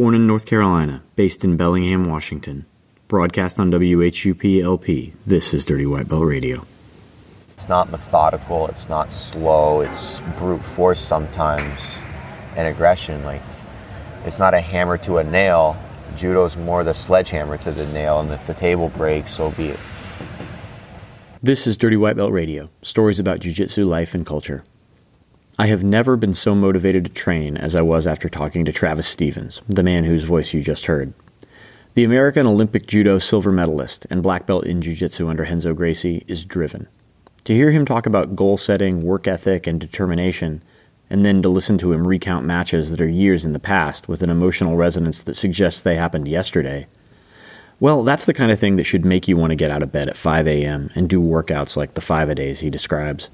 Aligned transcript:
Born 0.00 0.14
in 0.14 0.28
North 0.28 0.46
Carolina, 0.46 1.02
based 1.16 1.42
in 1.42 1.56
Bellingham, 1.56 2.08
Washington. 2.08 2.66
Broadcast 3.08 3.58
on 3.58 3.72
WHUP 3.72 4.62
LP, 4.62 5.12
this 5.26 5.52
is 5.52 5.64
Dirty 5.64 5.86
White 5.86 6.06
Belt 6.06 6.24
Radio. 6.24 6.64
It's 7.54 7.68
not 7.68 7.90
methodical, 7.90 8.68
it's 8.68 8.88
not 8.88 9.12
slow, 9.12 9.80
it's 9.80 10.20
brute 10.38 10.62
force 10.62 11.00
sometimes 11.00 11.98
and 12.54 12.68
aggression. 12.68 13.24
Like, 13.24 13.42
it's 14.24 14.38
not 14.38 14.54
a 14.54 14.60
hammer 14.60 14.98
to 14.98 15.18
a 15.18 15.24
nail. 15.24 15.76
Judo's 16.14 16.56
more 16.56 16.84
the 16.84 16.94
sledgehammer 16.94 17.58
to 17.58 17.72
the 17.72 17.86
nail, 17.88 18.20
and 18.20 18.32
if 18.32 18.46
the 18.46 18.54
table 18.54 18.90
breaks, 18.90 19.32
so 19.32 19.50
be 19.50 19.70
it. 19.70 19.80
This 21.42 21.66
is 21.66 21.76
Dirty 21.76 21.96
White 21.96 22.16
Belt 22.16 22.30
Radio, 22.30 22.70
stories 22.82 23.18
about 23.18 23.40
Jiu 23.40 23.52
Jitsu 23.52 23.84
life 23.84 24.14
and 24.14 24.24
culture. 24.24 24.62
I 25.60 25.66
have 25.66 25.82
never 25.82 26.16
been 26.16 26.34
so 26.34 26.54
motivated 26.54 27.04
to 27.04 27.12
train 27.12 27.56
as 27.56 27.74
I 27.74 27.82
was 27.82 28.06
after 28.06 28.28
talking 28.28 28.64
to 28.64 28.72
Travis 28.72 29.08
Stevens, 29.08 29.60
the 29.68 29.82
man 29.82 30.04
whose 30.04 30.22
voice 30.22 30.54
you 30.54 30.62
just 30.62 30.86
heard. 30.86 31.12
The 31.94 32.04
American 32.04 32.46
Olympic 32.46 32.86
Judo 32.86 33.18
silver 33.18 33.50
medalist 33.50 34.06
and 34.08 34.22
black 34.22 34.46
belt 34.46 34.64
in 34.66 34.80
Jiu 34.80 34.94
Jitsu 34.94 35.28
under 35.28 35.42
Renzo 35.42 35.74
Gracie 35.74 36.22
is 36.28 36.44
driven. 36.44 36.86
To 37.42 37.52
hear 37.52 37.72
him 37.72 37.84
talk 37.84 38.06
about 38.06 38.36
goal 38.36 38.56
setting, 38.56 39.02
work 39.02 39.26
ethic, 39.26 39.66
and 39.66 39.80
determination, 39.80 40.62
and 41.10 41.24
then 41.24 41.42
to 41.42 41.48
listen 41.48 41.76
to 41.78 41.92
him 41.92 42.06
recount 42.06 42.46
matches 42.46 42.92
that 42.92 43.00
are 43.00 43.08
years 43.08 43.44
in 43.44 43.52
the 43.52 43.58
past 43.58 44.06
with 44.06 44.22
an 44.22 44.30
emotional 44.30 44.76
resonance 44.76 45.22
that 45.22 45.34
suggests 45.34 45.80
they 45.80 45.96
happened 45.96 46.28
yesterday, 46.28 46.86
well, 47.80 48.04
that's 48.04 48.26
the 48.26 48.34
kind 48.34 48.52
of 48.52 48.60
thing 48.60 48.76
that 48.76 48.84
should 48.84 49.04
make 49.04 49.26
you 49.26 49.36
want 49.36 49.50
to 49.50 49.56
get 49.56 49.72
out 49.72 49.82
of 49.82 49.90
bed 49.90 50.08
at 50.08 50.16
5 50.16 50.46
a.m. 50.46 50.88
and 50.94 51.08
do 51.08 51.20
workouts 51.20 51.76
like 51.76 51.94
the 51.94 52.00
five 52.00 52.28
a 52.28 52.36
days 52.36 52.60
he 52.60 52.70
describes. 52.70 53.28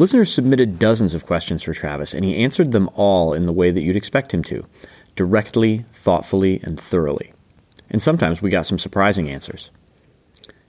Listeners 0.00 0.32
submitted 0.32 0.78
dozens 0.78 1.12
of 1.12 1.26
questions 1.26 1.62
for 1.62 1.74
Travis, 1.74 2.14
and 2.14 2.24
he 2.24 2.42
answered 2.42 2.72
them 2.72 2.88
all 2.94 3.34
in 3.34 3.44
the 3.44 3.52
way 3.52 3.70
that 3.70 3.82
you'd 3.82 3.96
expect 3.96 4.32
him 4.32 4.42
to 4.44 4.64
directly, 5.14 5.84
thoughtfully, 5.92 6.58
and 6.62 6.80
thoroughly. 6.80 7.34
And 7.90 8.00
sometimes 8.00 8.40
we 8.40 8.48
got 8.48 8.64
some 8.64 8.78
surprising 8.78 9.28
answers. 9.28 9.70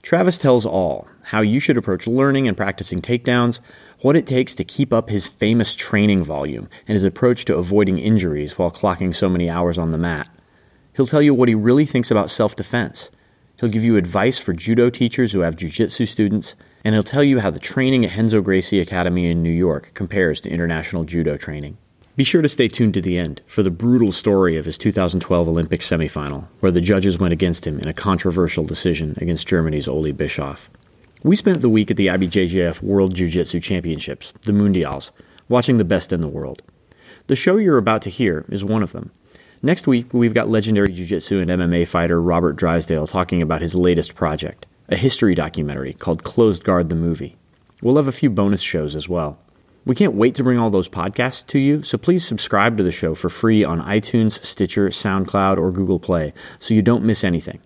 Travis 0.02 0.36
tells 0.36 0.66
all 0.66 1.08
how 1.24 1.40
you 1.40 1.60
should 1.60 1.78
approach 1.78 2.06
learning 2.06 2.46
and 2.46 2.58
practicing 2.58 3.00
takedowns, 3.00 3.60
what 4.02 4.16
it 4.16 4.26
takes 4.26 4.54
to 4.56 4.64
keep 4.64 4.92
up 4.92 5.08
his 5.08 5.28
famous 5.28 5.74
training 5.74 6.22
volume, 6.22 6.68
and 6.86 6.92
his 6.92 7.02
approach 7.02 7.46
to 7.46 7.56
avoiding 7.56 7.98
injuries 7.98 8.58
while 8.58 8.70
clocking 8.70 9.14
so 9.14 9.30
many 9.30 9.48
hours 9.48 9.78
on 9.78 9.92
the 9.92 9.96
mat. 9.96 10.28
He'll 10.94 11.06
tell 11.06 11.22
you 11.22 11.32
what 11.32 11.48
he 11.48 11.54
really 11.54 11.86
thinks 11.86 12.10
about 12.10 12.28
self 12.28 12.54
defense. 12.54 13.10
He'll 13.58 13.70
give 13.70 13.82
you 13.82 13.96
advice 13.96 14.38
for 14.38 14.52
judo 14.52 14.90
teachers 14.90 15.32
who 15.32 15.40
have 15.40 15.56
jiu-jitsu 15.56 16.04
students, 16.04 16.54
and 16.84 16.94
he'll 16.94 17.04
tell 17.04 17.24
you 17.24 17.40
how 17.40 17.50
the 17.50 17.58
training 17.58 18.04
at 18.04 18.16
Renzo 18.16 18.40
Gracie 18.40 18.80
Academy 18.80 19.30
in 19.30 19.42
New 19.42 19.50
York 19.50 19.92
compares 19.94 20.40
to 20.40 20.50
international 20.50 21.04
judo 21.04 21.36
training. 21.36 21.76
Be 22.14 22.24
sure 22.24 22.42
to 22.42 22.48
stay 22.48 22.68
tuned 22.68 22.94
to 22.94 23.00
the 23.00 23.16
end 23.16 23.40
for 23.46 23.62
the 23.62 23.70
brutal 23.70 24.12
story 24.12 24.58
of 24.58 24.66
his 24.66 24.76
2012 24.76 25.48
Olympic 25.48 25.80
semifinal, 25.80 26.48
where 26.60 26.72
the 26.72 26.80
judges 26.80 27.18
went 27.18 27.32
against 27.32 27.66
him 27.66 27.78
in 27.78 27.88
a 27.88 27.94
controversial 27.94 28.64
decision 28.64 29.16
against 29.18 29.48
Germany's 29.48 29.88
Ole 29.88 30.12
Bischof. 30.12 30.68
We 31.22 31.36
spent 31.36 31.62
the 31.62 31.70
week 31.70 31.90
at 31.90 31.96
the 31.96 32.08
IBJJF 32.08 32.82
World 32.82 33.14
Jiu 33.14 33.28
Jitsu 33.28 33.60
Championships, 33.60 34.32
the 34.42 34.52
Mundials, 34.52 35.10
watching 35.48 35.78
the 35.78 35.84
best 35.84 36.12
in 36.12 36.20
the 36.20 36.28
world. 36.28 36.62
The 37.28 37.36
show 37.36 37.56
you're 37.56 37.78
about 37.78 38.02
to 38.02 38.10
hear 38.10 38.44
is 38.48 38.64
one 38.64 38.82
of 38.82 38.92
them. 38.92 39.10
Next 39.62 39.86
week, 39.86 40.12
we've 40.12 40.34
got 40.34 40.48
legendary 40.48 40.92
Jiu 40.92 41.06
Jitsu 41.06 41.40
and 41.40 41.48
MMA 41.48 41.86
fighter 41.86 42.20
Robert 42.20 42.56
Drysdale 42.56 43.06
talking 43.06 43.40
about 43.40 43.62
his 43.62 43.76
latest 43.76 44.14
project 44.14 44.66
a 44.88 44.96
history 44.96 45.34
documentary 45.34 45.92
called 45.92 46.24
Closed 46.24 46.64
Guard 46.64 46.88
the 46.88 46.94
Movie. 46.94 47.36
We'll 47.82 47.96
have 47.96 48.08
a 48.08 48.12
few 48.12 48.30
bonus 48.30 48.60
shows 48.60 48.94
as 48.94 49.08
well. 49.08 49.38
We 49.84 49.96
can't 49.96 50.14
wait 50.14 50.36
to 50.36 50.44
bring 50.44 50.58
all 50.58 50.70
those 50.70 50.88
podcasts 50.88 51.44
to 51.48 51.58
you, 51.58 51.82
so 51.82 51.98
please 51.98 52.24
subscribe 52.26 52.76
to 52.76 52.84
the 52.84 52.92
show 52.92 53.14
for 53.16 53.28
free 53.28 53.64
on 53.64 53.82
iTunes, 53.82 54.44
Stitcher, 54.44 54.88
SoundCloud, 54.90 55.58
or 55.58 55.72
Google 55.72 55.98
Play 55.98 56.32
so 56.60 56.74
you 56.74 56.82
don't 56.82 57.04
miss 57.04 57.24
anything. 57.24 57.60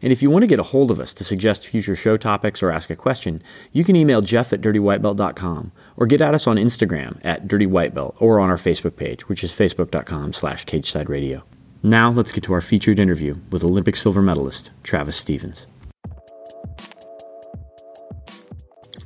And 0.00 0.12
if 0.12 0.22
you 0.22 0.30
want 0.30 0.42
to 0.44 0.46
get 0.46 0.58
a 0.58 0.64
hold 0.64 0.90
of 0.90 1.00
us 1.00 1.12
to 1.14 1.24
suggest 1.24 1.66
future 1.66 1.96
show 1.96 2.16
topics 2.16 2.62
or 2.62 2.70
ask 2.70 2.88
a 2.90 2.96
question, 2.96 3.42
you 3.72 3.84
can 3.84 3.96
email 3.96 4.22
jeff 4.22 4.52
at 4.52 4.60
dirtywhitebelt.com 4.60 5.72
or 5.96 6.06
get 6.06 6.20
at 6.20 6.34
us 6.34 6.46
on 6.46 6.56
Instagram 6.56 7.20
at 7.24 7.48
dirtywhitebelt 7.48 8.14
or 8.18 8.40
on 8.40 8.50
our 8.50 8.56
Facebook 8.56 8.96
page, 8.96 9.28
which 9.28 9.44
is 9.44 9.52
facebook.com 9.52 10.32
slash 10.32 10.64
cagesideradio. 10.64 11.42
Now 11.82 12.10
let's 12.10 12.32
get 12.32 12.44
to 12.44 12.52
our 12.52 12.60
featured 12.60 12.98
interview 12.98 13.36
with 13.50 13.62
Olympic 13.62 13.96
silver 13.96 14.22
medalist 14.22 14.70
Travis 14.82 15.16
Stevens. 15.16 15.66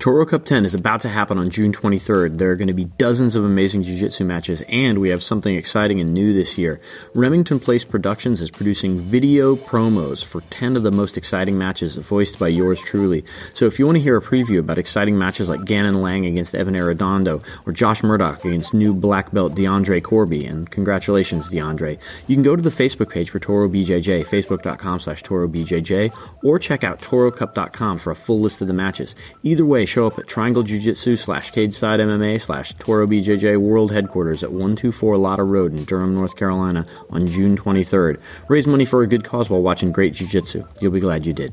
Toro 0.02 0.26
Cup 0.26 0.44
10 0.44 0.64
is 0.64 0.74
about 0.74 1.00
to 1.02 1.08
happen 1.08 1.38
on 1.38 1.48
June 1.48 1.70
23rd. 1.70 2.36
There 2.36 2.50
are 2.50 2.56
going 2.56 2.66
to 2.66 2.74
be 2.74 2.86
dozens 2.86 3.36
of 3.36 3.44
amazing 3.44 3.84
Jiu 3.84 3.96
Jitsu 3.96 4.24
matches, 4.24 4.60
and 4.68 4.98
we 4.98 5.10
have 5.10 5.22
something 5.22 5.54
exciting 5.54 6.00
and 6.00 6.12
new 6.12 6.32
this 6.32 6.58
year. 6.58 6.80
Remington 7.14 7.60
Place 7.60 7.84
Productions 7.84 8.40
is 8.40 8.50
producing 8.50 8.98
video 8.98 9.54
promos 9.54 10.24
for 10.24 10.40
10 10.40 10.76
of 10.76 10.82
the 10.82 10.90
most 10.90 11.16
exciting 11.16 11.56
matches, 11.56 11.94
voiced 11.94 12.36
by 12.40 12.48
yours 12.48 12.80
truly. 12.80 13.24
So 13.54 13.66
if 13.66 13.78
you 13.78 13.86
want 13.86 13.94
to 13.94 14.02
hear 14.02 14.16
a 14.16 14.20
preview 14.20 14.58
about 14.58 14.76
exciting 14.76 15.16
matches 15.16 15.48
like 15.48 15.64
Gannon 15.64 16.02
Lang 16.02 16.26
against 16.26 16.56
Evan 16.56 16.74
Arredondo, 16.74 17.40
or 17.64 17.72
Josh 17.72 18.02
Murdoch 18.02 18.44
against 18.44 18.74
new 18.74 18.92
black 18.92 19.30
belt 19.30 19.54
DeAndre 19.54 20.02
Corby, 20.02 20.44
and 20.44 20.68
congratulations, 20.68 21.48
DeAndre, 21.48 21.96
you 22.26 22.34
can 22.34 22.42
go 22.42 22.56
to 22.56 22.62
the 22.62 22.70
Facebook 22.70 23.10
page 23.10 23.30
for 23.30 23.38
Toro 23.38 23.68
BJJ, 23.68 24.26
facebook.com 24.26 24.98
slash 24.98 25.22
Toro 25.22 25.46
BJJ, 25.46 26.12
or 26.42 26.58
check 26.58 26.82
out 26.82 27.00
ToroCup.com 27.00 27.98
for 27.98 28.10
a 28.10 28.16
full 28.16 28.40
list 28.40 28.60
of 28.60 28.66
the 28.66 28.74
matches. 28.74 29.14
Either 29.44 29.64
way, 29.64 29.86
show 29.92 30.06
up 30.06 30.18
at 30.18 30.26
Triangle 30.26 30.62
Jiu 30.62 30.80
Jitsu 30.80 31.16
slash 31.16 31.50
Cage 31.50 31.74
Side 31.74 32.00
MMA 32.00 32.40
slash 32.40 32.72
Toro 32.74 33.06
BJJ 33.06 33.58
World 33.58 33.92
Headquarters 33.92 34.42
at 34.42 34.48
124 34.48 35.18
Lotta 35.18 35.44
Road 35.44 35.74
in 35.74 35.84
Durham, 35.84 36.16
North 36.16 36.34
Carolina 36.34 36.86
on 37.10 37.26
June 37.26 37.58
23rd. 37.58 38.18
Raise 38.48 38.66
money 38.66 38.86
for 38.86 39.02
a 39.02 39.06
good 39.06 39.22
cause 39.22 39.50
while 39.50 39.60
watching 39.60 39.92
great 39.92 40.14
Jiu 40.14 40.26
Jitsu. 40.26 40.64
You'll 40.80 40.92
be 40.92 41.00
glad 41.00 41.26
you 41.26 41.34
did. 41.34 41.52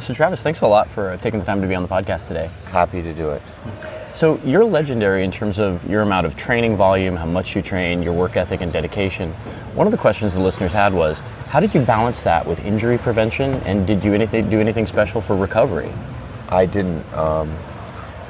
So, 0.00 0.12
Travis, 0.12 0.42
thanks 0.42 0.60
a 0.62 0.66
lot 0.66 0.88
for 0.88 1.16
taking 1.18 1.38
the 1.38 1.46
time 1.46 1.60
to 1.60 1.68
be 1.68 1.76
on 1.76 1.82
the 1.82 1.88
podcast 1.88 2.26
today. 2.26 2.50
Happy 2.66 3.00
to 3.00 3.12
do 3.14 3.30
it. 3.30 3.42
So, 4.20 4.38
you're 4.44 4.66
legendary 4.66 5.24
in 5.24 5.30
terms 5.30 5.58
of 5.58 5.88
your 5.88 6.02
amount 6.02 6.26
of 6.26 6.36
training 6.36 6.76
volume, 6.76 7.16
how 7.16 7.24
much 7.24 7.56
you 7.56 7.62
train, 7.62 8.02
your 8.02 8.12
work 8.12 8.36
ethic, 8.36 8.60
and 8.60 8.70
dedication. 8.70 9.32
One 9.72 9.86
of 9.86 9.92
the 9.92 9.96
questions 9.96 10.34
the 10.34 10.42
listeners 10.42 10.72
had 10.72 10.92
was, 10.92 11.20
how 11.48 11.58
did 11.58 11.72
you 11.72 11.80
balance 11.80 12.22
that 12.24 12.46
with 12.46 12.62
injury 12.62 12.98
prevention, 12.98 13.54
and 13.64 13.86
did 13.86 14.04
you 14.04 14.12
anything 14.12 14.50
do 14.50 14.60
anything 14.60 14.84
special 14.84 15.22
for 15.22 15.34
recovery? 15.34 15.90
I 16.50 16.66
didn't. 16.66 17.02
Um, 17.14 17.50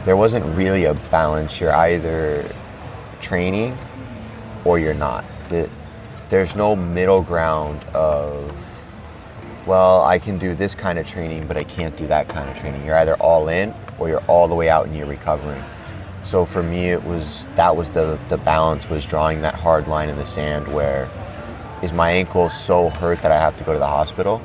there 0.05 0.17
wasn't 0.17 0.47
really 0.57 0.85
a 0.85 0.95
balance. 1.11 1.61
You're 1.61 1.75
either 1.75 2.49
training 3.21 3.77
or 4.65 4.79
you're 4.79 4.95
not. 4.95 5.25
There's 6.29 6.55
no 6.55 6.77
middle 6.77 7.21
ground 7.21 7.83
of, 7.95 8.55
well, 9.67 10.05
I 10.05 10.21
can 10.21 10.39
do 10.39 10.55
this 10.55 10.77
kind 10.77 11.01
of 11.01 11.09
training, 11.09 11.49
but 11.49 11.57
I 11.57 11.65
can't 11.65 11.97
do 11.97 12.07
that 12.07 12.29
kind 12.29 12.49
of 12.49 12.57
training. 12.57 12.87
You're 12.87 12.95
either 12.95 13.17
all 13.17 13.49
in 13.49 13.75
or 13.99 14.09
you're 14.09 14.23
all 14.29 14.47
the 14.47 14.55
way 14.55 14.69
out 14.69 14.87
and 14.87 14.97
you're 14.97 15.09
recovering. 15.09 15.61
So 16.31 16.45
for 16.45 16.63
me, 16.63 16.91
it 16.93 17.03
was 17.03 17.49
that 17.57 17.77
was 17.77 17.91
the 17.91 18.17
the 18.29 18.39
balance 18.39 18.89
was 18.89 19.05
drawing 19.05 19.43
that 19.43 19.57
hard 19.57 19.89
line 19.89 20.09
in 20.09 20.17
the 20.17 20.25
sand 20.25 20.73
where 20.73 21.09
is 21.83 21.93
my 21.93 22.13
ankle 22.13 22.49
so 22.49 22.89
hurt 22.89 23.21
that 23.23 23.33
I 23.33 23.41
have 23.41 23.57
to 23.57 23.65
go 23.65 23.73
to 23.73 23.81
the 23.81 23.89
hospital? 23.89 24.41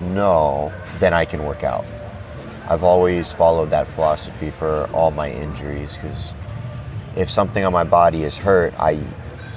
No, 0.00 0.72
then 0.98 1.14
I 1.14 1.24
can 1.24 1.44
work 1.44 1.62
out. 1.62 1.84
I've 2.68 2.82
always 2.82 3.30
followed 3.30 3.70
that 3.70 3.86
philosophy 3.86 4.50
for 4.50 4.90
all 4.92 5.12
my 5.12 5.30
injuries 5.30 5.96
because 5.96 6.34
if 7.14 7.30
something 7.30 7.64
on 7.64 7.72
my 7.72 7.84
body 7.84 8.24
is 8.24 8.36
hurt, 8.36 8.74
I 8.76 9.00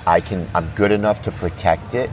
I 0.05 0.21
can 0.21 0.47
I'm 0.53 0.69
good 0.75 0.91
enough 0.91 1.23
to 1.23 1.31
protect 1.31 1.95
it 1.95 2.11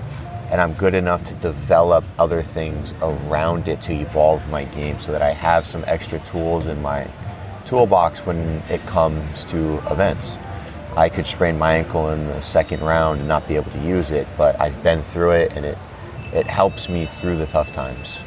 and 0.51 0.59
I'm 0.59 0.73
good 0.73 0.95
enough 0.95 1.23
to 1.25 1.35
develop 1.35 2.03
other 2.19 2.43
things 2.43 2.95
around 3.03 3.69
it 3.69 3.83
to 3.83 3.93
evolve 3.93 4.49
my 4.49 4.65
game 4.65 4.99
so 5.01 5.13
that 5.13 5.21
I 5.21 5.33
have 5.33 5.67
some 5.67 5.85
extra 5.87 6.19
tools 6.21 6.67
in 6.67 6.81
my 6.81 7.07
toolbox 7.71 8.27
when 8.27 8.37
it 8.69 8.85
comes 8.87 9.45
to 9.45 9.79
events. 9.93 10.39
I 10.97 11.09
could 11.09 11.25
sprain 11.25 11.57
my 11.57 11.75
ankle 11.75 12.11
in 12.11 12.27
the 12.27 12.41
second 12.43 12.81
round 12.81 13.21
and 13.21 13.29
not 13.29 13.47
be 13.47 13.55
able 13.55 13.71
to 13.71 13.79
use 13.79 14.11
it, 14.11 14.27
but 14.37 14.61
I've 14.61 14.83
been 14.83 15.01
through 15.03 15.31
it 15.31 15.53
and 15.57 15.65
it 15.65 15.79
it 16.33 16.47
helps 16.47 16.89
me 16.89 17.07
through 17.07 17.37
the 17.37 17.47
tough 17.47 17.73
times. 17.73 18.21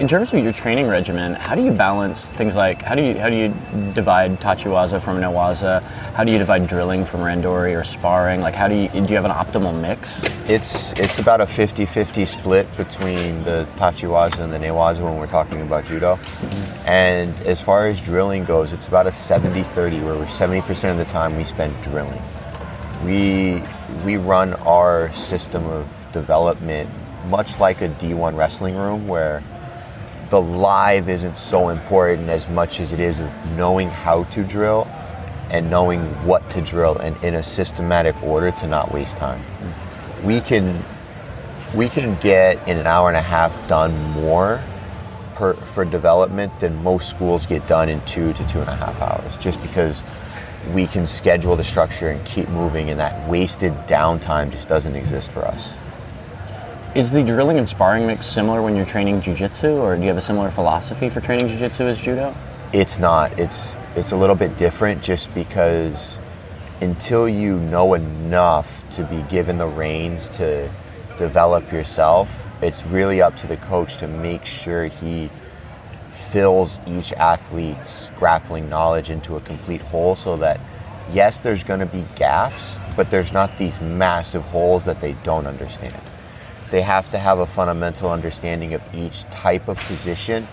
In 0.00 0.08
terms 0.08 0.32
of 0.32 0.42
your 0.42 0.54
training 0.54 0.88
regimen, 0.88 1.34
how 1.34 1.54
do 1.54 1.62
you 1.62 1.72
balance 1.72 2.24
things 2.24 2.56
like 2.56 2.80
how 2.80 2.94
do 2.94 3.02
you 3.02 3.18
how 3.18 3.28
do 3.28 3.36
you 3.36 3.48
divide 3.92 4.40
tachiwaza 4.40 4.98
from 4.98 5.20
newaza? 5.20 5.82
How 6.14 6.24
do 6.24 6.32
you 6.32 6.38
divide 6.38 6.66
drilling 6.66 7.04
from 7.04 7.20
randori 7.20 7.78
or 7.78 7.84
sparring? 7.84 8.40
Like 8.40 8.54
how 8.54 8.66
do 8.66 8.76
you 8.76 8.88
do 8.88 9.00
you 9.00 9.20
have 9.20 9.26
an 9.26 9.30
optimal 9.30 9.78
mix? 9.78 10.24
It's 10.48 10.98
it's 10.98 11.18
about 11.18 11.42
a 11.42 11.44
50-50 11.44 12.26
split 12.26 12.66
between 12.78 13.42
the 13.42 13.68
tachiwaza 13.76 14.38
and 14.38 14.50
the 14.50 14.56
newaza 14.56 15.02
when 15.02 15.18
we're 15.18 15.26
talking 15.26 15.60
about 15.60 15.84
judo. 15.84 16.14
Mm-hmm. 16.14 16.88
And 16.88 17.38
as 17.42 17.60
far 17.60 17.86
as 17.86 18.00
drilling 18.00 18.46
goes, 18.46 18.72
it's 18.72 18.88
about 18.88 19.06
a 19.06 19.10
70-30 19.10 20.02
where 20.02 20.14
we're 20.14 20.24
70% 20.24 20.92
of 20.92 20.96
the 20.96 21.04
time 21.04 21.36
we 21.36 21.44
spend 21.44 21.74
drilling. 21.82 22.22
We 23.04 23.62
we 24.06 24.16
run 24.16 24.54
our 24.64 25.12
system 25.12 25.66
of 25.66 25.86
development 26.14 26.88
much 27.26 27.60
like 27.60 27.82
a 27.82 27.88
D1 27.88 28.34
wrestling 28.34 28.76
room 28.76 29.06
where 29.06 29.42
the 30.30 30.40
live 30.40 31.08
isn't 31.08 31.36
so 31.36 31.68
important 31.68 32.28
as 32.28 32.48
much 32.48 32.80
as 32.80 32.92
it 32.92 33.00
is 33.00 33.20
knowing 33.56 33.88
how 33.88 34.24
to 34.24 34.44
drill 34.44 34.86
and 35.50 35.68
knowing 35.68 36.00
what 36.24 36.48
to 36.50 36.60
drill 36.62 36.96
and 36.98 37.22
in 37.24 37.34
a 37.34 37.42
systematic 37.42 38.20
order 38.22 38.52
to 38.52 38.66
not 38.68 38.92
waste 38.92 39.16
time. 39.16 39.42
We 40.24 40.40
can 40.40 40.82
we 41.74 41.88
can 41.88 42.16
get 42.20 42.66
in 42.68 42.78
an 42.78 42.86
hour 42.86 43.08
and 43.08 43.16
a 43.16 43.22
half 43.22 43.68
done 43.68 43.92
more 44.10 44.60
per, 45.34 45.54
for 45.54 45.84
development 45.84 46.58
than 46.60 46.82
most 46.82 47.08
schools 47.10 47.46
get 47.46 47.66
done 47.66 47.88
in 47.88 48.00
two 48.02 48.32
to 48.32 48.48
two 48.48 48.60
and 48.60 48.68
a 48.68 48.76
half 48.76 49.00
hours, 49.00 49.36
just 49.38 49.60
because 49.62 50.02
we 50.72 50.86
can 50.86 51.06
schedule 51.06 51.56
the 51.56 51.64
structure 51.64 52.10
and 52.10 52.24
keep 52.26 52.48
moving, 52.48 52.90
and 52.90 52.98
that 53.00 53.28
wasted 53.28 53.72
downtime 53.86 54.50
just 54.50 54.68
doesn't 54.68 54.94
exist 54.96 55.30
for 55.30 55.44
us. 55.44 55.72
Is 56.92 57.12
the 57.12 57.22
drilling 57.22 57.56
and 57.56 57.68
sparring 57.68 58.08
mix 58.08 58.26
similar 58.26 58.62
when 58.62 58.74
you're 58.74 58.84
training 58.84 59.20
jiu-jitsu 59.20 59.76
or 59.76 59.94
do 59.94 60.02
you 60.02 60.08
have 60.08 60.16
a 60.16 60.20
similar 60.20 60.50
philosophy 60.50 61.08
for 61.08 61.20
training 61.20 61.46
jiu-jitsu 61.46 61.84
as 61.84 62.00
judo? 62.00 62.34
It's 62.72 62.98
not. 62.98 63.38
It's 63.38 63.76
it's 63.94 64.10
a 64.10 64.16
little 64.16 64.34
bit 64.34 64.56
different 64.56 65.00
just 65.00 65.32
because 65.32 66.18
until 66.80 67.28
you 67.28 67.60
know 67.60 67.94
enough 67.94 68.84
to 68.90 69.04
be 69.04 69.22
given 69.30 69.56
the 69.56 69.68
reins 69.68 70.28
to 70.30 70.68
develop 71.16 71.70
yourself, 71.70 72.28
it's 72.60 72.84
really 72.86 73.22
up 73.22 73.36
to 73.36 73.46
the 73.46 73.56
coach 73.58 73.96
to 73.98 74.08
make 74.08 74.44
sure 74.44 74.86
he 74.86 75.30
fills 76.32 76.80
each 76.88 77.12
athlete's 77.12 78.10
grappling 78.16 78.68
knowledge 78.68 79.10
into 79.10 79.36
a 79.36 79.40
complete 79.42 79.80
whole 79.80 80.16
so 80.16 80.36
that 80.38 80.58
yes, 81.12 81.38
there's 81.38 81.62
going 81.62 81.78
to 81.78 81.86
be 81.86 82.04
gaps, 82.16 82.80
but 82.96 83.12
there's 83.12 83.32
not 83.32 83.56
these 83.58 83.80
massive 83.80 84.42
holes 84.42 84.84
that 84.86 85.00
they 85.00 85.12
don't 85.22 85.46
understand. 85.46 85.94
They 86.70 86.82
have 86.82 87.10
to 87.10 87.18
have 87.18 87.40
a 87.40 87.46
fundamental 87.46 88.10
understanding 88.10 88.74
of 88.74 88.82
each 88.94 89.24
type 89.30 89.68
of 89.68 89.78
position. 89.78 90.46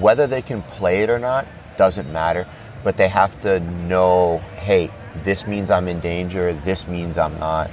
Whether 0.00 0.26
they 0.26 0.42
can 0.42 0.62
play 0.62 1.02
it 1.02 1.10
or 1.10 1.18
not 1.18 1.46
doesn't 1.76 2.10
matter, 2.12 2.46
but 2.82 2.96
they 2.96 3.08
have 3.08 3.38
to 3.42 3.60
know 3.60 4.38
hey, 4.60 4.90
this 5.24 5.46
means 5.46 5.70
I'm 5.70 5.88
in 5.88 6.00
danger, 6.00 6.52
this 6.52 6.86
means 6.86 7.18
I'm 7.18 7.38
not. 7.38 7.70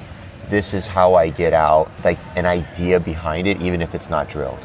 This 0.50 0.74
is 0.74 0.88
how 0.88 1.15
I 1.15 1.30
get 1.30 1.53
out, 1.53 1.89
like 2.03 2.19
an 2.36 2.45
idea 2.45 3.00
behind 3.00 3.47
it, 3.47 3.62
even 3.62 3.81
if 3.81 3.95
it's 3.95 4.09
not 4.09 4.30
drilled. 4.30 4.59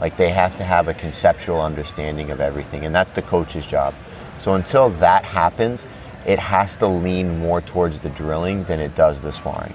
Like 0.00 0.16
they 0.16 0.30
have 0.30 0.56
to 0.56 0.64
have 0.64 0.88
a 0.88 0.94
conceptual 0.94 1.60
understanding 1.60 2.30
of 2.30 2.40
everything, 2.40 2.84
and 2.84 2.94
that's 2.94 3.12
the 3.12 3.22
coach's 3.22 3.66
job. 3.66 3.94
So 4.40 4.54
until 4.54 4.88
that 4.90 5.24
happens, 5.24 5.86
it 6.26 6.38
has 6.38 6.76
to 6.78 6.86
lean 6.86 7.38
more 7.38 7.60
towards 7.60 7.98
the 8.00 8.10
drilling 8.10 8.64
than 8.64 8.80
it 8.80 8.94
does 8.94 9.20
the 9.20 9.32
sparring. 9.32 9.74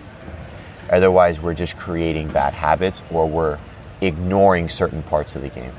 Otherwise, 0.89 1.41
we're 1.41 1.53
just 1.53 1.77
creating 1.77 2.27
bad 2.29 2.53
habits 2.53 3.01
or 3.11 3.27
we're 3.27 3.57
ignoring 4.01 4.69
certain 4.69 5.01
parts 5.03 5.35
of 5.35 5.41
the 5.41 5.49
game. 5.49 5.71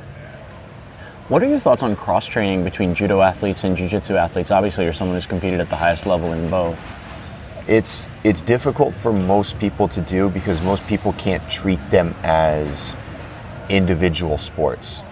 What 1.29 1.43
are 1.43 1.49
your 1.49 1.59
thoughts 1.59 1.83
on 1.83 1.97
cross 1.97 2.27
training 2.27 2.65
between 2.65 2.95
judo 2.95 3.21
athletes 3.21 3.65
and 3.65 3.77
jiu-jitsu 3.77 4.15
athletes? 4.15 4.51
Obviously, 4.51 4.85
you're 4.85 4.93
someone 4.93 5.17
who's 5.17 5.27
competed 5.27 5.61
at 5.61 5.71
the 5.71 5.77
highest 5.77 6.07
level 6.07 6.33
in 6.33 6.49
both. 6.49 6.79
It's 7.69 8.07
it's 8.23 8.43
difficult 8.43 8.95
for 8.95 9.13
most 9.13 9.59
people 9.59 9.89
to 9.89 10.01
do 10.01 10.31
because 10.31 10.63
most 10.63 10.87
people 10.87 11.13
can't 11.15 11.43
treat 11.51 11.81
them 11.91 12.15
as 12.23 12.95
individual 13.69 14.39
sports. 14.39 15.03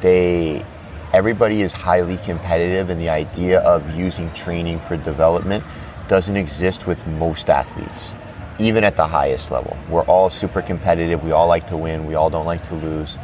They 0.00 0.64
everybody 1.12 1.62
is 1.62 1.72
highly 1.72 2.18
competitive 2.18 2.88
and 2.88 3.00
the 3.00 3.08
idea 3.08 3.60
of 3.60 3.96
using 3.96 4.32
training 4.32 4.78
for 4.80 4.96
development 4.96 5.64
doesn't 6.06 6.36
exist 6.36 6.86
with 6.86 7.04
most 7.06 7.50
athletes 7.50 8.14
even 8.58 8.84
at 8.84 8.96
the 8.96 9.06
highest 9.06 9.50
level. 9.50 9.76
We're 9.88 10.04
all 10.04 10.30
super 10.30 10.62
competitive. 10.62 11.24
We 11.24 11.32
all 11.32 11.48
like 11.48 11.66
to 11.68 11.76
win. 11.76 12.06
We 12.06 12.14
all 12.14 12.30
don't 12.30 12.46
like 12.46 12.62
to 12.68 12.74
lose. 12.74 13.18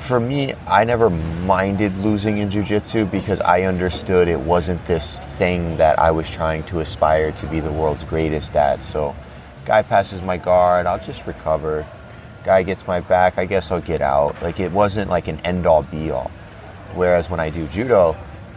For 0.00 0.20
me, 0.20 0.52
I 0.66 0.84
never 0.84 1.08
minded 1.08 1.96
losing 1.98 2.36
in 2.38 2.50
jiu-jitsu 2.50 3.06
because 3.06 3.40
I 3.40 3.62
understood 3.62 4.28
it 4.28 4.38
wasn't 4.38 4.84
this 4.86 5.20
thing 5.38 5.78
that 5.78 5.98
I 5.98 6.10
was 6.10 6.30
trying 6.30 6.62
to 6.64 6.80
aspire 6.80 7.32
to 7.32 7.46
be 7.46 7.60
the 7.60 7.72
world's 7.72 8.04
greatest 8.04 8.54
at. 8.54 8.82
So, 8.82 9.16
guy 9.64 9.80
passes 9.82 10.20
my 10.20 10.36
guard, 10.36 10.84
I'll 10.84 10.98
just 10.98 11.26
recover. 11.26 11.86
Guy 12.44 12.64
gets 12.64 12.86
my 12.86 13.00
back, 13.00 13.38
I 13.38 13.46
guess 13.46 13.70
I'll 13.70 13.80
get 13.80 14.02
out. 14.02 14.42
Like 14.42 14.60
it 14.60 14.70
wasn't 14.70 15.10
like 15.10 15.28
an 15.28 15.40
end 15.40 15.64
all 15.64 15.84
be 15.84 16.10
all. 16.10 16.30
Whereas 16.94 17.30
when 17.30 17.40
I 17.40 17.48
do 17.48 17.66
judo, 17.68 18.14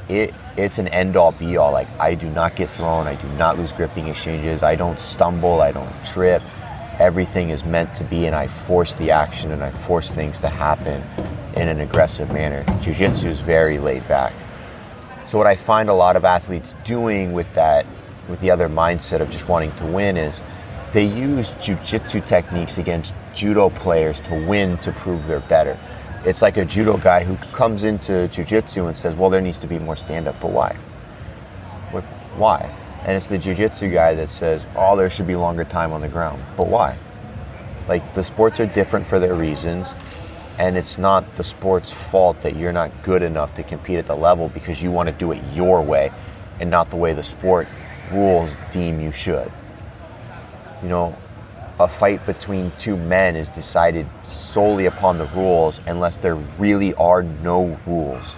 it 0.10 0.34
it's 0.58 0.80
an 0.80 0.88
end 0.90 1.16
all 1.16 1.32
be 1.32 1.58
all. 1.58 1.72
Like 1.72 1.88
I 2.00 2.16
do 2.16 2.30
not 2.30 2.56
get 2.56 2.70
thrown, 2.70 3.08
I 3.08 3.16
do 3.16 3.28
not 3.30 3.58
lose 3.58 3.72
gripping 3.72 4.08
exchanges, 4.08 4.64
I 4.64 4.76
don't 4.76 5.00
stumble, 5.00 5.62
I 5.62 5.72
don't 5.72 5.92
trip. 6.06 6.42
Everything 7.00 7.50
is 7.50 7.64
meant 7.64 7.94
to 7.96 8.04
be, 8.04 8.26
and 8.26 8.36
I 8.36 8.48
force 8.48 8.96
the 8.96 9.12
action 9.12 9.52
and 9.52 9.64
I 9.64 9.70
force 9.70 10.10
things 10.10 10.40
to 10.42 10.50
happen 10.50 11.04
in 11.56 11.68
an 11.68 11.80
aggressive 11.80 12.32
manner. 12.32 12.66
Jiu 12.82 12.94
Jitsu 12.94 13.28
is 13.28 13.40
very 13.40 13.78
laid 13.78 14.08
back. 14.08 14.34
So 15.26 15.38
what 15.38 15.46
I 15.46 15.56
find 15.56 15.90
a 15.90 15.94
lot 15.94 16.16
of 16.16 16.26
athletes 16.26 16.74
doing 16.84 17.34
with 17.34 17.52
that, 17.54 17.86
with 18.28 18.40
the 18.40 18.50
other 18.50 18.68
mindset 18.68 19.20
of 19.20 19.30
just 19.30 19.48
wanting 19.48 19.72
to 19.74 19.86
win, 19.86 20.18
is 20.18 20.42
they 20.94 21.04
use 21.04 21.54
jiu-jitsu 21.56 22.22
techniques 22.22 22.78
against 22.78 23.14
judo 23.36 23.70
players 23.70 24.20
to 24.22 24.48
win 24.48 24.78
to 24.78 24.92
prove 24.94 25.28
they're 25.28 25.42
better 25.42 25.78
it's 26.28 26.42
like 26.42 26.58
a 26.58 26.66
judo 26.66 26.98
guy 26.98 27.24
who 27.24 27.38
comes 27.56 27.86
into 27.86 28.28
jiu-jitsu 28.28 28.88
and 28.88 28.98
says, 28.98 29.16
well, 29.16 29.30
there 29.30 29.40
needs 29.40 29.60
to 29.60 29.68
be 29.68 29.80
more 29.80 29.96
stand-up, 29.96 30.38
but 30.42 30.52
why? 30.52 30.76
What, 31.92 32.04
why? 32.36 32.70
And 33.06 33.16
it's 33.16 33.28
the 33.28 33.38
jiu-jitsu 33.38 33.90
guy 33.94 34.14
that 34.16 34.30
says, 34.30 34.62
oh, 34.76 34.98
there 34.98 35.10
should 35.10 35.26
be 35.26 35.38
longer 35.38 35.64
time 35.64 35.94
on 35.94 36.02
the 36.02 36.10
ground, 36.10 36.44
but 36.58 36.68
why? 36.68 36.98
Like 37.88 38.14
the 38.14 38.26
sports 38.26 38.60
are 38.60 38.66
different 38.66 39.08
for 39.08 39.20
their 39.20 39.36
reasons, 39.36 39.96
and 40.60 40.76
it's 40.76 40.98
not 40.98 41.24
the 41.38 41.46
sport's 41.46 41.94
fault 41.94 42.42
that 42.42 42.58
you're 42.58 42.74
not 42.74 42.92
good 43.04 43.24
enough 43.24 43.56
to 43.56 43.64
compete 43.64 43.98
at 43.98 44.08
the 44.08 44.16
level 44.16 44.50
because 44.50 44.84
you 44.84 44.92
want 44.92 45.08
to 45.08 45.16
do 45.16 45.32
it 45.32 45.42
your 45.54 45.82
way 45.82 46.12
and 46.60 46.70
not 46.70 46.90
the 46.90 46.98
way 46.98 47.14
the 47.14 47.24
sport 47.24 47.70
rules 48.12 48.58
deem 48.72 49.00
you 49.00 49.14
should. 49.14 49.50
You 50.84 50.90
know, 50.90 51.16
a 51.80 51.88
fight 51.88 52.26
between 52.26 52.72
two 52.78 52.98
men 52.98 53.36
is 53.36 53.50
decided 53.50 54.08
solely 54.26 54.88
upon 54.88 55.18
the 55.18 55.28
rules 55.28 55.80
unless 55.86 56.18
there 56.18 56.36
really 56.36 56.94
are 56.96 57.24
no 57.24 57.78
rules. 57.86 58.36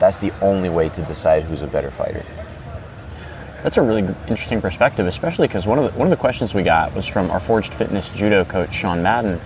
That's 0.00 0.18
the 0.18 0.32
only 0.40 0.68
way 0.68 0.88
to 0.88 1.02
decide 1.02 1.44
who's 1.44 1.62
a 1.62 1.66
better 1.66 1.90
fighter. 1.90 2.24
That's 3.62 3.78
a 3.78 3.82
really 3.82 4.02
interesting 4.28 4.60
perspective, 4.60 5.06
especially 5.06 5.48
because 5.48 5.66
one 5.66 5.78
of 5.78 5.90
the, 5.90 5.98
one 5.98 6.06
of 6.06 6.10
the 6.10 6.16
questions 6.16 6.52
we 6.52 6.62
got 6.62 6.94
was 6.94 7.06
from 7.06 7.30
our 7.30 7.40
Forged 7.40 7.72
Fitness 7.72 8.10
judo 8.10 8.44
coach 8.44 8.74
Sean 8.74 9.02
Madden, 9.02 9.40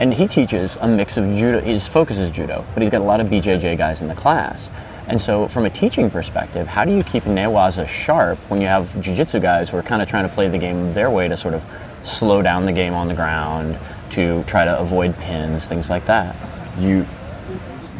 and 0.00 0.14
he 0.14 0.26
teaches 0.26 0.76
a 0.76 0.88
mix 0.88 1.16
of 1.16 1.24
judo. 1.36 1.60
His 1.60 1.86
focus 1.86 2.18
is 2.18 2.30
judo, 2.30 2.64
but 2.72 2.82
he's 2.82 2.90
got 2.90 3.00
a 3.00 3.04
lot 3.04 3.20
of 3.20 3.26
BJJ 3.26 3.76
guys 3.76 4.00
in 4.00 4.08
the 4.08 4.14
class. 4.14 4.70
And 5.06 5.20
so, 5.20 5.48
from 5.48 5.64
a 5.64 5.70
teaching 5.70 6.10
perspective, 6.10 6.66
how 6.66 6.84
do 6.84 6.94
you 6.94 7.02
keep 7.02 7.24
Newaza 7.24 7.86
sharp 7.86 8.38
when 8.50 8.60
you 8.60 8.66
have 8.66 8.98
jiu-jitsu 9.00 9.40
guys 9.40 9.70
who 9.70 9.78
are 9.78 9.82
kind 9.82 10.02
of 10.02 10.08
trying 10.08 10.28
to 10.28 10.34
play 10.34 10.48
the 10.48 10.58
game 10.58 10.92
their 10.92 11.10
way 11.10 11.28
to 11.28 11.36
sort 11.36 11.54
of 11.54 11.64
slow 12.08 12.42
down 12.42 12.64
the 12.64 12.72
game 12.72 12.94
on 12.94 13.08
the 13.08 13.14
ground, 13.14 13.78
to 14.10 14.42
try 14.44 14.64
to 14.64 14.78
avoid 14.78 15.16
pins, 15.18 15.66
things 15.66 15.90
like 15.90 16.06
that. 16.06 16.34
You 16.78 17.06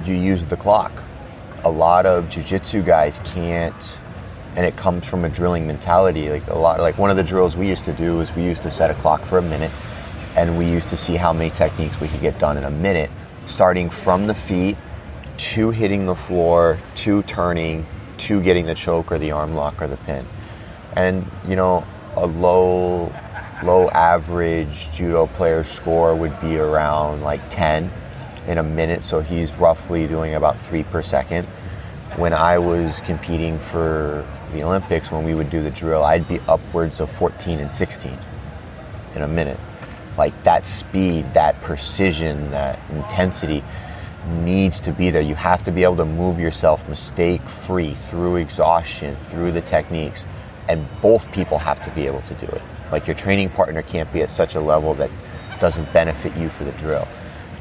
you 0.05 0.15
use 0.15 0.47
the 0.47 0.57
clock. 0.57 0.93
A 1.65 1.71
lot 1.71 2.07
of 2.07 2.29
jiu-jitsu 2.31 2.83
guys 2.83 3.21
can't 3.25 4.01
and 4.57 4.65
it 4.65 4.77
comes 4.77 5.07
from 5.07 5.25
a 5.25 5.29
drilling 5.29 5.67
mentality. 5.67 6.31
Like 6.31 6.47
a 6.49 6.59
lot 6.59 6.81
like 6.81 6.99
one 6.99 7.11
of 7.11 7.17
the 7.17 7.23
drills 7.23 7.57
we 7.57 7.69
used 7.69 7.85
to 7.85 7.93
do 7.93 8.21
is 8.21 8.35
we 8.35 8.43
used 8.43 8.63
to 8.63 8.71
set 8.71 8.91
a 8.91 8.95
clock 8.95 9.21
for 9.23 9.39
a 9.39 9.43
minute 9.43 9.73
and 10.37 10.57
we 10.57 10.67
used 10.67 10.89
to 10.89 10.97
see 10.97 11.17
how 11.17 11.33
many 11.33 11.51
techniques 11.51 12.01
we 12.01 12.09
could 12.09 12.21
get 12.21 12.39
done 12.39 12.57
in 12.57 12.65
a 12.65 12.71
minute, 12.71 13.11
starting 13.47 13.91
from 13.91 14.27
the 14.27 14.35
feet 14.35 14.77
to 15.37 15.71
hitting 15.71 16.07
the 16.07 16.15
floor, 16.15 16.79
to 16.95 17.23
turning, 17.25 17.87
to 18.19 18.43
getting 18.43 18.67
the 18.67 18.75
choke 18.75 19.13
or 19.13 19.19
the 19.19 19.31
arm 19.31 19.55
lock 19.55 19.81
or 19.81 19.87
the 19.87 19.97
pin. 19.99 20.25
And 20.97 21.27
you 21.47 21.57
know, 21.57 21.85
a 22.17 22.27
low 22.27 23.13
low 23.63 23.89
average 23.91 24.91
judo 24.93 25.27
player 25.27 25.65
score 25.65 26.15
would 26.15 26.39
be 26.41 26.59
around 26.59 27.23
like 27.23 27.41
10 27.51 27.91
in 28.47 28.59
a 28.59 28.63
minute, 28.63 29.03
so 29.03 29.21
he's 29.21 29.53
roughly 29.55 30.07
doing 30.07 30.35
about 30.35 30.59
three 30.59 30.83
per 30.83 31.03
second. 31.03 31.47
when 32.17 32.33
I 32.33 32.59
was 32.59 33.01
competing 33.03 33.59
for 33.59 34.27
the 34.53 34.65
Olympics, 34.65 35.13
when 35.13 35.25
we 35.25 35.35
would 35.35 35.51
do 35.51 35.63
the 35.63 35.71
drill, 35.71 36.03
I'd 36.03 36.27
be 36.27 36.41
upwards 36.49 37.01
of 37.01 37.11
14 37.13 37.61
and 37.61 37.71
16 37.71 38.11
in 39.15 39.23
a 39.23 39.29
minute. 39.29 39.59
Like 40.17 40.33
that 40.43 40.67
speed, 40.67 41.33
that 41.35 41.61
precision, 41.61 42.51
that 42.51 42.79
intensity 42.91 43.63
needs 44.43 44.81
to 44.81 44.93
be 44.93 45.11
there. 45.11 45.23
You 45.23 45.35
have 45.37 45.63
to 45.65 45.71
be 45.71 45.85
able 45.85 45.97
to 45.97 46.05
move 46.05 46.41
yourself 46.41 46.89
mistake 46.89 47.43
free 47.43 47.95
through 47.95 48.37
exhaustion, 48.37 49.15
through 49.17 49.53
the 49.53 49.61
techniques, 49.61 50.25
and 50.69 50.87
both 51.01 51.31
people 51.33 51.59
have 51.59 51.83
to 51.85 51.91
be 51.91 52.07
able 52.07 52.23
to 52.23 52.35
do 52.35 52.47
it. 52.47 52.63
Like 52.91 53.07
your 53.07 53.17
training 53.17 53.51
partner 53.51 53.83
can't 53.83 54.11
be 54.13 54.23
at 54.23 54.31
such 54.31 54.55
a 54.55 54.61
level 54.61 54.95
that 54.95 55.11
doesn't 55.61 55.93
benefit 55.93 56.37
you 56.37 56.49
for 56.49 56.65
the 56.65 56.73
drill. 56.73 57.07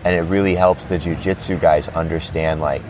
And 0.04 0.16
it 0.16 0.22
really 0.22 0.56
helps 0.56 0.88
the 0.88 0.98
jujitsu 0.98 1.60
guys 1.60 1.88
understand 1.90 2.62
like 2.62 2.84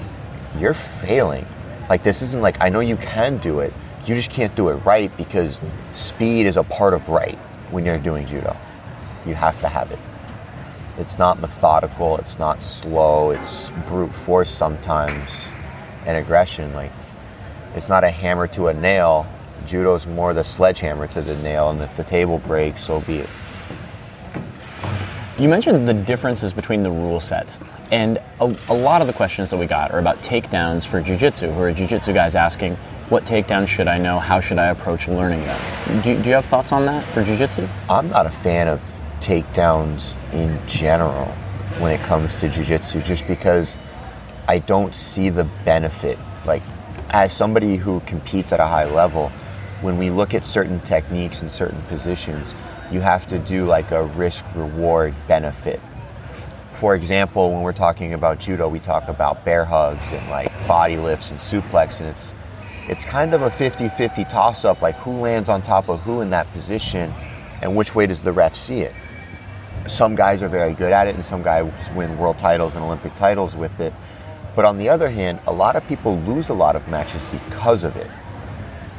you're 0.59 0.73
failing. 0.73 1.45
Like 1.89 2.03
this 2.03 2.21
isn't 2.21 2.41
like 2.41 2.59
I 2.61 2.69
know 2.69 2.79
you 2.79 2.97
can 2.97 3.37
do 3.37 3.59
it, 3.59 3.73
you 4.05 4.15
just 4.15 4.31
can't 4.31 4.55
do 4.55 4.69
it 4.69 4.75
right 4.85 5.15
because 5.17 5.61
speed 5.93 6.45
is 6.45 6.57
a 6.57 6.63
part 6.63 6.93
of 6.93 7.09
right 7.09 7.37
when 7.71 7.85
you're 7.85 7.97
doing 7.97 8.25
judo. 8.25 8.55
You 9.25 9.35
have 9.35 9.59
to 9.61 9.67
have 9.67 9.91
it. 9.91 9.99
It's 10.97 11.17
not 11.19 11.39
methodical, 11.39 12.17
it's 12.17 12.39
not 12.39 12.63
slow, 12.63 13.31
it's 13.31 13.69
brute 13.87 14.11
force 14.11 14.49
sometimes 14.49 15.47
and 16.05 16.17
aggression. 16.17 16.73
Like 16.73 16.91
it's 17.75 17.89
not 17.89 18.03
a 18.03 18.09
hammer 18.09 18.47
to 18.49 18.67
a 18.67 18.73
nail. 18.73 19.27
Judo's 19.67 20.07
more 20.07 20.33
the 20.33 20.43
sledgehammer 20.43 21.07
to 21.07 21.21
the 21.21 21.35
nail, 21.43 21.69
and 21.69 21.79
if 21.83 21.95
the 21.95 22.03
table 22.03 22.39
breaks, 22.39 22.83
so 22.83 23.01
be 23.01 23.17
it. 23.17 23.29
You 25.37 25.47
mentioned 25.47 25.87
the 25.87 25.93
differences 25.93 26.53
between 26.53 26.81
the 26.81 26.89
rule 26.89 27.19
sets, 27.19 27.59
and 27.91 28.17
a, 28.39 28.55
a 28.69 28.73
lot 28.73 29.01
of 29.01 29.07
the 29.07 29.13
questions 29.13 29.51
that 29.51 29.57
we 29.57 29.67
got 29.67 29.91
are 29.91 29.99
about 29.99 30.17
takedowns 30.23 30.87
for 30.87 31.01
jujitsu, 31.01 31.53
who 31.53 31.61
are 31.61 31.69
a 31.69 31.73
jujitsu 31.73 32.13
guys 32.13 32.33
asking, 32.33 32.75
what 33.09 33.23
takedowns 33.23 33.67
should 33.67 33.87
I 33.87 33.97
know? 33.99 34.19
How 34.19 34.39
should 34.39 34.57
I 34.57 34.67
approach 34.67 35.07
learning 35.07 35.41
them? 35.41 36.01
Do, 36.01 36.21
do 36.21 36.29
you 36.29 36.35
have 36.35 36.45
thoughts 36.45 36.71
on 36.71 36.85
that 36.87 37.03
for 37.03 37.23
jujitsu? 37.23 37.69
I'm 37.89 38.09
not 38.09 38.25
a 38.25 38.31
fan 38.31 38.67
of 38.67 38.81
takedowns 39.19 40.13
in 40.33 40.59
general 40.67 41.25
when 41.79 41.91
it 41.91 42.01
comes 42.01 42.39
to 42.39 42.49
jujitsu, 42.49 43.03
just 43.05 43.27
because 43.27 43.75
I 44.47 44.59
don't 44.59 44.95
see 44.95 45.29
the 45.29 45.43
benefit. 45.65 46.17
Like, 46.45 46.63
as 47.11 47.31
somebody 47.31 47.77
who 47.77 47.99
competes 48.01 48.51
at 48.51 48.59
a 48.59 48.65
high 48.65 48.85
level, 48.85 49.31
when 49.81 49.97
we 49.97 50.09
look 50.09 50.33
at 50.33 50.43
certain 50.43 50.79
techniques 50.81 51.41
and 51.41 51.51
certain 51.51 51.81
positions, 51.83 52.55
you 52.91 52.99
have 53.01 53.27
to 53.27 53.39
do 53.39 53.65
like 53.65 53.91
a 53.91 54.03
risk 54.03 54.43
reward 54.55 55.13
benefit. 55.27 55.79
For 56.79 56.95
example, 56.95 57.51
when 57.51 57.61
we're 57.61 57.73
talking 57.73 58.13
about 58.13 58.39
judo, 58.39 58.67
we 58.67 58.79
talk 58.79 59.07
about 59.07 59.43
bear 59.43 59.65
hugs 59.65 60.11
and 60.11 60.27
like 60.29 60.51
body 60.67 60.97
lifts 60.97 61.31
and 61.31 61.39
suplex, 61.39 61.99
and 61.99 62.09
it's 62.09 62.33
it's 62.87 63.03
kind 63.03 63.33
of 63.33 63.41
a 63.41 63.49
50-50 63.49 64.29
toss-up, 64.29 64.81
like 64.81 64.95
who 64.95 65.11
lands 65.11 65.49
on 65.49 65.61
top 65.61 65.89
of 65.89 65.99
who 66.01 66.21
in 66.21 66.29
that 66.29 66.49
position, 66.53 67.11
and 67.61 67.75
which 67.75 67.93
way 67.93 68.07
does 68.07 68.23
the 68.23 68.31
ref 68.31 68.55
see 68.55 68.79
it. 68.79 68.95
Some 69.87 70.15
guys 70.15 70.41
are 70.41 70.47
very 70.47 70.73
good 70.73 70.93
at 70.93 71.07
it, 71.07 71.15
and 71.15 71.25
some 71.25 71.43
guys 71.43 71.69
win 71.95 72.17
world 72.17 72.39
titles 72.39 72.75
and 72.75 72.83
Olympic 72.85 73.13
titles 73.15 73.57
with 73.57 73.81
it. 73.81 73.93
But 74.55 74.63
on 74.63 74.77
the 74.77 74.87
other 74.87 75.09
hand, 75.09 75.41
a 75.47 75.51
lot 75.51 75.75
of 75.75 75.85
people 75.87 76.17
lose 76.19 76.47
a 76.47 76.53
lot 76.53 76.77
of 76.77 76.87
matches 76.87 77.21
because 77.45 77.83
of 77.83 77.97
it. 77.97 78.09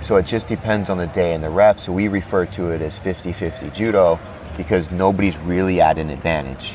So 0.03 0.17
it 0.17 0.27
just 0.27 0.49
depends 0.49 0.91
on 0.91 0.99
the 0.99 1.07
day 1.09 1.35
and 1.35 1.43
the 1.43 1.51
ref. 1.51 1.79
So 1.79 1.93
we 1.93 2.09
refer 2.09 2.47
to 2.47 2.71
it 2.71 2.83
as 2.83 2.99
50 2.99 3.33
50 3.33 3.71
judo 3.71 4.19
because 4.57 4.91
nobody's 4.91 5.39
really 5.39 5.81
at 5.81 5.99
an 5.99 6.11
advantage. 6.11 6.73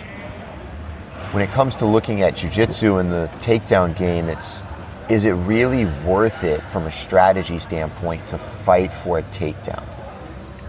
When 1.31 1.43
it 1.43 1.49
comes 1.51 1.75
to 1.77 1.85
looking 1.85 2.21
at 2.21 2.35
jujitsu 2.35 2.99
and 2.99 3.11
the 3.11 3.29
takedown 3.39 3.97
game, 3.97 4.29
it's 4.29 4.63
is 5.09 5.25
it 5.25 5.31
really 5.31 5.85
worth 6.05 6.43
it 6.43 6.61
from 6.63 6.83
a 6.83 6.91
strategy 6.91 7.59
standpoint 7.59 8.25
to 8.27 8.37
fight 8.37 8.93
for 8.93 9.19
a 9.19 9.23
takedown? 9.23 9.83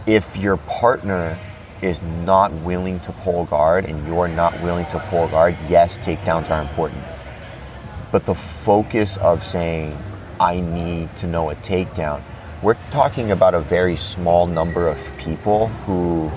If 0.07 0.37
your 0.37 0.57
partner 0.57 1.39
is 1.83 2.03
not 2.03 2.53
willing 2.53 2.99
to 3.01 3.13
pull 3.13 3.45
guard 3.45 3.85
and 3.85 4.07
you're 4.07 4.29
not 4.29 4.61
willing 4.63 4.87
to 4.87 4.99
pull 5.11 5.29
guard, 5.29 5.57
yes, 5.69 5.99
takedowns 5.99 6.51
are 6.51 6.63
important. 6.63 7.03
But 8.11 8.27
the 8.27 8.35
focus 8.35 9.17
of 9.19 9.45
saying, 9.45 9.97
I 10.41 10.61
need 10.61 11.15
to 11.17 11.27
know 11.27 11.51
a 11.51 11.55
takedown, 11.55 12.23
we're 12.65 12.75
talking 12.91 13.31
about 13.31 13.53
a 13.53 13.61
very 13.61 13.95
small 13.95 14.47
number 14.47 14.89
of 14.89 15.17
people 15.19 15.69
who 15.85 16.31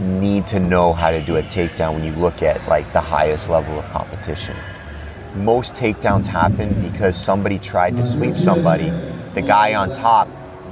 need 0.00 0.46
to 0.46 0.60
know 0.60 0.92
how 0.92 1.10
to 1.10 1.20
do 1.20 1.34
a 1.34 1.42
takedown 1.42 1.94
when 1.94 2.04
you 2.04 2.12
look 2.12 2.44
at 2.44 2.64
like 2.68 2.90
the 2.92 3.00
highest 3.00 3.48
level 3.48 3.76
of 3.76 3.84
competition. 3.86 4.54
Most 5.34 5.74
takedowns 5.74 6.26
happen 6.26 6.80
because 6.80 7.20
somebody 7.20 7.58
tried 7.58 7.96
to 7.96 8.06
sweep 8.06 8.36
somebody. 8.36 8.90
The 9.34 9.42
guy 9.42 9.74
on 9.74 9.96
top 9.96 10.28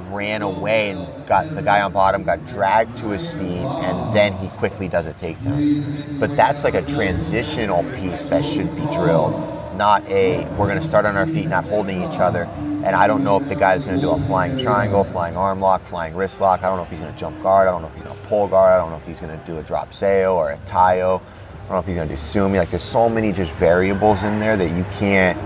ran 0.09 0.41
away 0.41 0.91
and 0.91 1.27
got 1.27 1.53
the 1.53 1.61
guy 1.61 1.81
on 1.81 1.91
bottom 1.91 2.23
got 2.23 2.45
dragged 2.45 2.97
to 2.99 3.09
his 3.09 3.33
feet 3.33 3.41
and 3.41 4.15
then 4.15 4.31
he 4.35 4.47
quickly 4.51 4.87
does 4.87 5.05
a 5.05 5.13
takedown. 5.13 6.17
But 6.17 6.37
that's 6.37 6.63
like 6.63 6.75
a 6.75 6.81
transitional 6.81 7.83
piece 7.95 8.23
that 8.25 8.45
should 8.45 8.73
be 8.73 8.83
drilled, 8.83 9.33
not 9.77 10.07
a 10.07 10.45
we're 10.51 10.67
going 10.67 10.79
to 10.79 10.85
start 10.85 11.05
on 11.05 11.17
our 11.17 11.27
feet 11.27 11.47
not 11.47 11.65
holding 11.65 12.01
each 12.03 12.19
other 12.19 12.47
and 12.83 12.97
I 12.97 13.07
don't 13.07 13.23
know 13.23 13.37
if 13.37 13.47
the 13.47 13.55
guy 13.55 13.75
is 13.75 13.85
going 13.85 13.95
to 13.95 14.01
do 14.01 14.11
a 14.11 14.19
flying 14.21 14.57
triangle, 14.57 15.05
flying 15.05 15.37
arm 15.37 15.61
lock, 15.61 15.81
flying 15.83 16.13
wrist 16.15 16.41
lock. 16.41 16.63
I 16.63 16.67
don't 16.67 16.77
know 16.77 16.83
if 16.83 16.89
he's 16.89 16.99
going 16.99 17.13
to 17.13 17.19
jump 17.19 17.41
guard. 17.41 17.67
I 17.67 17.71
don't 17.71 17.81
know 17.81 17.87
if 17.87 17.93
he's 17.93 18.03
going 18.03 18.17
to 18.17 18.23
pull 18.25 18.47
guard. 18.47 18.73
I 18.73 18.77
don't 18.77 18.91
know 18.91 18.97
if 18.97 19.07
he's 19.07 19.21
going 19.21 19.39
to 19.39 19.45
do 19.45 19.57
a 19.57 19.63
drop 19.63 19.93
seoi 19.93 20.29
or 20.29 20.51
a 20.51 20.57
taio. 20.59 21.21
I 21.21 21.67
don't 21.67 21.69
know 21.69 21.79
if 21.79 21.85
he's 21.85 21.95
going 21.95 22.09
to 22.09 22.13
do 22.13 22.19
sumi. 22.19 22.59
Like 22.59 22.69
there's 22.69 22.83
so 22.83 23.07
many 23.07 23.31
just 23.31 23.51
variables 23.53 24.23
in 24.23 24.37
there 24.39 24.57
that 24.57 24.69
you 24.69 24.85
can't 24.95 25.39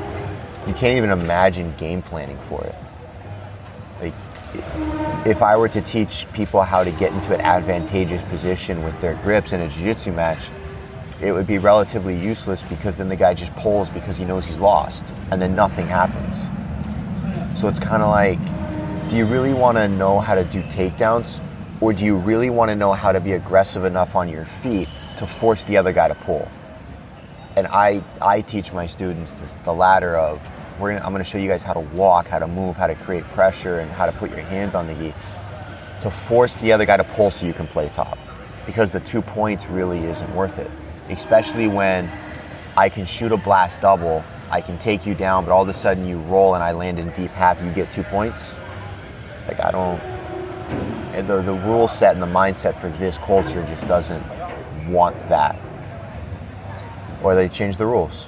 you 0.67 0.73
can't 0.73 0.97
even 0.97 1.11
imagine 1.11 1.73
game 1.77 2.01
planning 2.01 2.37
for 2.49 2.63
it. 2.63 2.75
Like 4.01 4.13
if 5.27 5.43
I 5.43 5.55
were 5.55 5.69
to 5.69 5.81
teach 5.81 6.25
people 6.33 6.63
how 6.63 6.83
to 6.83 6.91
get 6.91 7.13
into 7.13 7.35
an 7.35 7.41
advantageous 7.41 8.23
position 8.23 8.83
with 8.83 8.99
their 8.99 9.13
grips 9.15 9.53
in 9.53 9.61
a 9.61 9.69
jiu-jitsu 9.69 10.11
match, 10.11 10.49
it 11.21 11.31
would 11.31 11.47
be 11.47 11.59
relatively 11.59 12.17
useless 12.17 12.63
because 12.63 12.95
then 12.95 13.09
the 13.09 13.15
guy 13.15 13.33
just 13.33 13.53
pulls 13.55 13.89
because 13.89 14.17
he 14.17 14.25
knows 14.25 14.45
he's 14.45 14.59
lost 14.59 15.05
and 15.31 15.41
then 15.41 15.55
nothing 15.55 15.87
happens. 15.87 16.49
So 17.57 17.67
it's 17.67 17.79
kind 17.79 18.03
of 18.03 18.09
like, 18.11 18.39
do 19.09 19.17
you 19.17 19.25
really 19.25 19.51
want 19.51 19.79
to 19.79 19.87
know 19.87 20.19
how 20.19 20.35
to 20.35 20.43
do 20.43 20.61
takedowns? 20.61 21.41
Or 21.81 21.91
do 21.91 22.05
you 22.05 22.15
really 22.15 22.51
want 22.51 22.69
to 22.69 22.75
know 22.75 22.93
how 22.93 23.11
to 23.11 23.19
be 23.19 23.31
aggressive 23.31 23.83
enough 23.83 24.15
on 24.15 24.29
your 24.29 24.45
feet 24.45 24.87
to 25.17 25.25
force 25.25 25.63
the 25.63 25.75
other 25.75 25.91
guy 25.91 26.07
to 26.07 26.13
pull? 26.13 26.47
And 27.55 27.65
I, 27.65 28.03
I 28.21 28.41
teach 28.41 28.73
my 28.73 28.85
students 28.85 29.31
this, 29.31 29.53
the 29.63 29.73
latter 29.73 30.15
of, 30.15 30.39
gonna, 30.77 30.97
I'm 30.97 31.11
going 31.11 31.17
to 31.17 31.23
show 31.23 31.39
you 31.39 31.47
guys 31.47 31.63
how 31.63 31.73
to 31.73 31.79
walk, 31.79 32.27
how 32.27 32.37
to 32.37 32.47
move, 32.47 32.75
how 32.77 32.85
to 32.85 32.93
create 32.93 33.23
pressure, 33.23 33.79
and 33.79 33.89
how 33.89 34.05
to 34.05 34.11
put 34.11 34.29
your 34.29 34.41
hands 34.41 34.75
on 34.75 34.85
the 34.85 34.93
gi 34.93 35.13
to 36.01 36.11
force 36.11 36.53
the 36.57 36.71
other 36.71 36.85
guy 36.85 36.97
to 36.97 37.03
pull 37.03 37.31
so 37.31 37.47
you 37.47 37.53
can 37.53 37.65
play 37.65 37.89
top. 37.89 38.19
Because 38.67 38.91
the 38.91 38.99
two 38.99 39.23
points 39.23 39.65
really 39.65 40.03
isn't 40.03 40.35
worth 40.35 40.59
it. 40.59 40.69
Especially 41.09 41.67
when 41.67 42.07
I 42.77 42.89
can 42.89 43.05
shoot 43.05 43.31
a 43.31 43.37
blast 43.37 43.81
double 43.81 44.23
I 44.49 44.61
can 44.61 44.77
take 44.79 45.05
you 45.05 45.13
down, 45.13 45.45
but 45.45 45.51
all 45.51 45.63
of 45.63 45.69
a 45.69 45.73
sudden 45.73 46.07
you 46.07 46.19
roll 46.19 46.55
and 46.55 46.63
I 46.63 46.71
land 46.71 46.99
in 46.99 47.09
deep 47.11 47.31
half, 47.31 47.61
you 47.61 47.71
get 47.71 47.91
two 47.91 48.03
points. 48.03 48.57
Like 49.47 49.59
I 49.59 49.71
don't. 49.71 50.01
The 51.27 51.41
the 51.41 51.53
rule 51.53 51.87
set 51.87 52.13
and 52.13 52.21
the 52.21 52.27
mindset 52.27 52.79
for 52.79 52.89
this 52.89 53.17
culture 53.17 53.65
just 53.65 53.87
doesn't 53.87 54.23
want 54.87 55.15
that, 55.29 55.59
or 57.23 57.35
they 57.35 57.49
change 57.49 57.77
the 57.77 57.85
rules. 57.85 58.27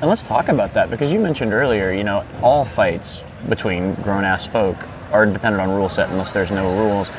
And 0.00 0.08
let's 0.08 0.24
talk 0.24 0.48
about 0.48 0.74
that 0.74 0.90
because 0.90 1.12
you 1.12 1.18
mentioned 1.18 1.52
earlier, 1.52 1.92
you 1.92 2.04
know, 2.04 2.24
all 2.42 2.64
fights 2.64 3.22
between 3.48 3.94
grown 3.96 4.24
ass 4.24 4.46
folk 4.46 4.76
are 5.12 5.26
dependent 5.26 5.60
on 5.60 5.74
rule 5.74 5.88
set 5.88 6.08
unless 6.10 6.32
there's 6.32 6.50
no 6.50 6.70
rules. 6.78 7.10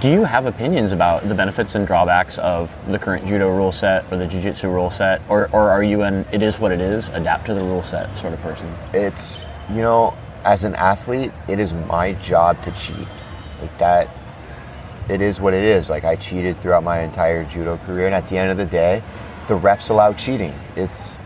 Do 0.00 0.10
you 0.10 0.24
have 0.24 0.46
opinions 0.46 0.92
about 0.92 1.28
the 1.28 1.34
benefits 1.34 1.74
and 1.74 1.86
drawbacks 1.86 2.38
of 2.38 2.76
the 2.90 2.98
current 2.98 3.26
judo 3.26 3.50
rule 3.50 3.70
set 3.70 4.10
or 4.10 4.16
the 4.16 4.26
jiu-jitsu 4.26 4.68
rule 4.68 4.90
set, 4.90 5.20
or, 5.28 5.50
or 5.52 5.68
are 5.70 5.82
you 5.82 6.02
an 6.02 6.24
it 6.32 6.42
is 6.42 6.58
what 6.58 6.72
it 6.72 6.80
is, 6.80 7.10
adapt 7.10 7.46
to 7.46 7.54
the 7.54 7.60
rule 7.60 7.82
set 7.82 8.16
sort 8.16 8.32
of 8.32 8.40
person? 8.40 8.72
It's 8.94 9.44
you 9.68 9.82
know, 9.82 10.14
as 10.44 10.64
an 10.64 10.74
athlete, 10.76 11.32
it 11.48 11.60
is 11.60 11.74
my 11.74 12.14
job 12.14 12.62
to 12.64 12.70
cheat. 12.72 13.06
Like 13.60 13.76
that, 13.78 14.08
it 15.10 15.20
is 15.20 15.38
what 15.38 15.52
it 15.52 15.62
is. 15.62 15.90
Like 15.90 16.04
I 16.04 16.16
cheated 16.16 16.58
throughout 16.58 16.82
my 16.82 17.00
entire 17.00 17.44
judo 17.44 17.76
career, 17.78 18.06
and 18.06 18.14
at 18.14 18.26
the 18.28 18.38
end 18.38 18.50
of 18.50 18.56
the 18.56 18.66
day, 18.66 19.02
the 19.48 19.58
refs 19.58 19.90
allow 19.90 20.14
cheating. 20.14 20.54
It's 20.76 21.18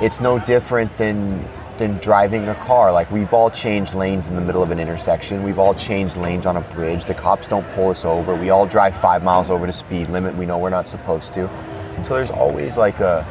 it's 0.00 0.20
no 0.20 0.38
different 0.38 0.96
than 0.96 1.44
than 1.78 1.98
driving 1.98 2.48
a 2.48 2.54
car. 2.56 2.92
Like 2.92 3.10
we've 3.10 3.32
all 3.32 3.50
changed 3.50 3.94
lanes 3.94 4.28
in 4.28 4.34
the 4.34 4.40
middle 4.40 4.62
of 4.62 4.70
an 4.70 4.78
intersection. 4.78 5.42
We've 5.42 5.58
all 5.58 5.74
changed 5.74 6.16
lanes 6.16 6.46
on 6.46 6.56
a 6.56 6.60
bridge. 6.60 7.04
The 7.04 7.14
cops 7.14 7.48
don't 7.48 7.68
pull 7.70 7.90
us 7.90 8.04
over. 8.04 8.34
We 8.34 8.50
all 8.50 8.66
drive 8.66 8.94
five 8.94 9.22
miles 9.22 9.50
over 9.50 9.66
the 9.66 9.72
speed 9.72 10.08
limit. 10.08 10.34
We 10.36 10.46
know 10.46 10.58
we're 10.58 10.70
not 10.70 10.86
supposed 10.86 11.34
to. 11.34 11.48
So 12.04 12.14
there's 12.14 12.30
always 12.30 12.76
like 12.76 13.00
a 13.00 13.26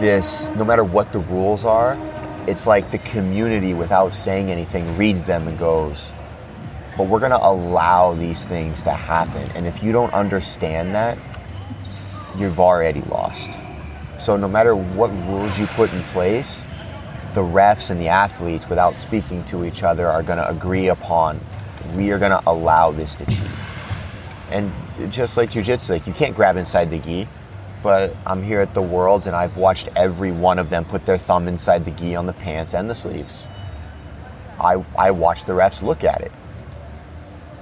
this. 0.00 0.50
No 0.50 0.64
matter 0.64 0.84
what 0.84 1.12
the 1.12 1.20
rules 1.20 1.64
are, 1.64 1.98
it's 2.46 2.66
like 2.66 2.90
the 2.90 2.98
community, 2.98 3.74
without 3.74 4.12
saying 4.12 4.50
anything, 4.50 4.96
reads 4.96 5.24
them 5.24 5.48
and 5.48 5.58
goes. 5.58 6.10
But 6.96 7.08
we're 7.08 7.20
gonna 7.20 7.38
allow 7.40 8.14
these 8.14 8.44
things 8.44 8.82
to 8.82 8.90
happen. 8.90 9.50
And 9.54 9.66
if 9.66 9.82
you 9.82 9.92
don't 9.92 10.12
understand 10.12 10.94
that, 10.94 11.18
you've 12.36 12.60
already 12.60 13.02
lost. 13.02 13.50
So 14.18 14.36
no 14.36 14.48
matter 14.48 14.74
what 14.74 15.10
rules 15.28 15.58
you 15.58 15.66
put 15.68 15.92
in 15.92 16.02
place, 16.04 16.64
the 17.38 17.44
refs 17.44 17.90
and 17.90 18.00
the 18.00 18.08
athletes, 18.08 18.68
without 18.68 18.98
speaking 18.98 19.44
to 19.44 19.64
each 19.64 19.84
other, 19.84 20.08
are 20.08 20.24
going 20.24 20.38
to 20.38 20.48
agree 20.48 20.88
upon 20.88 21.38
we 21.94 22.10
are 22.10 22.18
going 22.18 22.32
to 22.32 22.42
allow 22.48 22.90
this 22.90 23.14
to 23.14 23.24
cheat. 23.26 23.38
And 24.50 24.72
just 25.08 25.36
like 25.36 25.52
jujitsu, 25.52 25.90
like 25.90 26.06
you 26.08 26.12
can't 26.12 26.34
grab 26.34 26.56
inside 26.56 26.90
the 26.90 26.98
gi, 26.98 27.28
but 27.80 28.16
I'm 28.26 28.42
here 28.42 28.60
at 28.60 28.74
the 28.74 28.82
Worlds 28.82 29.28
and 29.28 29.36
I've 29.36 29.56
watched 29.56 29.88
every 29.94 30.32
one 30.32 30.58
of 30.58 30.68
them 30.68 30.84
put 30.84 31.06
their 31.06 31.16
thumb 31.16 31.46
inside 31.46 31.84
the 31.84 31.92
gi 31.92 32.16
on 32.16 32.26
the 32.26 32.32
pants 32.32 32.74
and 32.74 32.90
the 32.90 32.94
sleeves. 32.94 33.46
I, 34.58 34.84
I 34.98 35.12
watch 35.12 35.44
the 35.44 35.52
refs 35.52 35.80
look 35.80 36.02
at 36.02 36.20
it. 36.22 36.32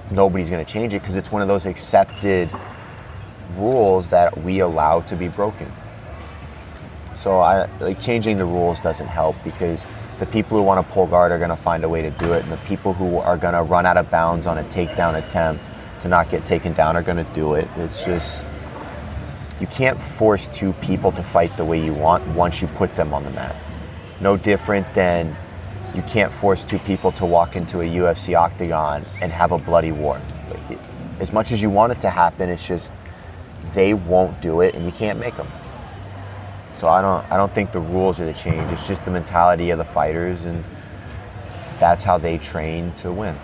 Nobody's 0.09 0.49
going 0.49 0.65
to 0.65 0.71
change 0.71 0.95
it 0.95 1.03
because 1.03 1.15
it's 1.15 1.31
one 1.31 1.43
of 1.43 1.47
those 1.47 1.67
accepted 1.67 2.49
rules 3.57 4.07
that 4.07 4.35
we 4.41 4.57
allow 4.57 5.01
to 5.01 5.15
be 5.15 5.27
broken. 5.27 5.71
So 7.27 7.41
I 7.41 7.67
like 7.81 7.99
changing 7.99 8.37
the 8.37 8.45
rules 8.45 8.79
doesn't 8.79 9.07
help 9.07 9.35
because 9.43 9.85
the 10.17 10.25
people 10.25 10.57
who 10.57 10.63
want 10.63 10.87
to 10.87 10.93
pull 10.93 11.07
guard 11.07 11.33
are 11.33 11.37
going 11.37 11.49
to 11.49 11.57
find 11.57 11.83
a 11.83 11.89
way 11.89 12.01
to 12.01 12.09
do 12.11 12.31
it, 12.31 12.43
and 12.43 12.49
the 12.53 12.57
people 12.69 12.93
who 12.93 13.17
are 13.17 13.35
going 13.35 13.53
to 13.53 13.63
run 13.63 13.85
out 13.85 13.97
of 13.97 14.09
bounds 14.09 14.47
on 14.47 14.57
a 14.57 14.63
takedown 14.63 15.21
attempt 15.21 15.69
to 16.03 16.07
not 16.07 16.31
get 16.31 16.45
taken 16.45 16.71
down 16.71 16.95
are 16.95 17.01
going 17.01 17.17
to 17.17 17.33
do 17.33 17.55
it. 17.55 17.67
It's 17.75 18.05
just 18.05 18.45
you 19.59 19.67
can't 19.67 19.99
force 19.99 20.47
two 20.47 20.71
people 20.71 21.11
to 21.11 21.21
fight 21.21 21.57
the 21.57 21.65
way 21.65 21.83
you 21.83 21.93
want 21.93 22.25
once 22.27 22.61
you 22.61 22.69
put 22.69 22.95
them 22.95 23.13
on 23.13 23.25
the 23.25 23.31
mat. 23.31 23.57
No 24.21 24.37
different 24.37 24.87
than 24.93 25.35
you 25.93 26.03
can't 26.03 26.31
force 26.31 26.63
two 26.63 26.79
people 26.79 27.11
to 27.11 27.25
walk 27.25 27.57
into 27.57 27.81
a 27.81 27.83
UFC 27.83 28.39
octagon 28.39 29.05
and 29.21 29.33
have 29.33 29.51
a 29.51 29.57
bloody 29.57 29.91
war. 29.91 30.21
Like 30.49 30.79
as 31.19 31.33
much 31.33 31.51
as 31.51 31.61
you 31.61 31.69
want 31.69 31.91
it 31.91 31.99
to 31.99 32.09
happen, 32.09 32.49
it's 32.49 32.65
just 32.65 32.93
they 33.73 33.93
won't 33.93 34.39
do 34.39 34.61
it, 34.61 34.75
and 34.75 34.85
you 34.85 34.93
can't 34.93 35.19
make 35.19 35.35
them. 35.35 35.49
So 36.77 36.87
I 36.89 37.01
don't 37.01 37.25
I 37.31 37.37
don't 37.37 37.51
think 37.51 37.71
the 37.71 37.79
rules 37.79 38.19
are 38.19 38.25
the 38.25 38.33
change. 38.33 38.71
It's 38.71 38.87
just 38.87 39.03
the 39.03 39.11
mentality 39.11 39.71
of 39.71 39.79
the 39.79 39.85
fighters, 39.85 40.45
and 40.45 40.63
that's 41.79 42.03
how 42.03 42.19
they 42.19 42.37
train 42.37 42.93
to 42.97 43.11
win. 43.11 43.35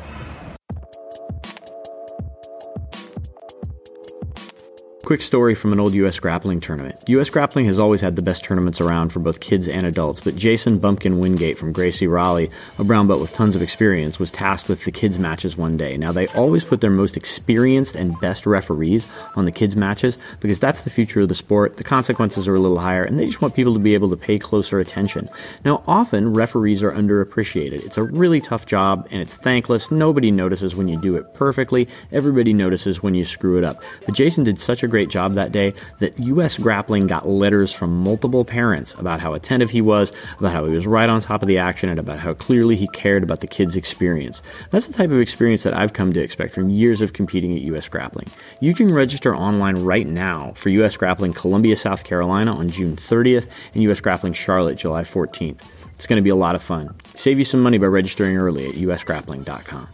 Quick 5.06 5.22
story 5.22 5.54
from 5.54 5.74
an 5.74 5.82
old 5.82 5.94
U.S. 5.96 6.18
grappling 6.18 6.62
tournament. 6.62 6.98
U.S. 7.10 7.30
grappling 7.30 7.66
has 7.66 7.78
always 7.78 8.00
had 8.00 8.16
the 8.16 8.22
best 8.22 8.42
tournaments 8.46 8.80
around 8.80 9.10
for 9.10 9.20
both 9.20 9.42
kids 9.42 9.68
and 9.68 9.86
adults, 9.86 10.22
but 10.22 10.38
Jason 10.38 10.80
Bumpkin 10.80 11.20
Wingate 11.20 11.58
from 11.58 11.74
Gracie 11.74 12.08
Raleigh, 12.08 12.50
a 12.80 12.86
brown 12.86 13.10
belt 13.10 13.20
with 13.20 13.34
tons 13.34 13.54
of 13.54 13.62
experience, 13.62 14.18
was 14.18 14.32
tasked 14.32 14.70
with 14.70 14.86
the 14.86 14.94
kids' 14.94 15.20
matches 15.20 15.58
one 15.58 15.76
day. 15.76 15.98
Now, 15.98 16.14
they 16.14 16.28
always 16.28 16.64
put 16.64 16.80
their 16.80 16.90
most 16.90 17.18
experienced 17.18 17.96
and 17.98 18.18
best 18.22 18.46
referees 18.46 19.06
on 19.36 19.44
the 19.44 19.52
kids' 19.52 19.76
matches 19.76 20.18
because 20.40 20.58
that's 20.58 20.84
the 20.84 20.90
future 20.90 21.20
of 21.20 21.28
the 21.28 21.36
sport. 21.36 21.76
The 21.76 21.84
consequences 21.84 22.48
are 22.48 22.56
a 22.56 22.60
little 22.62 22.80
higher, 22.80 23.04
and 23.04 23.20
they 23.20 23.26
just 23.26 23.42
want 23.42 23.56
people 23.56 23.74
to 23.74 23.80
be 23.80 23.96
able 23.96 24.10
to 24.10 24.16
pay 24.16 24.40
closer 24.40 24.80
attention. 24.80 25.28
Now, 25.66 25.84
often 25.86 26.34
referees 26.34 26.82
are 26.82 26.94
underappreciated. 26.94 27.86
It's 27.86 27.98
a 27.98 28.04
really 28.04 28.40
tough 28.40 28.66
job, 28.66 29.10
and 29.12 29.22
it's 29.22 29.36
thankless. 29.36 29.92
Nobody 29.92 30.32
notices 30.32 30.78
when 30.78 30.88
you 30.88 30.96
do 31.02 31.18
it 31.18 31.34
perfectly, 31.34 31.90
everybody 32.14 32.54
notices 32.54 33.04
when 33.04 33.16
you 33.16 33.26
screw 33.26 33.58
it 33.58 33.66
up. 33.66 33.84
But 34.06 34.16
Jason 34.16 34.46
did 34.46 34.62
such 34.62 34.82
a 34.82 34.93
great 34.94 35.10
job 35.10 35.34
that 35.34 35.52
day 35.52 35.74
that 35.98 36.20
U.S. 36.20 36.60
Grappling 36.60 37.08
got 37.08 37.28
letters 37.28 37.74
from 37.74 37.98
multiple 38.04 38.46
parents 38.46 38.94
about 39.00 39.20
how 39.20 39.34
attentive 39.34 39.72
he 39.72 39.82
was, 39.82 40.14
about 40.38 40.54
how 40.54 40.66
he 40.66 40.72
was 40.72 40.86
right 40.86 41.10
on 41.10 41.20
top 41.20 41.42
of 41.42 41.48
the 41.48 41.58
action, 41.58 41.90
and 41.90 42.00
about 42.00 42.20
how 42.20 42.36
clearly 42.36 42.76
he 42.76 42.88
cared 42.90 43.24
about 43.24 43.40
the 43.40 43.48
kids' 43.48 43.76
experience. 43.76 44.44
That's 44.70 44.86
the 44.86 44.94
type 44.94 45.10
of 45.10 45.20
experience 45.20 45.64
that 45.64 45.76
I've 45.76 45.94
come 45.94 46.14
to 46.14 46.22
expect 46.22 46.54
from 46.54 46.70
years 46.70 47.02
of 47.02 47.14
competing 47.14 47.56
at 47.56 47.64
U.S. 47.64 47.90
Grappling. 47.90 48.28
You 48.60 48.76
can 48.76 48.94
register 48.94 49.36
online 49.36 49.78
right 49.78 50.06
now 50.06 50.54
for 50.56 50.70
U.S. 50.70 50.96
Grappling 50.96 51.34
Columbia, 51.34 51.76
South 51.76 52.04
Carolina 52.04 52.56
on 52.56 52.70
June 52.70 52.96
30th 52.96 53.48
and 53.74 53.82
U.S. 53.82 54.00
Grappling 54.00 54.34
Charlotte 54.34 54.78
July 54.78 55.02
14th. 55.02 55.62
It's 55.96 56.06
going 56.06 56.18
to 56.18 56.24
be 56.24 56.30
a 56.30 56.36
lot 56.36 56.54
of 56.54 56.62
fun. 56.62 56.94
Save 57.16 57.40
you 57.40 57.46
some 57.46 57.64
money 57.64 57.80
by 57.80 57.88
registering 57.88 58.38
early 58.38 58.70
at 58.70 58.76
usgrappling.com. 58.76 59.88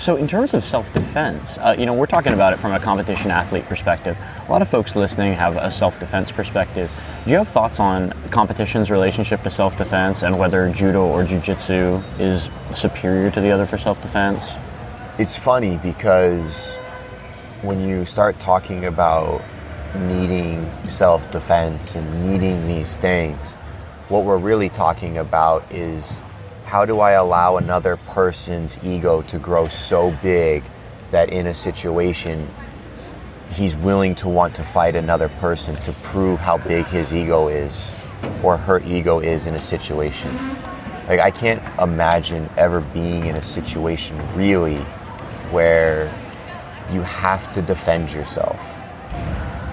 So, 0.00 0.16
in 0.16 0.26
terms 0.26 0.54
of 0.54 0.64
self 0.64 0.90
defense, 0.94 1.58
uh, 1.58 1.76
you 1.78 1.84
know, 1.84 1.92
we're 1.92 2.06
talking 2.06 2.32
about 2.32 2.54
it 2.54 2.58
from 2.58 2.72
a 2.72 2.80
competition 2.80 3.30
athlete 3.30 3.66
perspective. 3.66 4.16
A 4.48 4.50
lot 4.50 4.62
of 4.62 4.68
folks 4.68 4.96
listening 4.96 5.34
have 5.34 5.58
a 5.58 5.70
self 5.70 6.00
defense 6.00 6.32
perspective. 6.32 6.90
Do 7.26 7.30
you 7.30 7.36
have 7.36 7.48
thoughts 7.48 7.78
on 7.80 8.12
competition's 8.30 8.90
relationship 8.90 9.42
to 9.42 9.50
self 9.50 9.76
defense 9.76 10.22
and 10.22 10.38
whether 10.38 10.72
judo 10.72 11.06
or 11.06 11.22
jiu 11.24 11.38
jitsu 11.38 12.00
is 12.18 12.48
superior 12.72 13.30
to 13.30 13.42
the 13.42 13.50
other 13.50 13.66
for 13.66 13.76
self 13.76 14.00
defense? 14.00 14.54
It's 15.18 15.36
funny 15.36 15.76
because 15.76 16.76
when 17.60 17.86
you 17.86 18.06
start 18.06 18.40
talking 18.40 18.86
about 18.86 19.42
needing 19.94 20.66
self 20.88 21.30
defense 21.30 21.94
and 21.94 22.26
needing 22.26 22.66
these 22.66 22.96
things, 22.96 23.38
what 24.08 24.24
we're 24.24 24.38
really 24.38 24.70
talking 24.70 25.18
about 25.18 25.70
is 25.70 26.18
how 26.70 26.86
do 26.86 27.00
I 27.00 27.12
allow 27.12 27.56
another 27.56 27.96
person's 27.96 28.78
ego 28.84 29.22
to 29.22 29.40
grow 29.40 29.66
so 29.66 30.12
big 30.22 30.62
that 31.10 31.30
in 31.30 31.48
a 31.48 31.54
situation 31.54 32.48
he's 33.52 33.74
willing 33.74 34.14
to 34.14 34.28
want 34.28 34.54
to 34.54 34.62
fight 34.62 34.94
another 34.94 35.28
person 35.40 35.74
to 35.74 35.92
prove 35.94 36.38
how 36.38 36.58
big 36.58 36.86
his 36.86 37.12
ego 37.12 37.48
is 37.48 37.92
or 38.44 38.56
her 38.56 38.78
ego 38.84 39.18
is 39.18 39.48
in 39.48 39.56
a 39.56 39.60
situation. 39.60 40.30
Like 41.08 41.18
I 41.18 41.32
can't 41.32 41.60
imagine 41.80 42.48
ever 42.56 42.80
being 42.80 43.26
in 43.26 43.34
a 43.34 43.42
situation 43.42 44.16
really 44.36 44.78
where 45.50 46.04
you 46.92 47.00
have 47.00 47.52
to 47.54 47.62
defend 47.62 48.12
yourself. 48.12 48.60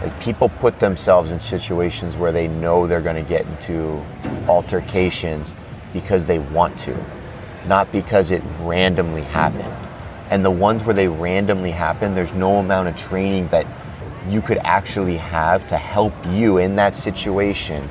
Like 0.01 0.19
people 0.19 0.49
put 0.49 0.79
themselves 0.79 1.29
in 1.29 1.41
situations 1.41 2.17
where 2.17 2.31
they 2.31 2.47
know 2.47 2.87
they're 2.87 3.01
going 3.01 3.23
to 3.23 3.29
get 3.29 3.45
into 3.45 4.03
altercations 4.47 5.53
because 5.93 6.25
they 6.25 6.39
want 6.39 6.77
to, 6.79 6.97
not 7.67 7.91
because 7.91 8.31
it 8.31 8.41
randomly 8.61 9.23
happened. 9.23 9.73
And 10.29 10.43
the 10.43 10.51
ones 10.51 10.83
where 10.83 10.93
they 10.93 11.07
randomly 11.07 11.71
happen, 11.71 12.15
there's 12.15 12.33
no 12.33 12.57
amount 12.57 12.89
of 12.89 12.97
training 12.97 13.47
that 13.49 13.65
you 14.29 14.41
could 14.41 14.57
actually 14.57 15.17
have 15.17 15.67
to 15.69 15.77
help 15.77 16.13
you 16.31 16.57
in 16.57 16.75
that 16.75 16.95
situation 16.95 17.87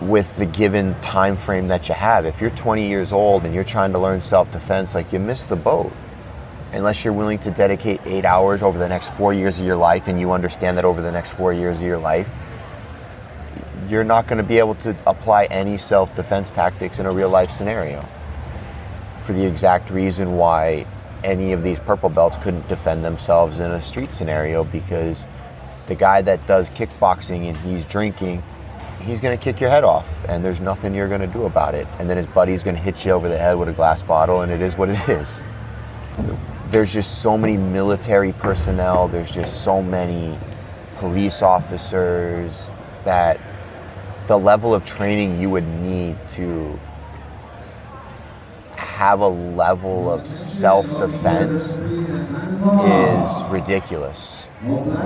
with 0.00 0.36
the 0.36 0.46
given 0.46 0.98
time 1.00 1.36
frame 1.36 1.68
that 1.68 1.88
you 1.88 1.94
have. 1.94 2.26
If 2.26 2.40
you're 2.40 2.50
20 2.50 2.86
years 2.86 3.12
old 3.12 3.44
and 3.44 3.54
you're 3.54 3.64
trying 3.64 3.92
to 3.92 3.98
learn 3.98 4.20
self-defense, 4.20 4.94
like 4.94 5.12
you 5.12 5.18
missed 5.18 5.48
the 5.48 5.56
boat. 5.56 5.92
Unless 6.72 7.04
you're 7.04 7.14
willing 7.14 7.38
to 7.40 7.50
dedicate 7.50 8.00
8 8.04 8.24
hours 8.24 8.62
over 8.62 8.78
the 8.78 8.88
next 8.88 9.12
4 9.14 9.32
years 9.32 9.60
of 9.60 9.66
your 9.66 9.76
life 9.76 10.08
and 10.08 10.18
you 10.18 10.32
understand 10.32 10.76
that 10.76 10.84
over 10.84 11.00
the 11.00 11.12
next 11.12 11.32
4 11.32 11.52
years 11.52 11.78
of 11.78 11.84
your 11.84 11.98
life 11.98 12.30
you're 13.88 14.04
not 14.04 14.26
going 14.26 14.38
to 14.38 14.44
be 14.44 14.58
able 14.58 14.74
to 14.76 14.96
apply 15.06 15.44
any 15.46 15.78
self 15.78 16.14
defense 16.14 16.50
tactics 16.50 16.98
in 16.98 17.06
a 17.06 17.12
real 17.12 17.28
life 17.28 17.50
scenario. 17.50 18.04
For 19.24 19.32
the 19.32 19.44
exact 19.44 19.90
reason 19.90 20.36
why 20.36 20.86
any 21.24 21.52
of 21.52 21.62
these 21.62 21.80
purple 21.80 22.08
belts 22.08 22.36
couldn't 22.36 22.68
defend 22.68 23.04
themselves 23.04 23.58
in 23.58 23.70
a 23.70 23.80
street 23.80 24.12
scenario 24.12 24.64
because 24.64 25.26
the 25.86 25.94
guy 25.94 26.22
that 26.22 26.46
does 26.46 26.70
kickboxing 26.70 27.46
and 27.48 27.56
he's 27.58 27.84
drinking, 27.86 28.42
he's 29.02 29.20
going 29.20 29.36
to 29.36 29.42
kick 29.42 29.60
your 29.60 29.70
head 29.70 29.84
off 29.84 30.08
and 30.28 30.42
there's 30.42 30.60
nothing 30.60 30.94
you're 30.94 31.08
going 31.08 31.20
to 31.20 31.26
do 31.26 31.44
about 31.44 31.74
it. 31.74 31.86
And 31.98 32.08
then 32.08 32.16
his 32.16 32.26
buddy's 32.26 32.62
going 32.62 32.76
to 32.76 32.82
hit 32.82 33.04
you 33.04 33.12
over 33.12 33.28
the 33.28 33.38
head 33.38 33.54
with 33.54 33.68
a 33.68 33.72
glass 33.72 34.02
bottle 34.02 34.42
and 34.42 34.52
it 34.52 34.60
is 34.60 34.76
what 34.76 34.88
it 34.88 35.08
is. 35.08 35.40
There's 36.70 36.92
just 36.92 37.22
so 37.22 37.38
many 37.38 37.56
military 37.56 38.32
personnel, 38.32 39.08
there's 39.08 39.34
just 39.34 39.62
so 39.62 39.82
many 39.82 40.38
police 40.96 41.42
officers 41.42 42.70
that 43.04 43.38
the 44.26 44.38
level 44.38 44.74
of 44.74 44.84
training 44.84 45.40
you 45.40 45.50
would 45.50 45.66
need 45.66 46.16
to 46.30 46.78
have 48.74 49.20
a 49.20 49.28
level 49.28 50.10
of 50.10 50.26
self-defense 50.26 51.76
is 51.76 53.44
ridiculous. 53.50 54.48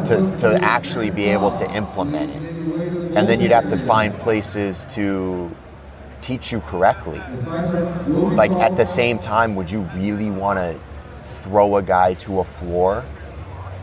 To, 0.06 0.36
to 0.38 0.58
actually 0.62 1.10
be 1.10 1.24
able 1.24 1.50
to 1.58 1.68
implement 1.74 2.30
it. 2.30 3.16
And 3.16 3.28
then 3.28 3.40
you'd 3.40 3.50
have 3.50 3.68
to 3.70 3.76
find 3.76 4.16
places 4.20 4.86
to 4.92 5.50
teach 6.22 6.52
you 6.52 6.60
correctly. 6.60 7.20
Like 8.06 8.52
at 8.52 8.76
the 8.76 8.86
same 8.86 9.18
time 9.18 9.56
would 9.56 9.70
you 9.70 9.80
really 9.94 10.30
want 10.30 10.58
to 10.58 10.80
throw 11.42 11.76
a 11.76 11.82
guy 11.82 12.14
to 12.14 12.40
a 12.40 12.44
floor 12.44 13.04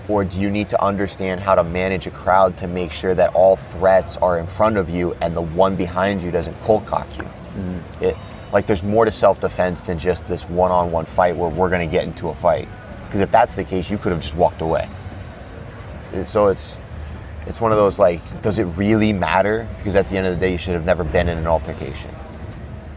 or 0.07 0.23
do 0.23 0.39
you 0.39 0.49
need 0.49 0.69
to 0.69 0.81
understand 0.81 1.41
how 1.41 1.55
to 1.55 1.63
manage 1.63 2.07
a 2.07 2.11
crowd 2.11 2.57
to 2.57 2.67
make 2.67 2.91
sure 2.91 3.13
that 3.13 3.33
all 3.33 3.57
threats 3.57 4.17
are 4.17 4.39
in 4.39 4.47
front 4.47 4.77
of 4.77 4.89
you 4.89 5.13
and 5.21 5.35
the 5.35 5.41
one 5.41 5.75
behind 5.75 6.21
you 6.21 6.31
doesn't 6.31 6.55
cold 6.63 6.85
cock 6.85 7.07
you? 7.17 7.23
Mm. 7.23 8.01
It, 8.01 8.17
like 8.53 8.65
there's 8.65 8.83
more 8.83 9.05
to 9.05 9.11
self-defense 9.11 9.81
than 9.81 9.99
just 9.99 10.27
this 10.27 10.43
one-on-one 10.43 11.05
fight 11.05 11.35
where 11.35 11.49
we're 11.49 11.69
going 11.69 11.87
to 11.87 11.91
get 11.91 12.05
into 12.05 12.29
a 12.29 12.35
fight. 12.35 12.67
Because 13.05 13.19
if 13.19 13.31
that's 13.31 13.55
the 13.55 13.63
case, 13.63 13.89
you 13.89 13.97
could 13.97 14.11
have 14.11 14.21
just 14.21 14.35
walked 14.35 14.61
away. 14.61 14.87
So 16.25 16.47
it's 16.47 16.77
it's 17.45 17.61
one 17.61 17.71
of 17.71 17.77
those 17.77 17.97
like, 17.97 18.19
does 18.41 18.59
it 18.59 18.65
really 18.65 19.13
matter? 19.13 19.67
Because 19.77 19.95
at 19.95 20.09
the 20.09 20.17
end 20.17 20.27
of 20.27 20.33
the 20.33 20.39
day, 20.39 20.51
you 20.51 20.57
should 20.57 20.73
have 20.73 20.85
never 20.85 21.03
been 21.03 21.29
in 21.29 21.37
an 21.37 21.47
altercation. 21.47 22.11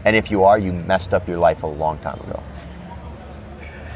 And 0.03 0.15
if 0.15 0.29
you 0.29 0.43
are, 0.43 0.59
you 0.59 0.73
messed 0.73 1.13
up 1.13 1.27
your 1.27 1.37
life 1.37 1.63
a 1.63 1.67
long 1.67 1.97
time 1.99 2.19
ago. 2.19 2.43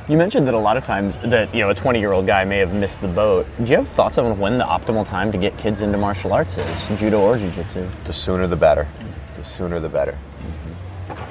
You 0.08 0.18
mentioned 0.18 0.46
that 0.46 0.54
a 0.54 0.60
lot 0.60 0.78
of 0.78 0.84
times 0.84 1.18
that 1.20 1.54
you 1.56 1.62
know 1.62 1.72
a 1.72 1.74
20 1.74 2.00
year 2.00 2.12
old 2.12 2.28
guy 2.28 2.46
may 2.46 2.60
have 2.60 2.76
missed 2.76 3.02
the 3.02 3.08
boat. 3.08 3.48
Do 3.64 3.72
you 3.72 3.78
have 3.78 3.88
thoughts 3.88 4.20
on 4.20 4.38
when 4.38 4.60
the 4.60 4.64
optimal 4.64 5.04
time 5.04 5.32
to 5.32 5.38
get 5.38 5.58
kids 5.58 5.82
into 5.82 5.98
martial 5.98 6.32
arts 6.32 6.60
is, 6.60 7.00
judo 7.00 7.20
or 7.20 7.40
jiu-jitsu? 7.40 7.90
The 8.04 8.14
sooner 8.14 8.46
the 8.46 8.56
better. 8.56 8.88
The 9.36 9.44
sooner 9.44 9.80
the 9.80 9.90
better. 9.90 10.12
Mm-hmm. 11.10 11.24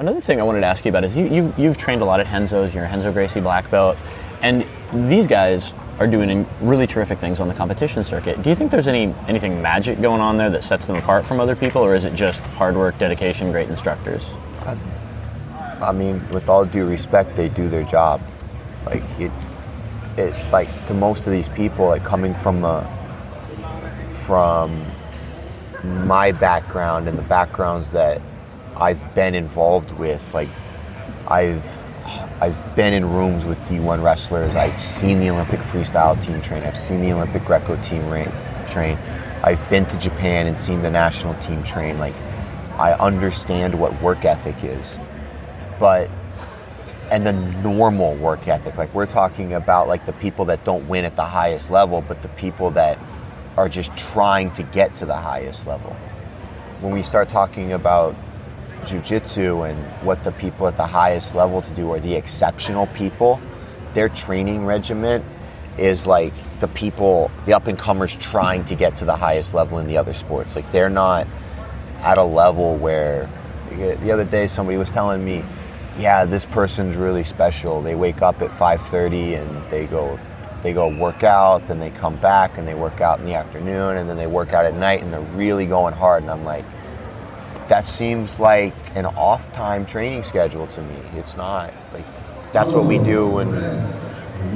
Another 0.00 0.20
thing 0.20 0.40
I 0.40 0.42
wanted 0.42 0.62
to 0.62 0.66
ask 0.66 0.84
you 0.84 0.88
about 0.88 1.04
is 1.04 1.16
you, 1.16 1.26
you 1.28 1.54
you've 1.56 1.78
trained 1.78 2.02
a 2.02 2.04
lot 2.04 2.18
at 2.18 2.26
Renzo's. 2.26 2.74
You're 2.74 2.84
a 2.84 2.88
Renzo 2.88 3.12
Gracie 3.12 3.40
black 3.40 3.70
belt, 3.70 3.96
and 4.42 4.66
these 4.92 5.28
guys 5.28 5.74
are 6.00 6.08
doing 6.08 6.44
really 6.60 6.88
terrific 6.88 7.20
things 7.20 7.38
on 7.38 7.46
the 7.46 7.54
competition 7.54 8.02
circuit. 8.02 8.42
Do 8.42 8.50
you 8.50 8.56
think 8.56 8.72
there's 8.72 8.88
any 8.88 9.14
anything 9.28 9.62
magic 9.62 10.00
going 10.00 10.20
on 10.20 10.38
there 10.38 10.50
that 10.50 10.64
sets 10.64 10.86
them 10.86 10.96
apart 10.96 11.24
from 11.24 11.38
other 11.38 11.54
people, 11.54 11.82
or 11.82 11.94
is 11.94 12.04
it 12.04 12.14
just 12.14 12.40
hard 12.40 12.74
work, 12.74 12.98
dedication, 12.98 13.52
great 13.52 13.68
instructors? 13.68 14.34
Uh, 14.66 14.76
I 15.80 15.92
mean, 15.92 16.26
with 16.30 16.48
all 16.48 16.64
due 16.64 16.86
respect, 16.86 17.36
they 17.36 17.48
do 17.48 17.68
their 17.68 17.84
job. 17.84 18.20
Like 18.84 19.02
it, 19.18 19.32
it 20.16 20.34
like 20.52 20.68
to 20.86 20.94
most 20.94 21.26
of 21.26 21.32
these 21.32 21.48
people, 21.48 21.86
like 21.86 22.04
coming 22.04 22.34
from 22.34 22.64
a, 22.64 22.86
from 24.26 24.84
my 26.06 26.32
background 26.32 27.08
and 27.08 27.16
the 27.16 27.22
backgrounds 27.22 27.90
that 27.90 28.20
I've 28.76 29.14
been 29.14 29.34
involved 29.34 29.92
with, 29.92 30.34
like 30.34 30.48
I've 31.28 31.64
I've 32.40 32.76
been 32.76 32.94
in 32.94 33.04
rooms 33.04 33.44
with 33.44 33.58
D1 33.68 34.02
wrestlers. 34.02 34.54
I've 34.54 34.80
seen 34.80 35.18
the 35.18 35.30
Olympic 35.30 35.60
freestyle 35.60 36.22
team 36.24 36.40
train. 36.40 36.62
I've 36.62 36.76
seen 36.76 37.00
the 37.00 37.12
Olympic 37.12 37.44
Greco 37.44 37.76
team 37.82 38.02
train. 38.68 38.96
I've 39.42 39.68
been 39.70 39.86
to 39.86 39.98
Japan 39.98 40.46
and 40.46 40.58
seen 40.58 40.82
the 40.82 40.90
national 40.90 41.34
team 41.42 41.62
train. 41.62 41.98
Like 41.98 42.14
I 42.78 42.92
understand 42.92 43.78
what 43.78 44.00
work 44.00 44.24
ethic 44.24 44.56
is, 44.62 44.98
but 45.78 46.10
and 47.10 47.24
the 47.24 47.32
normal 47.32 48.14
work 48.16 48.46
ethic. 48.48 48.76
Like 48.76 48.92
we're 48.94 49.06
talking 49.06 49.54
about 49.54 49.88
like 49.88 50.04
the 50.04 50.12
people 50.12 50.44
that 50.46 50.64
don't 50.64 50.86
win 50.88 51.04
at 51.04 51.16
the 51.16 51.24
highest 51.24 51.70
level, 51.70 52.02
but 52.06 52.20
the 52.22 52.28
people 52.28 52.70
that 52.72 52.98
are 53.56 53.68
just 53.68 53.96
trying 53.96 54.50
to 54.52 54.62
get 54.62 54.94
to 54.96 55.06
the 55.06 55.16
highest 55.16 55.66
level. 55.66 55.90
When 56.80 56.92
we 56.92 57.02
start 57.02 57.28
talking 57.28 57.72
about 57.72 58.14
jujitsu 58.82 59.68
and 59.68 59.78
what 60.04 60.22
the 60.24 60.32
people 60.32 60.66
at 60.66 60.76
the 60.76 60.86
highest 60.86 61.34
level 61.34 61.62
to 61.62 61.70
do 61.70 61.90
are 61.92 62.00
the 62.00 62.14
exceptional 62.14 62.86
people. 62.88 63.40
Their 63.92 64.08
training 64.08 64.64
regiment 64.64 65.24
is 65.76 66.06
like 66.06 66.32
the 66.60 66.68
people, 66.68 67.30
the 67.46 67.54
up 67.54 67.66
and 67.66 67.78
comers 67.78 68.16
trying 68.16 68.64
to 68.66 68.74
get 68.74 68.96
to 68.96 69.04
the 69.04 69.16
highest 69.16 69.54
level 69.54 69.78
in 69.78 69.86
the 69.86 69.96
other 69.96 70.14
sports. 70.14 70.56
Like 70.56 70.70
they're 70.72 70.90
not 70.90 71.26
at 72.00 72.18
a 72.18 72.24
level 72.24 72.76
where 72.76 73.28
the 73.70 74.10
other 74.10 74.24
day 74.24 74.46
somebody 74.46 74.78
was 74.78 74.90
telling 74.90 75.24
me, 75.24 75.44
yeah, 75.98 76.24
this 76.24 76.46
person's 76.46 76.96
really 76.96 77.24
special. 77.24 77.82
They 77.82 77.94
wake 77.94 78.22
up 78.22 78.40
at 78.40 78.50
5:30 78.50 79.34
and 79.34 79.70
they 79.70 79.86
go 79.86 80.18
they 80.62 80.72
go 80.72 80.88
work 80.98 81.22
out, 81.22 81.66
then 81.68 81.78
they 81.78 81.90
come 81.90 82.16
back 82.16 82.58
and 82.58 82.66
they 82.66 82.74
work 82.74 83.00
out 83.00 83.20
in 83.20 83.24
the 83.24 83.34
afternoon 83.34 83.96
and 83.96 84.08
then 84.08 84.16
they 84.16 84.26
work 84.26 84.52
out 84.52 84.64
at 84.64 84.74
night 84.74 85.02
and 85.02 85.12
they're 85.12 85.20
really 85.20 85.66
going 85.66 85.94
hard 85.94 86.22
and 86.22 86.30
I'm 86.30 86.44
like 86.44 86.64
that 87.68 87.86
seems 87.86 88.40
like 88.40 88.74
an 88.96 89.06
off 89.06 89.52
time 89.52 89.84
training 89.84 90.22
schedule 90.22 90.66
to 90.68 90.82
me. 90.82 90.96
It's 91.14 91.36
not 91.36 91.72
like 91.92 92.04
that's 92.52 92.72
what 92.72 92.86
we 92.86 92.98
do 92.98 93.28
when 93.28 93.48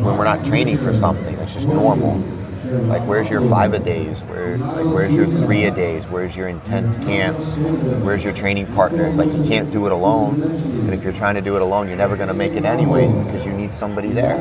when 0.02 0.16
we're 0.16 0.24
not 0.24 0.44
training 0.44 0.78
for 0.78 0.94
something. 0.94 1.34
It's 1.36 1.54
just 1.54 1.68
normal. 1.68 2.41
Like 2.64 3.02
where's 3.06 3.28
your 3.28 3.40
five 3.48 3.72
a 3.74 3.78
days? 3.78 4.22
Where 4.22 4.58
like 4.58 4.86
where's 4.86 5.12
your 5.12 5.26
three 5.26 5.64
a 5.64 5.70
days? 5.70 6.06
Where's 6.06 6.36
your 6.36 6.48
intense 6.48 6.98
camps? 6.98 7.58
Where's 8.04 8.24
your 8.24 8.32
training 8.32 8.66
partners? 8.74 9.16
Like 9.16 9.32
you 9.32 9.44
can't 9.44 9.70
do 9.70 9.86
it 9.86 9.92
alone. 9.92 10.42
And 10.42 10.94
if 10.94 11.02
you're 11.02 11.12
trying 11.12 11.34
to 11.34 11.40
do 11.40 11.56
it 11.56 11.62
alone, 11.62 11.88
you're 11.88 11.96
never 11.96 12.16
gonna 12.16 12.34
make 12.34 12.52
it 12.52 12.64
anyways 12.64 13.12
because 13.26 13.44
you 13.46 13.52
need 13.52 13.72
somebody 13.72 14.10
there. 14.10 14.36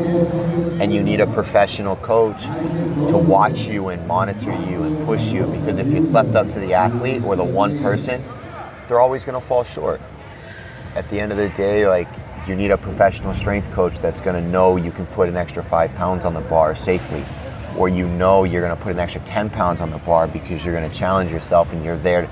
And 0.82 0.94
you 0.94 1.02
need 1.04 1.22
a 1.22 1.28
professional 1.28 1.96
coach 1.98 2.44
to 2.44 3.18
watch 3.18 3.62
you 3.68 3.90
and 3.90 4.08
monitor 4.08 4.52
you 4.70 4.84
and 4.84 5.06
push 5.06 5.32
you 5.32 5.46
because 5.46 5.78
if 5.78 5.88
it's 5.88 6.12
left 6.12 6.36
up 6.36 6.50
to 6.50 6.60
the 6.60 6.74
athlete 6.74 7.24
or 7.24 7.36
the 7.36 7.44
one 7.44 7.80
person 7.80 8.24
they're 8.92 9.00
always 9.00 9.24
going 9.24 9.40
to 9.40 9.48
fall 9.48 9.64
short. 9.64 10.02
At 10.96 11.08
the 11.10 11.18
end 11.18 11.32
of 11.32 11.38
the 11.38 11.48
day, 11.52 11.88
like 11.88 12.10
you 12.46 12.58
need 12.58 12.72
a 12.72 12.78
professional 12.78 13.34
strength 13.34 13.72
coach 13.72 14.00
that's 14.00 14.20
going 14.20 14.36
to 14.36 14.50
know 14.50 14.76
you 14.76 14.92
can 14.92 15.06
put 15.08 15.30
an 15.30 15.38
extra 15.38 15.64
five 15.64 15.96
pounds 15.96 16.26
on 16.26 16.34
the 16.34 16.42
bar 16.42 16.76
safely, 16.76 17.24
or 17.78 17.90
you 17.90 18.08
know 18.08 18.44
you're 18.44 18.62
going 18.62 18.76
to 18.76 18.84
put 18.84 18.92
an 18.94 19.00
extra 19.00 19.22
10 19.22 19.50
pounds 19.50 19.82
on 19.82 19.92
the 19.92 19.98
bar 20.00 20.28
because 20.28 20.64
you're 20.64 20.74
going 20.74 20.90
to 20.90 20.96
challenge 20.96 21.32
yourself 21.32 21.72
and 21.74 21.84
you're 21.84 21.98
there 21.98 22.28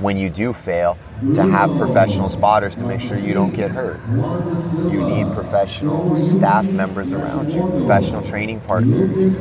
when 0.00 0.16
you 0.16 0.28
do 0.28 0.52
fail 0.52 0.98
to 1.34 1.42
have 1.42 1.70
professional 1.78 2.28
spotters 2.28 2.74
to 2.74 2.82
make 2.82 3.00
sure 3.00 3.16
you 3.16 3.32
don't 3.32 3.54
get 3.54 3.70
hurt. 3.70 4.00
You 4.92 5.08
need 5.08 5.32
professional 5.32 6.16
staff 6.16 6.68
members 6.68 7.12
around 7.12 7.52
you, 7.52 7.62
professional 7.62 8.22
training 8.22 8.60
partners, 8.60 9.36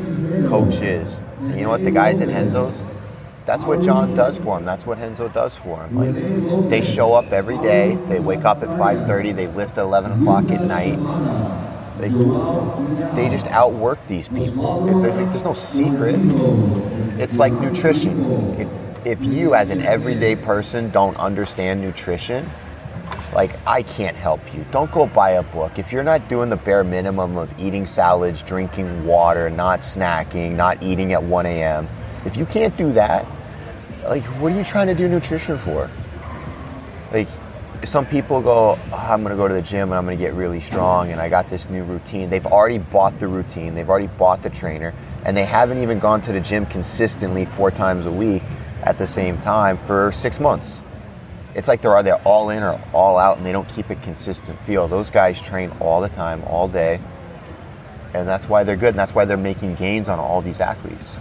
coaches. 0.47 1.19
And 1.39 1.55
you 1.55 1.63
know 1.63 1.69
what? 1.69 1.83
The 1.83 1.91
guys 1.91 2.21
at 2.21 2.29
Renzo's, 2.29 2.83
that's 3.45 3.65
what 3.65 3.81
John 3.81 4.15
does 4.15 4.37
for 4.37 4.57
him. 4.57 4.65
That's 4.65 4.85
what 4.85 4.97
Henzo 4.97 5.31
does 5.33 5.57
for 5.57 5.83
him. 5.83 5.97
Like 5.97 6.69
they 6.69 6.81
show 6.81 7.13
up 7.13 7.31
every 7.31 7.57
day. 7.57 7.95
They 8.07 8.19
wake 8.19 8.45
up 8.45 8.63
at 8.63 8.69
5:30. 8.69 9.35
They 9.35 9.47
lift 9.47 9.77
at 9.77 9.83
11 9.83 10.21
o'clock 10.21 10.49
at 10.49 10.61
night. 10.61 10.97
They, 11.99 12.09
they 13.15 13.29
just 13.29 13.47
outwork 13.47 14.05
these 14.07 14.27
people. 14.27 15.01
There's, 15.01 15.15
there's 15.15 15.43
no 15.43 15.53
secret. 15.53 16.15
It's 17.19 17.37
like 17.37 17.53
nutrition. 17.53 18.59
If, 18.59 19.05
if 19.05 19.23
you, 19.23 19.53
as 19.53 19.69
an 19.69 19.81
everyday 19.81 20.35
person, 20.35 20.89
don't 20.89 21.17
understand 21.17 21.81
nutrition, 21.81 22.49
like 23.33 23.51
I 23.67 23.83
can't 23.83 24.15
help 24.15 24.41
you. 24.53 24.65
Don't 24.71 24.91
go 24.91 25.05
buy 25.05 25.31
a 25.31 25.43
book. 25.43 25.77
If 25.77 25.91
you're 25.91 26.03
not 26.03 26.27
doing 26.29 26.49
the 26.49 26.55
bare 26.55 26.83
minimum 26.83 27.37
of 27.37 27.59
eating 27.59 27.85
salads, 27.85 28.41
drinking 28.41 29.05
water, 29.05 29.49
not 29.49 29.81
snacking, 29.81 30.55
not 30.55 30.81
eating 30.81 31.13
at 31.13 31.21
1 31.21 31.45
a.m., 31.45 31.87
if 32.25 32.37
you 32.37 32.45
can't 32.45 32.75
do 32.77 32.91
that, 32.93 33.25
like, 34.03 34.23
what 34.39 34.51
are 34.51 34.55
you 34.55 34.63
trying 34.63 34.87
to 34.87 34.95
do 34.95 35.07
nutrition 35.07 35.57
for? 35.57 35.89
Like, 37.11 37.27
some 37.85 38.05
people 38.05 38.41
go, 38.41 38.79
oh, 38.91 38.95
I'm 38.95 39.23
going 39.23 39.31
to 39.31 39.37
go 39.37 39.47
to 39.47 39.53
the 39.53 39.61
gym 39.61 39.89
and 39.91 39.95
I'm 39.95 40.05
going 40.05 40.17
to 40.17 40.23
get 40.23 40.33
really 40.33 40.61
strong 40.61 41.11
and 41.11 41.19
I 41.19 41.29
got 41.29 41.49
this 41.49 41.69
new 41.69 41.83
routine. 41.83 42.29
They've 42.29 42.45
already 42.45 42.77
bought 42.77 43.19
the 43.19 43.27
routine, 43.27 43.75
they've 43.75 43.89
already 43.89 44.07
bought 44.07 44.41
the 44.41 44.49
trainer, 44.49 44.93
and 45.25 45.35
they 45.35 45.45
haven't 45.45 45.79
even 45.79 45.99
gone 45.99 46.21
to 46.23 46.31
the 46.31 46.39
gym 46.39 46.65
consistently 46.65 47.45
four 47.45 47.71
times 47.71 48.05
a 48.05 48.11
week 48.11 48.43
at 48.83 48.97
the 48.97 49.07
same 49.07 49.39
time 49.41 49.77
for 49.77 50.11
six 50.11 50.39
months. 50.39 50.81
It's 51.55 51.67
like 51.67 51.81
they're 51.81 51.95
either 51.97 52.15
all 52.25 52.49
in 52.49 52.63
or 52.63 52.79
all 52.93 53.17
out 53.17 53.37
and 53.37 53.45
they 53.45 53.51
don't 53.51 53.67
keep 53.69 53.89
a 53.89 53.95
consistent 53.95 54.59
feel. 54.61 54.87
Those 54.87 55.09
guys 55.09 55.41
train 55.41 55.71
all 55.79 56.01
the 56.01 56.09
time, 56.09 56.43
all 56.45 56.67
day, 56.67 56.99
and 58.13 58.27
that's 58.27 58.47
why 58.47 58.63
they're 58.63 58.75
good 58.75 58.89
and 58.89 58.97
that's 58.97 59.13
why 59.13 59.25
they're 59.25 59.37
making 59.37 59.75
gains 59.75 60.09
on 60.09 60.19
all 60.19 60.41
these 60.41 60.59
athletes. 60.59 61.17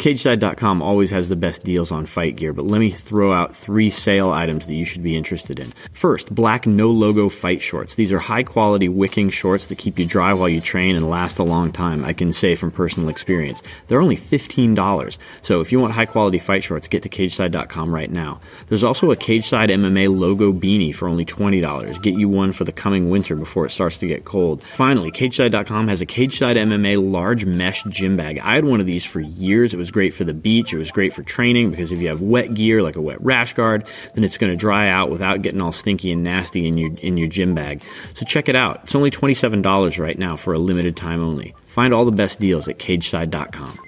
CageSide.com 0.00 0.80
always 0.80 1.10
has 1.10 1.28
the 1.28 1.36
best 1.36 1.62
deals 1.62 1.92
on 1.92 2.06
fight 2.06 2.34
gear, 2.34 2.54
but 2.54 2.64
let 2.64 2.78
me 2.78 2.90
throw 2.90 3.34
out 3.34 3.54
three 3.54 3.90
sale 3.90 4.30
items 4.30 4.64
that 4.64 4.72
you 4.72 4.86
should 4.86 5.02
be 5.02 5.14
interested 5.14 5.60
in. 5.60 5.74
First, 5.92 6.34
black 6.34 6.66
no 6.66 6.88
logo 6.90 7.28
fight 7.28 7.60
shorts. 7.60 7.96
These 7.96 8.10
are 8.10 8.18
high 8.18 8.44
quality 8.44 8.88
wicking 8.88 9.28
shorts 9.28 9.66
that 9.66 9.76
keep 9.76 9.98
you 9.98 10.06
dry 10.06 10.32
while 10.32 10.48
you 10.48 10.62
train 10.62 10.96
and 10.96 11.10
last 11.10 11.38
a 11.38 11.42
long 11.42 11.70
time, 11.70 12.02
I 12.02 12.14
can 12.14 12.32
say 12.32 12.54
from 12.54 12.70
personal 12.70 13.10
experience. 13.10 13.62
They're 13.88 14.00
only 14.00 14.16
$15. 14.16 15.18
So 15.42 15.60
if 15.60 15.70
you 15.70 15.78
want 15.78 15.92
high 15.92 16.06
quality 16.06 16.38
fight 16.38 16.64
shorts, 16.64 16.88
get 16.88 17.02
to 17.02 17.10
CageSide.com 17.10 17.94
right 17.94 18.10
now. 18.10 18.40
There's 18.68 18.84
also 18.84 19.10
a 19.10 19.16
CageSide 19.16 19.68
MMA 19.68 20.18
logo 20.18 20.50
beanie 20.50 20.94
for 20.94 21.08
only 21.08 21.26
$20. 21.26 22.02
Get 22.02 22.14
you 22.14 22.30
one 22.30 22.54
for 22.54 22.64
the 22.64 22.72
coming 22.72 23.10
winter 23.10 23.36
before 23.36 23.66
it 23.66 23.70
starts 23.70 23.98
to 23.98 24.06
get 24.06 24.24
cold. 24.24 24.62
Finally, 24.62 25.10
CageSide.com 25.10 25.88
has 25.88 26.00
a 26.00 26.06
CageSide 26.06 26.56
MMA 26.56 27.12
large 27.12 27.44
mesh 27.44 27.84
gym 27.84 28.16
bag. 28.16 28.38
I 28.38 28.54
had 28.54 28.64
one 28.64 28.80
of 28.80 28.86
these 28.86 29.04
for 29.04 29.20
years. 29.20 29.74
It 29.74 29.76
was 29.76 29.89
was 29.90 29.92
great 29.92 30.14
for 30.14 30.22
the 30.22 30.34
beach. 30.34 30.72
It 30.72 30.78
was 30.78 30.92
great 30.92 31.12
for 31.12 31.24
training 31.24 31.72
because 31.72 31.90
if 31.90 31.98
you 31.98 32.08
have 32.08 32.20
wet 32.20 32.54
gear 32.54 32.80
like 32.80 32.94
a 32.94 33.00
wet 33.00 33.20
rash 33.20 33.54
guard, 33.54 33.84
then 34.14 34.22
it's 34.22 34.38
going 34.38 34.52
to 34.52 34.56
dry 34.56 34.88
out 34.88 35.10
without 35.10 35.42
getting 35.42 35.60
all 35.60 35.72
stinky 35.72 36.12
and 36.12 36.22
nasty 36.22 36.68
in 36.68 36.78
your 36.78 36.92
in 37.00 37.16
your 37.16 37.26
gym 37.26 37.56
bag. 37.56 37.82
So 38.14 38.24
check 38.24 38.48
it 38.48 38.54
out. 38.54 38.82
It's 38.84 38.94
only 38.94 39.10
$27 39.10 39.98
right 39.98 40.16
now 40.16 40.36
for 40.36 40.52
a 40.52 40.60
limited 40.60 40.96
time 40.96 41.20
only. 41.20 41.56
Find 41.66 41.92
all 41.92 42.04
the 42.04 42.12
best 42.12 42.38
deals 42.38 42.68
at 42.68 42.78
cageside.com. 42.78 43.78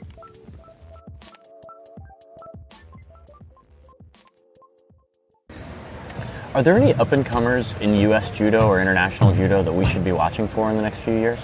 Are 6.54 6.62
there 6.64 6.76
any 6.76 6.94
up 6.94 7.12
and 7.12 7.24
comers 7.24 7.74
in 7.80 7.94
U.S. 7.94 8.32
judo 8.32 8.66
or 8.66 8.80
international 8.80 9.32
judo 9.34 9.62
that 9.62 9.72
we 9.72 9.84
should 9.84 10.02
be 10.02 10.12
watching 10.12 10.48
for 10.48 10.68
in 10.68 10.76
the 10.76 10.82
next 10.82 10.98
few 10.98 11.14
years? 11.14 11.40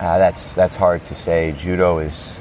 Uh, 0.00 0.18
that's 0.18 0.54
that's 0.54 0.76
hard 0.76 1.04
to 1.04 1.14
say. 1.14 1.54
Judo 1.56 1.98
is 1.98 2.39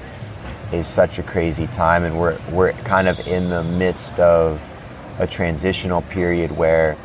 is 0.72 0.88
such 0.88 1.20
a 1.20 1.24
crazy 1.24 1.68
time, 1.68 2.04
and 2.04 2.20
we're 2.20 2.38
we're 2.52 2.74
kind 2.74 3.08
of 3.08 3.20
in 3.28 3.50
the 3.50 3.64
midst 3.64 4.20
of 4.20 4.62
a 5.20 5.28
transitional 5.28 6.02
period 6.04 6.56
where 6.56 6.98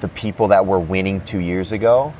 the 0.00 0.08
people 0.08 0.48
that 0.48 0.66
were 0.66 0.78
winning 0.78 1.20
two 1.22 1.38
years 1.38 1.72
ago 1.72 2.12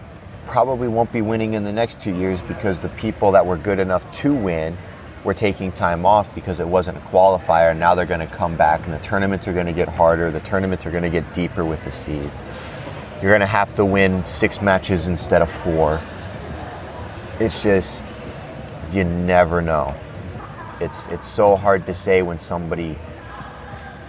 probably 0.47 0.89
won't 0.89 1.13
be 1.13 1.23
winning 1.23 1.55
in 1.55 1.65
the 1.65 1.73
next 1.73 2.01
two 2.01 2.15
years 2.15 2.41
because 2.43 2.81
the 2.81 2.89
people 2.91 3.33
that 3.33 3.45
were 3.47 3.57
good 3.57 3.79
enough 3.79 4.11
to 4.13 4.35
win 4.35 4.77
were 5.25 5.35
taking 5.35 5.71
time 5.73 6.07
off 6.07 6.33
because 6.35 6.61
it 6.61 6.67
wasn't 6.67 6.97
a 6.97 7.01
qualifier. 7.01 7.77
Now 7.77 7.95
they're 7.95 8.07
going 8.07 8.21
to 8.21 8.27
come 8.27 8.57
back, 8.57 8.85
and 8.85 8.93
the 8.93 8.99
tournaments 9.01 9.47
are 9.49 9.53
going 9.53 9.67
to 9.67 9.73
get 9.73 9.89
harder. 9.89 10.31
The 10.31 10.41
tournaments 10.41 10.87
are 10.87 10.91
going 10.91 11.03
to 11.03 11.11
get 11.11 11.35
deeper 11.35 11.65
with 11.65 11.85
the 11.85 11.93
seeds. 11.93 12.43
You're 13.21 13.31
going 13.31 13.41
to 13.41 13.47
have 13.47 13.75
to 13.75 13.85
win 13.85 14.25
six 14.27 14.63
matches 14.63 15.09
instead 15.09 15.43
of 15.43 15.51
four. 15.51 16.01
It's 17.41 17.63
just, 17.63 18.05
you 18.93 19.05
never 19.05 19.61
know. 19.61 19.95
It's, 20.81 21.07
it's 21.09 21.27
so 21.27 21.57
hard 21.57 21.87
to 21.87 21.95
say 21.95 22.23
when 22.23 22.39
somebody 22.39 22.97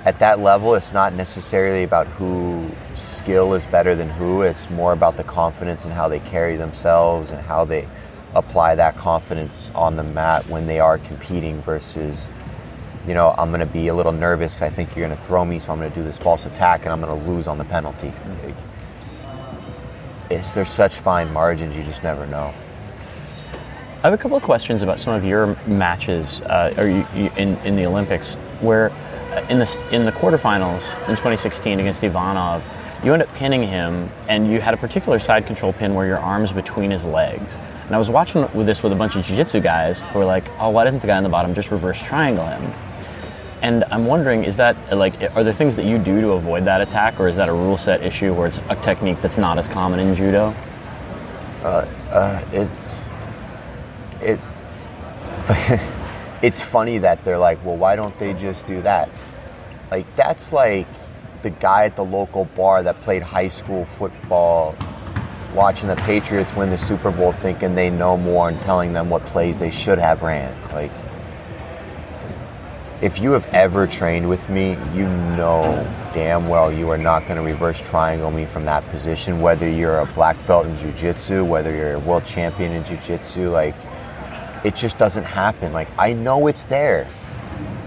at 0.06 0.20
that 0.20 0.40
level, 0.40 0.76
it's 0.76 0.94
not 0.94 1.14
necessarily 1.14 1.84
about 1.84 2.08
who 2.08 2.70
skill 2.96 3.54
is 3.54 3.66
better 3.66 3.96
than 3.96 4.10
who. 4.10 4.44
It's 4.44 4.70
more 4.70 4.94
about 4.94 5.18
the 5.18 5.24
confidence 5.24 5.84
and 5.84 5.94
how 5.94 6.08
they 6.08 6.20
carry 6.20 6.56
themselves 6.56 7.32
and 7.32 7.42
how 7.42 7.66
they 7.66 7.88
apply 8.34 8.76
that 8.76 8.96
confidence 8.96 9.72
on 9.76 9.98
the 9.98 10.04
mat 10.04 10.46
when 10.48 10.68
they 10.68 10.80
are 10.80 11.00
competing 11.00 11.62
versus, 11.64 12.28
you 13.08 13.14
know, 13.14 13.34
I'm 13.38 13.50
going 13.50 13.60
to 13.60 13.66
be 13.66 13.88
a 13.90 13.94
little 13.94 14.12
nervous 14.12 14.54
because 14.54 14.72
I 14.72 14.74
think 14.74 14.96
you're 14.96 15.06
going 15.06 15.18
to 15.18 15.24
throw 15.26 15.44
me, 15.44 15.60
so 15.60 15.74
I'm 15.74 15.80
going 15.80 15.92
to 15.92 15.96
do 15.96 16.04
this 16.04 16.18
false 16.18 16.46
attack 16.46 16.84
and 16.84 16.94
I'm 16.94 17.02
going 17.02 17.20
to 17.20 17.30
lose 17.30 17.48
on 17.48 17.58
the 17.58 17.66
penalty. 17.66 18.14
It's, 20.30 20.54
there's 20.54 20.70
such 20.70 20.94
fine 20.94 21.32
margins, 21.34 21.76
you 21.76 21.84
just 21.84 22.04
never 22.04 22.26
know. 22.28 22.54
I 24.02 24.04
have 24.04 24.14
a 24.14 24.18
couple 24.18 24.38
of 24.38 24.44
questions 24.44 24.82
about 24.82 24.98
some 24.98 25.14
of 25.14 25.26
your 25.26 25.58
matches 25.68 26.40
uh, 26.44 26.74
you, 26.78 27.22
you, 27.22 27.30
in, 27.36 27.58
in 27.66 27.76
the 27.76 27.86
Olympics 27.86 28.36
where 28.62 28.92
uh, 28.92 29.46
in 29.50 29.60
the, 29.60 29.80
in 29.92 30.06
the 30.06 30.12
quarterfinals 30.14 30.84
in 31.10 31.18
2016 31.18 31.82
against 31.82 32.02
Ivanov, 32.02 32.66
you 33.04 33.12
end 33.12 33.22
up 33.22 33.34
pinning 33.34 33.62
him 33.62 34.10
and 34.30 34.50
you 34.50 34.62
had 34.62 34.74
a 34.74 34.78
particular 34.78 35.20
side 35.20 35.46
control 35.46 35.74
pin 35.74 35.96
where 35.96 36.08
your 36.08 36.18
arm's 36.18 36.54
between 36.54 36.92
his 36.92 37.04
legs. 37.04 37.60
And 37.88 37.94
I 37.94 37.98
was 37.98 38.10
watching 38.10 38.50
with 38.54 38.66
this 38.66 38.82
with 38.84 38.94
a 38.94 38.96
bunch 38.96 39.18
of 39.18 39.26
jiu-jitsu 39.26 39.60
guys 39.60 40.00
who 40.00 40.20
were 40.20 40.26
like, 40.26 40.50
oh, 40.60 40.70
why 40.70 40.86
doesn't 40.86 41.02
the 41.02 41.08
guy 41.08 41.18
on 41.18 41.24
the 41.24 41.30
bottom 41.30 41.54
just 41.54 41.70
reverse 41.70 42.02
triangle 42.02 42.46
him? 42.46 42.74
And 43.62 43.84
I'm 43.92 44.06
wondering, 44.06 44.46
is 44.46 44.56
that 44.56 44.78
like, 44.98 45.22
are 45.36 45.44
there 45.44 45.52
things 45.52 45.76
that 45.76 45.84
you 45.84 45.98
do 45.98 46.22
to 46.22 46.30
avoid 46.32 46.64
that 46.64 46.80
attack, 46.80 47.20
or 47.20 47.28
is 47.28 47.36
that 47.36 47.50
a 47.50 47.54
rule 47.54 47.76
set 47.76 48.02
issue 48.02 48.34
where 48.34 48.48
it's 48.48 48.60
a 48.70 48.76
technique 48.76 49.20
that's 49.20 49.38
not 49.38 49.58
as 49.58 49.68
common 49.68 50.00
in 50.00 50.16
judo? 50.16 50.56
Uh, 51.64 51.86
uh, 52.12 52.46
it, 52.54 52.70
it's 56.44 56.62
funny 56.62 57.00
that 57.00 57.24
they're 57.24 57.38
like, 57.38 57.64
well, 57.66 57.76
why 57.76 57.96
don't 57.96 58.18
they 58.20 58.34
just 58.34 58.66
do 58.66 58.82
that? 58.84 59.10
Like, 59.90 60.06
that's 60.16 60.54
like 60.54 60.88
the 61.42 61.50
guy 61.50 61.86
at 61.86 61.96
the 61.96 62.06
local 62.06 62.46
bar 62.46 62.84
that 62.84 63.02
played 63.02 63.24
high 63.24 63.48
school 63.48 63.86
football 63.86 64.76
watching 65.54 65.88
the 65.88 65.96
Patriots 65.96 66.54
win 66.54 66.70
the 66.70 66.78
Super 66.78 67.10
Bowl 67.12 67.32
thinking 67.32 67.74
they 67.74 67.90
know 67.90 68.16
more 68.16 68.50
and 68.50 68.62
telling 68.62 68.94
them 68.94 69.10
what 69.10 69.26
plays 69.26 69.58
they 69.58 69.72
should 69.72 69.98
have 69.98 70.22
ran. 70.22 70.54
Like, 70.72 70.92
if 73.02 73.20
you 73.20 73.32
have 73.32 73.46
ever 73.48 73.88
trained 73.88 74.30
with 74.30 74.48
me, 74.50 74.72
you 74.94 75.08
know 75.36 75.88
damn 76.14 76.50
well 76.50 76.72
you 76.72 76.90
are 76.90 76.98
not 76.98 77.24
going 77.28 77.38
to 77.38 77.42
reverse 77.42 77.80
triangle 77.80 78.30
me 78.30 78.46
from 78.46 78.66
that 78.66 78.88
position, 78.90 79.42
whether 79.42 79.68
you're 79.68 80.00
a 80.00 80.06
black 80.08 80.36
belt 80.46 80.68
in 80.68 80.78
jiu-jitsu, 80.78 81.44
whether 81.46 81.74
you're 81.74 81.94
a 81.94 82.00
world 82.00 82.26
champion 82.26 82.72
in 82.74 82.84
jiu-jitsu, 82.84 83.50
like, 83.50 83.76
it 84.63 84.76
just 84.76 84.98
doesn't 84.98 85.26
happen. 85.26 85.74
Like, 85.74 85.88
I 85.98 86.13
know 86.13 86.48
it's 86.48 86.63
there. 86.63 87.08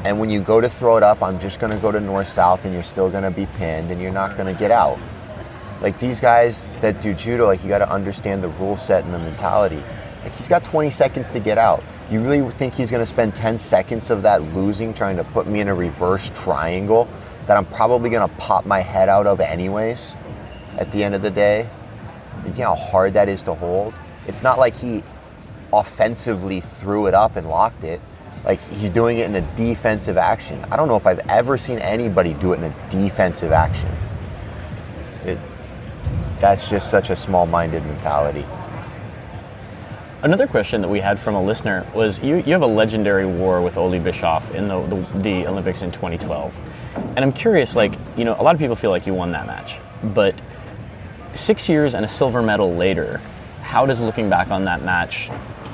And 0.05 0.19
when 0.19 0.31
you 0.31 0.41
go 0.41 0.61
to 0.61 0.69
throw 0.69 0.97
it 0.97 1.03
up, 1.03 1.23
I'm 1.23 1.39
just 1.39 1.61
going 1.61 1.73
to 1.73 1.79
go 1.79 1.93
to 1.93 2.01
north-south 2.01 2.65
and 2.65 2.75
you're 2.75 2.83
still 2.83 3.11
going 3.11 3.23
to 3.25 3.31
be 3.31 3.47
pinned 3.57 3.91
and 3.91 4.01
you're 4.01 4.13
not 4.13 4.37
going 4.37 4.53
to 4.53 4.59
get 4.59 4.71
out 4.71 4.99
like 5.83 5.99
these 5.99 6.21
guys 6.21 6.67
that 6.81 7.03
do 7.03 7.13
judo, 7.13 7.47
like 7.47 7.63
you 7.63 7.69
got 7.69 7.79
to 7.79 7.91
understand 7.91 8.43
the 8.43 8.49
rule 8.49 8.77
set 8.77 9.05
and 9.05 9.13
the 9.13 9.19
mentality. 9.19 9.83
Like 10.23 10.33
he's 10.37 10.49
got 10.49 10.65
20 10.65 10.91
seconds 10.91 11.29
to 11.31 11.41
get 11.41 11.59
out. 11.59 11.83
You 12.09 12.23
really 12.23 12.49
think 12.53 12.75
he's 12.75 12.91
going 12.91 13.03
to 13.03 13.07
spend 13.07 13.35
10 13.35 13.59
seconds 13.59 14.11
of 14.11 14.23
that 14.23 14.43
losing 14.55 14.95
trying 14.95 15.17
to 15.17 15.25
put 15.25 15.49
me 15.49 15.61
in 15.61 15.67
a 15.67 15.75
reverse 15.75 16.31
triangle 16.35 17.09
that 17.47 17.57
I'm 17.57 17.67
probably 17.67 18.11
going 18.11 18.29
to 18.29 18.35
pop 18.37 18.65
my 18.65 18.81
head 18.81 19.09
out 19.09 19.27
of 19.27 19.41
anyways 19.41 20.15
at 20.79 20.93
the 20.93 21.03
end 21.03 21.17
of 21.17 21.23
the 21.23 21.31
day? 21.31 21.69
You 22.45 22.63
know 22.63 22.75
how 22.75 22.77
hard 22.77 23.15
that 23.15 23.29
is 23.29 23.43
to 23.45 23.55
hold? 23.55 23.93
It's 24.29 24.43
not 24.43 24.59
like 24.61 24.77
he 24.77 25.03
offensively 25.73 26.61
threw 26.61 27.07
it 27.07 27.15
up 27.15 27.37
and 27.37 27.49
locked 27.49 27.85
it. 27.85 28.01
Like 28.45 28.61
he's 28.71 28.91
doing 28.91 29.19
it 29.19 29.27
in 29.27 29.37
a 29.37 29.57
defensive 29.57 30.17
action. 30.17 30.65
I 30.71 30.77
don't 30.77 30.89
know 30.89 30.97
if 30.97 31.07
I've 31.07 31.21
ever 31.29 31.57
seen 31.57 31.79
anybody 31.79 32.35
do 32.35 32.53
it 32.53 32.59
in 32.59 32.65
a 32.65 32.91
defensive 32.91 33.53
action. 33.53 33.91
It, 35.25 35.39
that's 36.41 36.69
just 36.69 36.91
such 36.91 37.11
a 37.11 37.17
small-minded 37.17 37.85
mentality. 37.87 38.45
Another 40.23 40.47
question 40.47 40.83
that 40.83 40.89
we 40.89 41.01
had 41.01 41.19
from 41.19 41.35
a 41.35 41.43
listener 41.43 41.87
was 41.95 42.21
you, 42.21 42.37
you 42.37 42.53
have 42.53 42.63
a 42.63 42.67
legendary 42.67 43.27
war 43.27 43.61
with 43.61 43.77
Oli 43.77 43.99
Bischof 43.99 44.55
in 44.55 44.69
the, 44.69 44.81
the, 44.87 45.19
the, 45.19 45.47
Olympics 45.49 45.83
in 45.83 45.91
2012. 45.91 46.57
And 47.17 47.21
I'm 47.21 47.33
curious, 47.33 47.75
like, 47.75 47.95
you 48.17 48.25
know, 48.25 48.37
a 48.39 48.43
lot 48.43 48.55
of 48.55 48.61
people 48.61 48.77
feel 48.77 48.91
like 48.91 49.05
you 49.05 49.15
won 49.15 49.33
that 49.33 49.47
match. 49.47 49.81
But 50.03 50.41
six 51.33 51.69
years 51.69 51.95
and 51.95 52.05
a 52.05 52.09
silver 52.09 52.41
medal 52.41 52.73
later, 52.73 53.21
how 53.63 53.85
does 53.85 54.01
looking 54.01 54.31
back 54.31 54.51
on 54.51 54.65
that 54.67 54.83
match, 54.83 55.31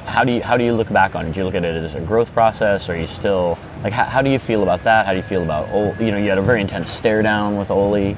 how 0.09 0.25
do 0.25 0.33
you, 0.33 0.43
how 0.43 0.57
do 0.57 0.65
you 0.65 0.73
look 0.73 0.91
back 0.93 1.15
on 1.15 1.27
it? 1.27 1.33
Do 1.33 1.41
you 1.41 1.45
look 1.45 1.55
at 1.55 1.65
it 1.65 1.77
as 1.83 1.95
a 1.95 2.01
growth 2.01 2.33
process? 2.33 2.89
Or 2.89 2.95
are 2.95 2.97
you 2.97 3.07
still, 3.07 3.59
like, 3.83 3.93
how, 3.93 4.05
how 4.05 4.23
do 4.23 4.31
you 4.31 4.39
feel 4.39 4.63
about 4.63 4.83
that? 4.83 5.07
How 5.07 5.13
do 5.13 5.17
you 5.19 5.23
feel 5.23 5.43
about, 5.43 5.69
you 6.01 6.11
know, 6.11 6.19
you 6.19 6.29
had 6.29 6.39
a 6.39 6.43
very 6.43 6.61
intense 6.61 6.91
stare 6.91 7.23
down 7.23 7.57
with 7.57 7.71
Oli. 7.71 8.17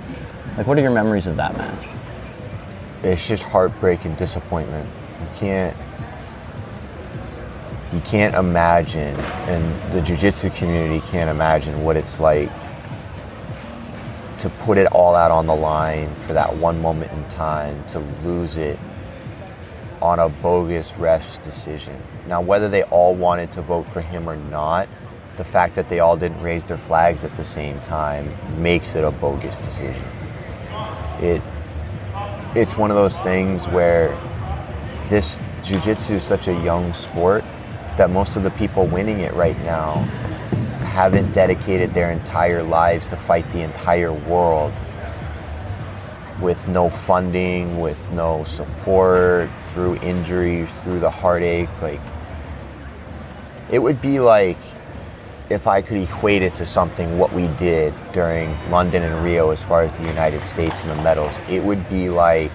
Like, 0.57 0.66
what 0.66 0.79
are 0.79 0.81
your 0.81 0.90
memories 0.90 1.26
of 1.26 1.37
that 1.37 1.57
match? 1.57 1.87
it's 3.03 3.26
just 3.26 3.42
heartbreak 3.42 4.05
and 4.05 4.16
disappointment. 4.16 4.88
You 5.20 5.29
can't 5.38 5.76
you 7.92 8.00
can't 8.03 8.37
imagine 8.37 9.16
and 9.48 9.92
the 9.92 10.00
jiu-jitsu 10.00 10.50
community 10.50 11.05
can't 11.09 11.29
imagine 11.29 11.83
what 11.83 11.96
it's 11.96 12.20
like 12.20 12.48
to 14.38 14.48
put 14.61 14.79
it 14.79 14.87
all 14.92 15.16
out 15.16 15.33
on 15.33 15.46
the 15.46 15.55
line 15.55 16.09
for 16.26 16.33
that 16.35 16.55
one 16.57 16.81
moment 16.81 17.11
in 17.11 17.29
time 17.31 17.83
to 17.88 17.98
lose 18.24 18.57
it 18.57 18.79
on 20.02 20.18
a 20.18 20.28
bogus 20.28 20.96
ref's 20.96 21.38
decision. 21.38 21.96
Now 22.26 22.40
whether 22.40 22.68
they 22.68 22.82
all 22.84 23.14
wanted 23.14 23.52
to 23.52 23.62
vote 23.62 23.84
for 23.84 24.00
him 24.00 24.28
or 24.28 24.36
not, 24.36 24.88
the 25.36 25.44
fact 25.44 25.74
that 25.74 25.88
they 25.88 26.00
all 26.00 26.16
didn't 26.16 26.40
raise 26.42 26.66
their 26.66 26.78
flags 26.78 27.24
at 27.24 27.34
the 27.36 27.44
same 27.44 27.80
time 27.80 28.30
makes 28.62 28.94
it 28.94 29.04
a 29.04 29.10
bogus 29.10 29.56
decision. 29.58 30.04
It 31.20 31.42
it's 32.54 32.76
one 32.76 32.90
of 32.90 32.96
those 32.96 33.18
things 33.20 33.66
where 33.68 34.08
this 35.08 35.38
jiu-jitsu 35.62 36.14
is 36.14 36.24
such 36.24 36.48
a 36.48 36.54
young 36.62 36.92
sport 36.92 37.44
that 37.96 38.10
most 38.10 38.36
of 38.36 38.42
the 38.42 38.50
people 38.50 38.86
winning 38.86 39.20
it 39.20 39.32
right 39.34 39.58
now 39.60 39.94
haven't 40.90 41.32
dedicated 41.32 41.94
their 41.94 42.10
entire 42.10 42.62
lives 42.62 43.06
to 43.06 43.16
fight 43.16 43.50
the 43.52 43.60
entire 43.60 44.12
world 44.12 44.72
with 46.40 46.66
no 46.68 46.90
funding, 46.90 47.80
with 47.80 48.10
no 48.12 48.42
support, 48.44 49.48
through 49.72 49.96
injuries, 49.96 50.72
through 50.83 51.00
the 51.00 51.11
heartache. 51.11 51.68
Like, 51.80 52.00
it 53.70 53.78
would 53.78 54.00
be 54.02 54.20
like 54.20 54.59
if 55.50 55.66
I 55.66 55.83
could 55.83 55.98
equate 55.98 56.42
it 56.42 56.54
to 56.56 56.66
something 56.66 57.18
what 57.18 57.33
we 57.33 57.48
did 57.59 57.92
during 58.12 58.54
London 58.70 59.02
and 59.02 59.24
Rio 59.24 59.50
as 59.50 59.62
far 59.62 59.83
as 59.83 59.92
the 59.94 60.06
United 60.06 60.42
States 60.42 60.76
and 60.83 60.90
the 60.90 61.02
medals, 61.02 61.37
it 61.48 61.62
would 61.62 61.88
be 61.90 62.09
like 62.09 62.52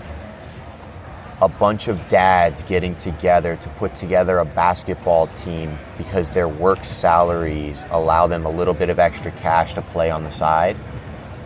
a 1.41 1.49
bunch 1.49 1.89
of 1.89 2.07
dads 2.07 2.63
getting 2.63 2.95
together 2.95 3.57
to 3.57 3.69
put 3.69 3.93
together 3.95 4.39
a 4.39 4.45
basketball 4.45 5.27
team 5.35 5.77
because 5.97 6.29
their 6.31 6.47
work 6.47 6.85
salaries 6.85 7.83
allow 7.89 8.25
them 8.27 8.45
a 8.45 8.49
little 8.49 8.73
bit 8.73 8.89
of 8.89 8.99
extra 8.99 9.31
cash 9.31 9.73
to 9.73 9.81
play 9.81 10.09
on 10.09 10.23
the 10.23 10.31
side 10.31 10.77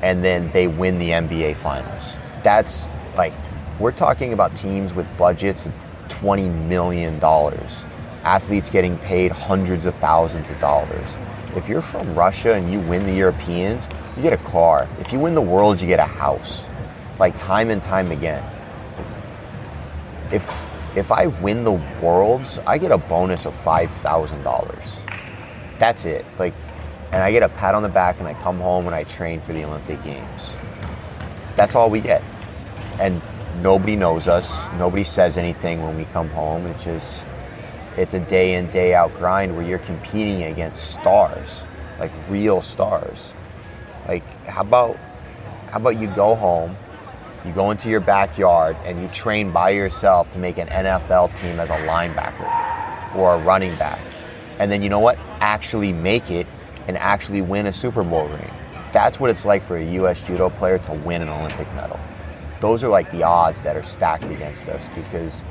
and 0.04 0.24
then 0.24 0.52
they 0.52 0.68
win 0.68 1.00
the 1.00 1.10
NBA 1.10 1.56
finals. 1.58 2.14
That's 2.44 2.88
like 3.18 3.34
we're 3.80 3.92
talking 3.92 4.34
about 4.34 4.56
teams 4.56 4.94
with 4.94 5.08
budgets 5.18 5.66
of 5.66 5.74
20 6.10 6.50
million 6.50 7.18
dollars. 7.20 7.84
Athletes 8.24 8.70
getting 8.70 8.98
paid 9.00 9.32
hundreds 9.32 9.86
of 9.86 9.96
thousands 9.96 10.50
of 10.50 10.60
dollars 10.60 11.16
if 11.56 11.68
you're 11.68 11.82
from 11.82 12.14
Russia 12.16 12.54
and 12.54 12.72
you 12.72 12.80
win 12.80 13.04
the 13.04 13.14
Europeans, 13.14 13.88
you 14.16 14.22
get 14.24 14.34
a 14.34 14.38
car. 14.38 14.88
If 15.00 15.12
you 15.12 15.20
win 15.20 15.34
the 15.34 15.42
world, 15.42 15.82
you 15.82 15.88
get 15.88 16.00
a 16.00 16.06
house. 16.06 16.68
Like 17.20 17.36
time 17.38 17.70
and 17.70 17.82
time 17.82 18.12
again. 18.12 18.44
If 20.32 20.44
if 20.96 21.12
I 21.12 21.28
win 21.28 21.64
the 21.64 21.80
worlds, 22.02 22.60
I 22.66 22.78
get 22.78 22.92
a 22.92 22.98
bonus 22.98 23.46
of 23.46 23.54
five 23.56 23.90
thousand 23.92 24.44
dollars. 24.44 25.00
That's 25.80 26.06
it. 26.06 26.26
Like 26.38 26.54
and 27.12 27.24
I 27.24 27.32
get 27.32 27.42
a 27.42 27.50
pat 27.50 27.74
on 27.74 27.82
the 27.82 27.90
back 27.90 28.20
and 28.20 28.28
I 28.28 28.36
come 28.36 28.60
home 28.60 28.86
and 28.86 28.94
I 28.94 29.04
train 29.04 29.42
for 29.42 29.54
the 29.54 29.64
Olympic 29.64 30.02
Games. 30.04 30.56
That's 31.56 31.76
all 31.76 31.90
we 31.90 32.00
get. 32.00 32.22
And 33.00 33.22
nobody 33.58 33.96
knows 33.96 34.28
us. 34.28 34.56
Nobody 34.78 35.04
says 35.04 35.38
anything 35.38 35.82
when 35.82 35.98
we 35.98 36.06
come 36.06 36.30
home. 36.30 36.66
It's 36.68 36.84
just 36.84 37.24
it's 37.98 38.14
a 38.14 38.20
day 38.20 38.56
in 38.56 38.70
day 38.72 38.94
out 38.94 39.14
grind 39.16 39.56
where 39.56 39.66
you're 39.66 39.80
competing 39.80 40.44
against 40.44 40.92
stars 40.92 41.64
like 42.00 42.12
real 42.30 42.62
stars 42.62 43.34
like 44.08 44.24
how 44.46 44.62
about 44.62 44.96
how 45.70 45.80
about 45.80 46.00
you 46.00 46.08
go 46.08 46.34
home 46.36 46.74
you 47.44 47.52
go 47.52 47.72
into 47.72 47.90
your 47.90 48.00
backyard 48.00 48.78
and 48.86 49.02
you 49.02 49.08
train 49.10 49.52
by 49.52 49.72
yourself 49.72 50.32
to 50.32 50.38
make 50.38 50.58
an 50.58 50.68
NFL 50.68 51.38
team 51.42 51.60
as 51.60 51.70
a 51.70 51.88
linebacker 51.88 53.16
or 53.16 53.34
a 53.34 53.38
running 53.40 53.76
back 53.76 54.00
and 54.60 54.70
then 54.70 54.84
you 54.84 54.90
know 54.90 55.00
what? 55.00 55.18
Actually 55.40 55.94
make 55.94 56.30
it 56.30 56.46
and 56.88 56.98
actually 56.98 57.42
win 57.42 57.66
a 57.66 57.74
Super 57.74 58.04
Bowl 58.04 58.28
ring. 58.28 58.52
That's 58.92 59.20
what 59.20 59.30
it's 59.30 59.46
like 59.46 59.64
for 59.64 59.78
a 59.78 59.84
U.S. 59.94 60.22
judo 60.22 60.50
player 60.50 60.78
to 60.80 60.92
win 60.92 61.22
an 61.22 61.30
Olympic 61.30 61.74
medal. 61.76 62.00
Those 62.60 62.84
are 62.84 62.90
like 62.90 63.10
the 63.12 63.24
odds 63.24 63.62
that 63.62 63.78
are 63.78 63.84
stacked 63.84 64.26
against 64.26 64.68
us 64.68 64.86
because 64.96 65.44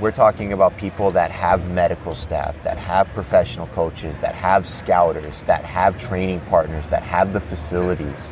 we're 0.00 0.10
talking 0.10 0.52
about 0.52 0.76
people 0.76 1.10
that 1.12 1.30
have 1.30 1.70
medical 1.70 2.14
staff, 2.14 2.62
that 2.62 2.78
have 2.78 3.08
professional 3.08 3.66
coaches, 3.68 4.18
that 4.20 4.34
have 4.34 4.66
scouters, 4.66 5.42
that 5.44 5.64
have 5.64 5.98
training 6.00 6.40
partners, 6.48 6.88
that 6.88 7.02
have 7.02 7.32
the 7.32 7.40
facilities 7.40 8.30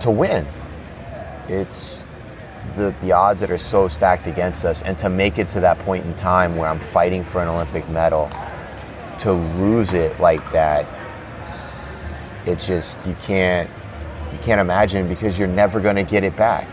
to 0.00 0.10
win. 0.10 0.46
It's 1.48 2.02
the, 2.76 2.94
the 3.02 3.12
odds 3.12 3.40
that 3.40 3.50
are 3.50 3.58
so 3.58 3.88
stacked 3.88 4.26
against 4.26 4.64
us, 4.64 4.82
and 4.82 4.98
to 4.98 5.08
make 5.08 5.38
it 5.38 5.48
to 5.50 5.60
that 5.60 5.78
point 5.80 6.04
in 6.04 6.14
time 6.16 6.56
where 6.56 6.68
I'm 6.68 6.78
fighting 6.78 7.24
for 7.24 7.42
an 7.42 7.48
Olympic 7.48 7.88
medal, 7.88 8.30
to 9.20 9.32
lose 9.32 9.94
it 9.94 10.18
like 10.20 10.52
that, 10.52 10.86
it's 12.46 12.66
just 12.66 13.04
you 13.06 13.16
can't 13.22 13.68
you 14.32 14.38
can't 14.42 14.60
imagine 14.60 15.08
because 15.08 15.38
you're 15.38 15.48
never 15.48 15.80
going 15.80 15.96
to 15.96 16.02
get 16.02 16.24
it 16.24 16.36
back. 16.36 16.66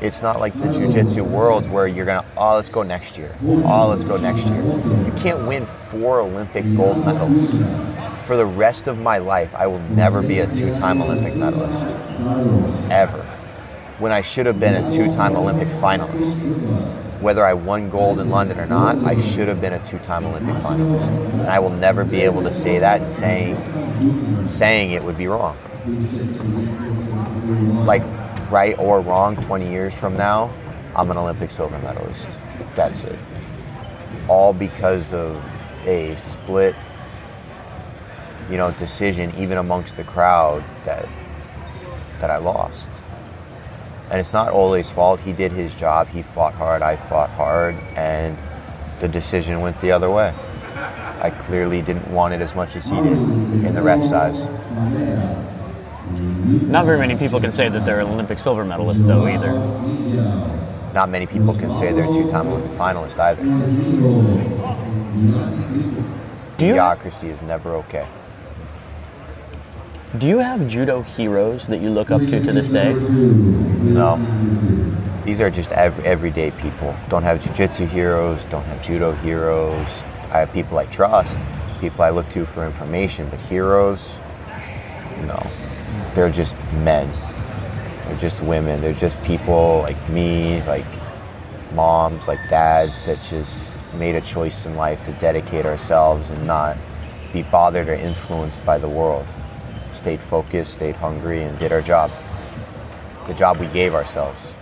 It's 0.00 0.22
not 0.22 0.38
like 0.38 0.54
the 0.60 0.72
jiu-jitsu 0.72 1.24
world 1.24 1.68
where 1.72 1.88
you're 1.88 2.06
gonna, 2.06 2.24
oh, 2.36 2.54
let's 2.54 2.68
go 2.68 2.84
next 2.84 3.18
year. 3.18 3.34
Oh, 3.42 3.88
let's 3.88 4.04
go 4.04 4.16
next 4.16 4.46
year. 4.46 4.62
You 4.62 5.12
can't 5.16 5.44
win 5.48 5.66
four 5.90 6.20
Olympic 6.20 6.64
gold 6.76 7.04
medals. 7.04 7.50
For 8.24 8.36
the 8.36 8.46
rest 8.46 8.86
of 8.86 8.98
my 8.98 9.18
life, 9.18 9.52
I 9.56 9.66
will 9.66 9.80
never 9.90 10.22
be 10.22 10.38
a 10.38 10.46
two-time 10.54 11.02
Olympic 11.02 11.34
medalist. 11.34 11.84
Ever. 12.92 13.22
When 13.98 14.12
I 14.12 14.22
should 14.22 14.46
have 14.46 14.60
been 14.60 14.84
a 14.84 14.92
two-time 14.92 15.34
Olympic 15.34 15.66
finalist. 15.80 16.46
Whether 17.20 17.44
I 17.44 17.54
won 17.54 17.90
gold 17.90 18.20
in 18.20 18.30
London 18.30 18.60
or 18.60 18.66
not, 18.66 18.98
I 18.98 19.20
should 19.20 19.48
have 19.48 19.60
been 19.60 19.72
a 19.72 19.84
two-time 19.84 20.24
Olympic 20.26 20.54
finalist. 20.62 21.08
And 21.08 21.48
I 21.48 21.58
will 21.58 21.70
never 21.70 22.04
be 22.04 22.20
able 22.20 22.44
to 22.44 22.54
say 22.54 22.78
that 22.78 23.10
saying 23.10 23.56
saying 24.46 24.92
it 24.92 25.02
would 25.02 25.18
be 25.18 25.26
wrong. 25.26 25.56
Like 27.84 28.02
right 28.50 28.78
or 28.78 29.00
wrong 29.00 29.36
20 29.36 29.70
years 29.70 29.94
from 29.94 30.16
now, 30.16 30.50
I'm 30.94 31.10
an 31.10 31.16
Olympic 31.16 31.50
silver 31.50 31.78
medalist. 31.78 32.28
That's 32.74 33.04
it. 33.04 33.18
All 34.28 34.52
because 34.52 35.12
of 35.12 35.42
a 35.86 36.14
split, 36.16 36.74
you 38.50 38.56
know, 38.56 38.72
decision 38.72 39.32
even 39.38 39.58
amongst 39.58 39.96
the 39.96 40.04
crowd 40.04 40.62
that 40.84 41.08
that 42.20 42.30
I 42.30 42.38
lost. 42.38 42.90
And 44.10 44.20
it's 44.20 44.32
not 44.32 44.52
Ole's 44.52 44.90
fault. 44.90 45.20
He 45.20 45.32
did 45.32 45.52
his 45.52 45.74
job. 45.76 46.08
He 46.08 46.22
fought 46.22 46.54
hard. 46.54 46.82
I 46.82 46.96
fought 46.96 47.30
hard, 47.30 47.74
and 47.96 48.36
the 49.00 49.08
decision 49.08 49.60
went 49.60 49.80
the 49.80 49.92
other 49.92 50.10
way. 50.10 50.34
I 51.20 51.30
clearly 51.30 51.82
didn't 51.82 52.10
want 52.12 52.34
it 52.34 52.40
as 52.40 52.54
much 52.54 52.76
as 52.76 52.84
he 52.86 52.96
did 52.96 53.12
in 53.12 53.74
the 53.74 53.82
ref 53.82 54.04
size. 54.08 55.57
Not 56.70 56.84
very 56.84 56.98
many 56.98 57.16
people 57.16 57.40
can 57.40 57.52
say 57.52 57.68
that 57.68 57.84
they're 57.84 58.00
an 58.00 58.08
Olympic 58.08 58.38
silver 58.38 58.64
medalist, 58.64 59.06
though, 59.06 59.26
either. 59.26 59.52
Not 60.94 61.10
many 61.10 61.26
people 61.26 61.54
can 61.54 61.74
say 61.74 61.92
they're 61.92 62.04
a 62.04 62.12
two-time 62.12 62.48
Olympic 62.48 62.72
finalist 62.72 63.18
either. 63.18 63.42
Do 66.56 66.66
you, 66.66 66.72
Mediocrity 66.72 67.28
is 67.28 67.40
never 67.42 67.74
okay. 67.76 68.06
do 70.16 70.26
you 70.26 70.38
have 70.38 70.66
judo 70.66 71.02
heroes 71.02 71.66
that 71.68 71.78
you 71.80 71.90
look 71.90 72.10
up 72.10 72.20
to 72.20 72.40
to 72.40 72.52
this 72.52 72.68
day? 72.68 72.92
No. 72.94 74.16
These 75.24 75.40
are 75.40 75.50
just 75.50 75.70
ev- 75.72 76.00
everyday 76.04 76.50
people. 76.52 76.96
Don't 77.10 77.22
have 77.22 77.42
jiu-jitsu 77.44 77.86
heroes, 77.86 78.42
don't 78.46 78.64
have 78.64 78.82
judo 78.82 79.12
heroes. 79.12 79.86
I 80.32 80.38
have 80.40 80.52
people 80.52 80.78
I 80.78 80.86
trust, 80.86 81.38
people 81.80 82.02
I 82.02 82.10
look 82.10 82.28
to 82.30 82.46
for 82.46 82.66
information, 82.66 83.28
but 83.28 83.38
heroes, 83.40 84.16
no. 85.26 85.38
They're 86.18 86.28
just 86.28 86.56
men. 86.82 87.08
They're 88.04 88.16
just 88.16 88.42
women. 88.42 88.80
They're 88.80 88.92
just 88.92 89.16
people 89.22 89.82
like 89.82 90.08
me, 90.08 90.60
like 90.64 90.84
moms, 91.74 92.26
like 92.26 92.40
dads 92.50 93.00
that 93.02 93.22
just 93.22 93.76
made 93.94 94.16
a 94.16 94.20
choice 94.20 94.66
in 94.66 94.74
life 94.74 95.04
to 95.04 95.12
dedicate 95.12 95.64
ourselves 95.64 96.30
and 96.30 96.44
not 96.44 96.76
be 97.32 97.44
bothered 97.44 97.88
or 97.88 97.94
influenced 97.94 98.66
by 98.66 98.78
the 98.78 98.88
world. 98.88 99.26
Stayed 99.92 100.18
focused, 100.18 100.74
stayed 100.74 100.96
hungry, 100.96 101.44
and 101.44 101.56
did 101.60 101.70
our 101.70 101.82
job. 101.82 102.10
The 103.28 103.34
job 103.34 103.58
we 103.58 103.68
gave 103.68 103.94
ourselves. 103.94 104.52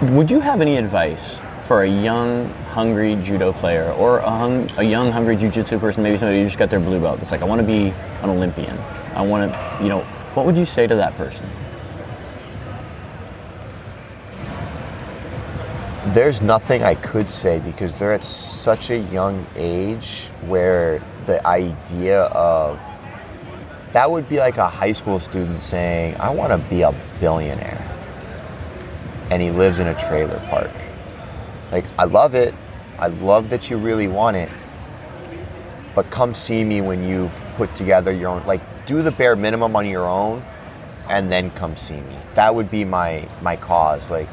Would 0.00 0.30
you 0.30 0.40
have 0.40 0.62
any 0.62 0.78
advice 0.78 1.42
for 1.66 1.82
a 1.82 1.88
young, 1.88 2.48
hungry 2.70 3.16
judo 3.16 3.52
player 3.52 3.90
or 3.92 4.18
a, 4.18 4.30
hung, 4.30 4.70
a 4.78 4.84
young, 4.84 5.10
hungry 5.10 5.36
jiu-jitsu 5.36 5.80
person, 5.80 6.04
maybe 6.04 6.16
somebody 6.16 6.38
who 6.38 6.44
just 6.44 6.58
got 6.58 6.70
their 6.70 6.78
blue 6.78 7.00
belt 7.00 7.18
that's 7.18 7.32
like, 7.32 7.42
I 7.42 7.44
want 7.44 7.60
to 7.60 7.66
be 7.66 7.92
an 8.22 8.30
Olympian. 8.30 8.78
I 9.14 9.22
want 9.22 9.52
to, 9.52 9.78
you 9.82 9.88
know, 9.88 10.02
what 10.34 10.46
would 10.46 10.56
you 10.56 10.64
say 10.64 10.86
to 10.86 10.94
that 10.94 11.16
person? 11.16 11.44
There's 16.14 16.40
nothing 16.40 16.84
I 16.84 16.94
could 16.94 17.28
say 17.28 17.58
because 17.58 17.98
they're 17.98 18.12
at 18.12 18.22
such 18.22 18.90
a 18.90 18.98
young 18.98 19.44
age 19.56 20.28
where 20.46 21.02
the 21.24 21.44
idea 21.44 22.22
of 22.26 22.78
that 23.90 24.08
would 24.08 24.28
be 24.28 24.38
like 24.38 24.58
a 24.58 24.68
high 24.68 24.92
school 24.92 25.18
student 25.18 25.64
saying, 25.64 26.16
I 26.20 26.30
want 26.30 26.52
to 26.52 26.68
be 26.70 26.82
a 26.82 26.94
billionaire. 27.18 27.82
And 29.30 29.42
he 29.42 29.50
lives 29.50 29.80
in 29.80 29.88
a 29.88 29.94
trailer 30.06 30.38
park. 30.48 30.70
Like, 31.72 31.84
I 31.98 32.04
love 32.04 32.34
it. 32.34 32.54
I 32.98 33.08
love 33.08 33.50
that 33.50 33.70
you 33.70 33.76
really 33.76 34.08
want 34.08 34.36
it. 34.36 34.48
But 35.94 36.10
come 36.10 36.34
see 36.34 36.62
me 36.62 36.80
when 36.80 37.04
you've 37.08 37.32
put 37.56 37.74
together 37.74 38.12
your 38.12 38.28
own, 38.28 38.46
like, 38.46 38.60
do 38.86 39.02
the 39.02 39.10
bare 39.10 39.36
minimum 39.36 39.74
on 39.76 39.86
your 39.86 40.06
own 40.06 40.42
and 41.08 41.30
then 41.30 41.50
come 41.52 41.76
see 41.76 41.96
me. 41.96 42.16
That 42.34 42.54
would 42.54 42.70
be 42.70 42.84
my, 42.84 43.26
my 43.42 43.56
cause. 43.56 44.10
Like, 44.10 44.28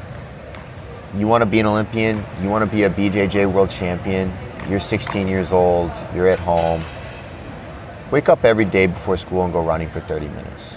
you 1.16 1.26
want 1.26 1.42
to 1.42 1.46
be 1.46 1.60
an 1.60 1.66
Olympian, 1.66 2.22
you 2.42 2.48
want 2.48 2.68
to 2.68 2.76
be 2.76 2.82
a 2.84 2.90
BJJ 2.90 3.52
world 3.52 3.70
champion, 3.70 4.32
you're 4.68 4.80
16 4.80 5.28
years 5.28 5.52
old, 5.52 5.90
you're 6.14 6.28
at 6.28 6.38
home. 6.38 6.82
Wake 8.10 8.28
up 8.28 8.44
every 8.44 8.64
day 8.64 8.86
before 8.86 9.16
school 9.16 9.44
and 9.44 9.52
go 9.52 9.62
running 9.62 9.88
for 9.88 10.00
30 10.00 10.28
minutes. 10.28 10.74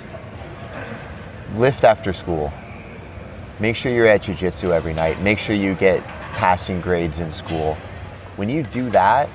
Lift 1.56 1.84
after 1.84 2.13
school. 2.13 2.52
Make 3.60 3.76
sure 3.76 3.91
you're 3.91 4.08
at 4.08 4.24
jujitsu 4.24 4.72
every 4.72 4.93
night. 4.93 5.20
Make 5.22 5.39
sure 5.39 5.56
you 5.56 5.74
get 5.74 6.04
passing 6.38 6.80
grades 6.80 7.19
in 7.19 7.32
school. 7.32 7.73
When 8.36 8.47
you 8.47 8.62
do 8.62 8.91
that, 8.91 9.28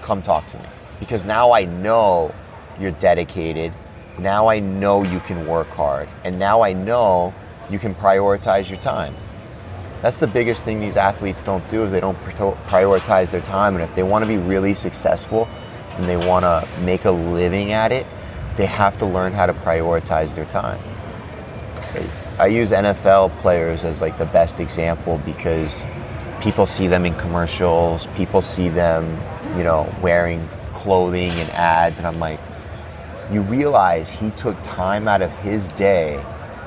come 0.00 0.22
talk 0.22 0.48
to 0.48 0.56
me. 0.56 0.64
Because 0.98 1.22
now 1.22 1.52
I 1.52 1.66
know 1.66 2.34
you're 2.80 2.92
dedicated. 2.92 3.74
Now 4.18 4.48
I 4.48 4.58
know 4.58 5.02
you 5.02 5.20
can 5.20 5.46
work 5.46 5.68
hard. 5.68 6.08
And 6.24 6.38
now 6.38 6.62
I 6.62 6.72
know 6.72 7.34
you 7.68 7.78
can 7.78 7.94
prioritize 7.94 8.70
your 8.70 8.78
time. 8.80 9.14
That's 10.00 10.16
the 10.16 10.26
biggest 10.26 10.64
thing 10.64 10.80
these 10.80 10.96
athletes 10.96 11.44
don't 11.44 11.68
do 11.70 11.84
is 11.84 11.92
they 11.92 12.00
don't 12.00 12.18
prioritize 12.24 13.30
their 13.30 13.42
time. 13.42 13.74
And 13.74 13.84
if 13.84 13.94
they 13.94 14.02
want 14.02 14.24
to 14.24 14.26
be 14.26 14.38
really 14.38 14.72
successful 14.72 15.46
and 15.96 16.08
they 16.08 16.16
want 16.16 16.44
to 16.44 16.66
make 16.80 17.04
a 17.04 17.10
living 17.10 17.72
at 17.72 17.92
it, 17.92 18.06
they 18.56 18.66
have 18.66 18.98
to 19.00 19.04
learn 19.04 19.34
how 19.34 19.44
to 19.44 19.52
prioritize 19.52 20.34
their 20.34 20.46
time. 20.46 20.80
I 22.38 22.46
use 22.46 22.70
NFL 22.70 23.30
players 23.38 23.84
as 23.84 24.00
like 24.00 24.16
the 24.16 24.24
best 24.26 24.58
example 24.58 25.20
because 25.24 25.82
people 26.40 26.66
see 26.66 26.86
them 26.86 27.04
in 27.04 27.14
commercials, 27.16 28.06
people 28.16 28.40
see 28.40 28.68
them, 28.68 29.04
you 29.56 29.62
know, 29.62 29.92
wearing 30.00 30.48
clothing 30.72 31.30
and 31.30 31.50
ads, 31.50 31.98
and 31.98 32.06
I'm 32.06 32.18
like, 32.18 32.40
you 33.30 33.42
realize 33.42 34.10
he 34.10 34.30
took 34.30 34.60
time 34.62 35.08
out 35.08 35.22
of 35.22 35.30
his 35.38 35.68
day 35.68 36.24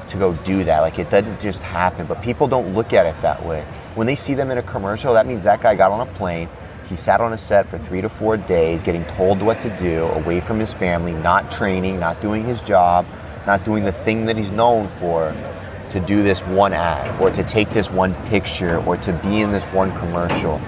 to 0.07 0.17
go 0.17 0.33
do 0.43 0.63
that. 0.63 0.81
Like 0.81 0.99
it 0.99 1.09
doesn't 1.09 1.41
just 1.41 1.63
happen, 1.63 2.05
but 2.05 2.21
people 2.21 2.47
don't 2.47 2.73
look 2.73 2.93
at 2.93 3.05
it 3.05 3.19
that 3.21 3.43
way. 3.43 3.65
When 3.95 4.07
they 4.07 4.15
see 4.15 4.35
them 4.35 4.51
in 4.51 4.57
a 4.57 4.63
commercial, 4.63 5.13
that 5.15 5.25
means 5.25 5.43
that 5.43 5.61
guy 5.61 5.75
got 5.75 5.91
on 5.91 6.07
a 6.07 6.11
plane, 6.13 6.47
he 6.87 6.95
sat 6.95 7.19
on 7.21 7.33
a 7.33 7.37
set 7.37 7.67
for 7.67 7.79
three 7.79 8.01
to 8.01 8.09
four 8.09 8.37
days, 8.37 8.83
getting 8.83 9.03
told 9.05 9.41
what 9.41 9.59
to 9.61 9.75
do, 9.77 10.03
away 10.05 10.39
from 10.39 10.59
his 10.59 10.73
family, 10.73 11.13
not 11.13 11.51
training, 11.51 11.99
not 11.99 12.21
doing 12.21 12.43
his 12.43 12.61
job, 12.61 13.05
not 13.47 13.63
doing 13.65 13.83
the 13.83 13.91
thing 13.91 14.27
that 14.27 14.37
he's 14.37 14.51
known 14.51 14.87
for, 14.99 15.35
to 15.95 16.01
do 16.01 16.23
this 16.23 16.41
one 16.41 16.73
ad, 16.73 17.21
or 17.21 17.31
to 17.31 17.41
take 17.41 17.69
this 17.69 17.89
one 17.89 18.13
picture, 18.25 18.83
or 18.85 18.97
to 18.97 19.13
be 19.13 19.39
in 19.39 19.53
this 19.53 19.63
one 19.67 19.97
commercial. 19.97 20.59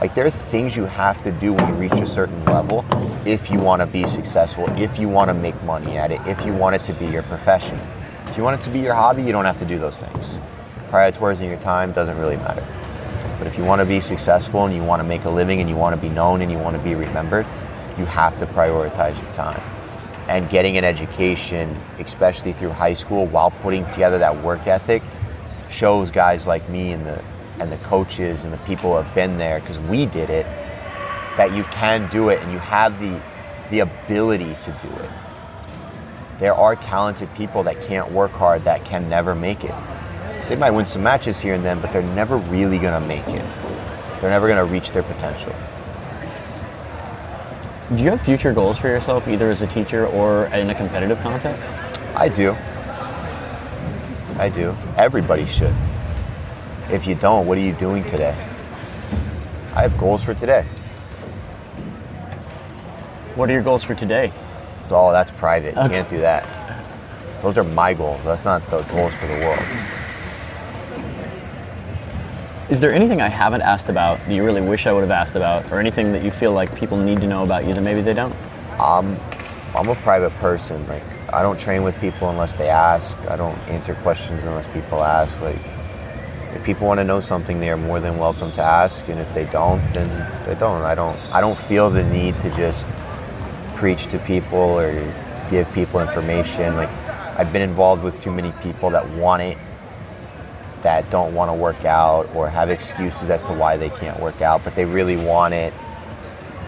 Like 0.00 0.14
there 0.14 0.24
are 0.24 0.30
things 0.30 0.74
you 0.74 0.86
have 0.86 1.22
to 1.24 1.32
do 1.32 1.52
when 1.52 1.68
you 1.68 1.74
reach 1.74 1.92
a 1.92 2.06
certain 2.06 2.42
level 2.46 2.86
if 3.26 3.50
you 3.50 3.60
want 3.60 3.82
to 3.82 3.86
be 3.86 4.08
successful, 4.08 4.64
if 4.78 4.98
you 4.98 5.06
want 5.06 5.28
to 5.28 5.34
make 5.34 5.62
money 5.64 5.98
at 5.98 6.10
it, 6.10 6.20
if 6.26 6.46
you 6.46 6.54
want 6.54 6.76
it 6.76 6.82
to 6.84 6.94
be 6.94 7.04
your 7.04 7.22
profession. 7.24 7.78
If 8.28 8.38
you 8.38 8.42
want 8.42 8.58
it 8.58 8.64
to 8.64 8.70
be 8.70 8.80
your 8.80 8.94
hobby, 8.94 9.22
you 9.22 9.32
don't 9.32 9.44
have 9.44 9.58
to 9.58 9.66
do 9.66 9.78
those 9.78 9.98
things. 9.98 10.38
Prioritizing 10.88 11.50
your 11.50 11.60
time 11.60 11.92
doesn't 11.92 12.16
really 12.16 12.36
matter. 12.36 12.66
But 13.36 13.48
if 13.48 13.58
you 13.58 13.64
want 13.64 13.80
to 13.80 13.84
be 13.84 14.00
successful 14.00 14.64
and 14.64 14.74
you 14.74 14.82
want 14.82 15.00
to 15.00 15.04
make 15.06 15.24
a 15.24 15.30
living 15.30 15.60
and 15.60 15.68
you 15.68 15.76
want 15.76 15.94
to 15.94 16.00
be 16.00 16.08
known 16.08 16.40
and 16.40 16.50
you 16.50 16.56
want 16.56 16.74
to 16.74 16.82
be 16.82 16.94
remembered, 16.94 17.44
you 17.98 18.06
have 18.06 18.38
to 18.38 18.46
prioritize 18.46 19.20
your 19.22 19.32
time. 19.34 19.60
And 20.30 20.48
getting 20.48 20.78
an 20.78 20.84
education, 20.84 21.76
especially 21.98 22.52
through 22.52 22.70
high 22.70 22.94
school, 22.94 23.26
while 23.26 23.50
putting 23.50 23.84
together 23.90 24.16
that 24.18 24.42
work 24.42 24.66
ethic, 24.66 25.02
shows 25.68 26.10
guys 26.10 26.46
like 26.46 26.66
me 26.68 26.92
in 26.92 27.04
the 27.04 27.22
and 27.58 27.70
the 27.70 27.76
coaches 27.78 28.44
and 28.44 28.52
the 28.52 28.58
people 28.58 28.90
who 28.90 29.02
have 29.02 29.14
been 29.14 29.36
there 29.36 29.60
because 29.60 29.78
we 29.80 30.06
did 30.06 30.30
it 30.30 30.46
that 31.36 31.52
you 31.54 31.62
can 31.64 32.08
do 32.10 32.30
it 32.30 32.40
and 32.40 32.52
you 32.52 32.58
have 32.58 32.98
the 33.00 33.20
the 33.70 33.80
ability 33.80 34.54
to 34.60 34.70
do 34.82 34.88
it. 35.02 35.10
There 36.38 36.54
are 36.54 36.74
talented 36.74 37.32
people 37.34 37.62
that 37.64 37.82
can't 37.82 38.10
work 38.10 38.30
hard 38.32 38.64
that 38.64 38.84
can 38.84 39.08
never 39.08 39.34
make 39.34 39.62
it. 39.62 39.74
They 40.48 40.56
might 40.56 40.70
win 40.70 40.86
some 40.86 41.02
matches 41.02 41.38
here 41.38 41.54
and 41.54 41.64
then, 41.64 41.80
but 41.80 41.92
they're 41.92 42.02
never 42.02 42.38
really 42.38 42.78
going 42.78 43.00
to 43.00 43.06
make 43.06 43.28
it. 43.28 43.44
They're 44.20 44.30
never 44.30 44.48
going 44.48 44.66
to 44.66 44.72
reach 44.72 44.90
their 44.92 45.02
potential. 45.02 45.54
Do 47.96 48.04
you 48.04 48.10
have 48.10 48.20
future 48.20 48.52
goals 48.52 48.78
for 48.78 48.86
yourself, 48.86 49.26
either 49.26 49.50
as 49.50 49.62
a 49.62 49.66
teacher 49.66 50.06
or 50.06 50.44
in 50.46 50.70
a 50.70 50.74
competitive 50.76 51.18
context? 51.22 51.72
I 52.14 52.28
do. 52.28 52.56
I 54.38 54.48
do. 54.48 54.76
Everybody 54.96 55.44
should. 55.44 55.74
If 56.88 57.08
you 57.08 57.16
don't, 57.16 57.48
what 57.48 57.58
are 57.58 57.62
you 57.62 57.72
doing 57.72 58.04
today? 58.04 58.36
I 59.74 59.82
have 59.82 59.98
goals 59.98 60.22
for 60.22 60.34
today. 60.34 60.62
What 63.34 63.50
are 63.50 63.52
your 63.54 63.62
goals 63.62 63.82
for 63.82 63.96
today? 63.96 64.32
Oh, 64.88 65.10
that's 65.10 65.32
private. 65.32 65.74
You 65.74 65.88
can't 65.88 66.08
do 66.08 66.20
that. 66.20 66.46
Those 67.42 67.58
are 67.58 67.64
my 67.64 67.92
goals. 67.92 68.20
That's 68.22 68.44
not 68.44 68.64
the 68.70 68.82
goals 68.82 69.12
for 69.14 69.26
the 69.26 69.34
world. 69.34 69.64
Is 72.70 72.78
there 72.78 72.92
anything 72.92 73.20
I 73.20 73.26
haven't 73.26 73.62
asked 73.62 73.88
about 73.88 74.24
that 74.24 74.32
you 74.32 74.44
really 74.44 74.60
wish 74.60 74.86
I 74.86 74.92
would 74.92 75.00
have 75.00 75.10
asked 75.10 75.34
about, 75.34 75.72
or 75.72 75.80
anything 75.80 76.12
that 76.12 76.22
you 76.22 76.30
feel 76.30 76.52
like 76.52 76.72
people 76.76 76.96
need 76.96 77.20
to 77.20 77.26
know 77.26 77.42
about 77.42 77.66
you 77.66 77.74
that 77.74 77.80
maybe 77.80 78.00
they 78.00 78.14
don't? 78.14 78.32
Um, 78.78 79.18
I'm 79.74 79.88
a 79.88 79.96
private 79.96 80.30
person. 80.34 80.86
Like 80.86 81.02
I 81.32 81.42
don't 81.42 81.58
train 81.58 81.82
with 81.82 82.00
people 82.00 82.30
unless 82.30 82.52
they 82.52 82.68
ask. 82.68 83.16
I 83.28 83.34
don't 83.34 83.58
answer 83.66 83.96
questions 83.96 84.44
unless 84.44 84.68
people 84.68 85.02
ask. 85.02 85.40
Like 85.40 85.58
if 86.54 86.62
people 86.62 86.86
want 86.86 86.98
to 87.00 87.04
know 87.04 87.18
something, 87.18 87.58
they 87.58 87.70
are 87.70 87.76
more 87.76 87.98
than 87.98 88.18
welcome 88.18 88.52
to 88.52 88.62
ask. 88.62 89.08
And 89.08 89.18
if 89.18 89.34
they 89.34 89.46
don't, 89.46 89.80
then 89.92 90.08
they 90.46 90.54
don't. 90.54 90.82
I 90.82 90.94
don't. 90.94 91.18
I 91.34 91.40
don't 91.40 91.58
feel 91.58 91.90
the 91.90 92.04
need 92.04 92.38
to 92.42 92.50
just 92.50 92.86
preach 93.74 94.06
to 94.12 94.18
people 94.20 94.78
or 94.78 94.92
give 95.50 95.68
people 95.72 95.98
information. 95.98 96.76
Like 96.76 96.90
I've 97.36 97.52
been 97.52 97.62
involved 97.62 98.04
with 98.04 98.20
too 98.20 98.30
many 98.30 98.52
people 98.62 98.90
that 98.90 99.08
want 99.10 99.42
it, 99.42 99.58
that 100.82 101.08
don't 101.10 101.34
want 101.34 101.48
to 101.48 101.54
work 101.54 101.84
out 101.84 102.28
or 102.34 102.48
have 102.48 102.70
excuses 102.70 103.30
as 103.30 103.42
to 103.44 103.52
why 103.52 103.76
they 103.76 103.90
can't 103.90 104.18
work 104.20 104.40
out, 104.42 104.64
but 104.64 104.74
they 104.74 104.84
really 104.84 105.16
want 105.16 105.54
it. 105.54 105.72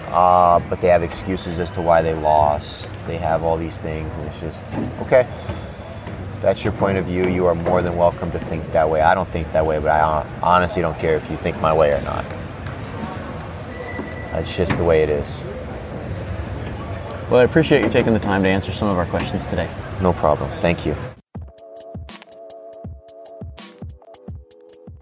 Uh, 0.09 0.61
but 0.69 0.81
they 0.81 0.89
have 0.89 1.03
excuses 1.03 1.59
as 1.59 1.71
to 1.73 1.81
why 1.81 2.03
they 2.03 2.15
lost. 2.15 2.91
They 3.07 3.17
have 3.17 3.43
all 3.43 3.57
these 3.57 3.79
things, 3.79 4.15
and 4.19 4.27
it's 4.27 4.41
just 4.41 4.65
okay. 5.01 5.27
That's 6.43 6.65
your 6.65 6.73
point 6.75 6.99
of 6.99 7.07
view. 7.07 7.29
You 7.29 7.47
are 7.47 7.55
more 7.55 7.83
than 7.83 7.97
welcome 7.97 8.31
to 8.33 8.39
think 8.39 8.73
that 8.73 8.91
way. 8.91 9.01
I 9.01 9.15
don't 9.15 9.29
think 9.29 9.51
that 9.53 9.65
way, 9.65 9.79
but 9.79 9.89
I 9.89 10.27
honestly 10.43 10.83
don't 10.83 10.99
care 10.99 11.17
if 11.17 11.31
you 11.31 11.37
think 11.37 11.59
my 11.61 11.73
way 11.73 11.93
or 11.93 12.03
not. 12.03 12.25
That's 14.33 14.55
just 14.57 14.77
the 14.77 14.85
way 14.85 15.03
it 15.03 15.09
is. 15.09 15.43
Well, 17.31 17.41
I 17.41 17.45
appreciate 17.45 17.83
you 17.83 17.89
taking 17.89 18.13
the 18.13 18.19
time 18.19 18.43
to 18.43 18.49
answer 18.49 18.73
some 18.73 18.89
of 18.89 18.99
our 18.99 19.07
questions 19.07 19.47
today. 19.47 19.71
No 20.03 20.13
problem. 20.13 20.51
Thank 20.61 20.85
you. 20.85 20.97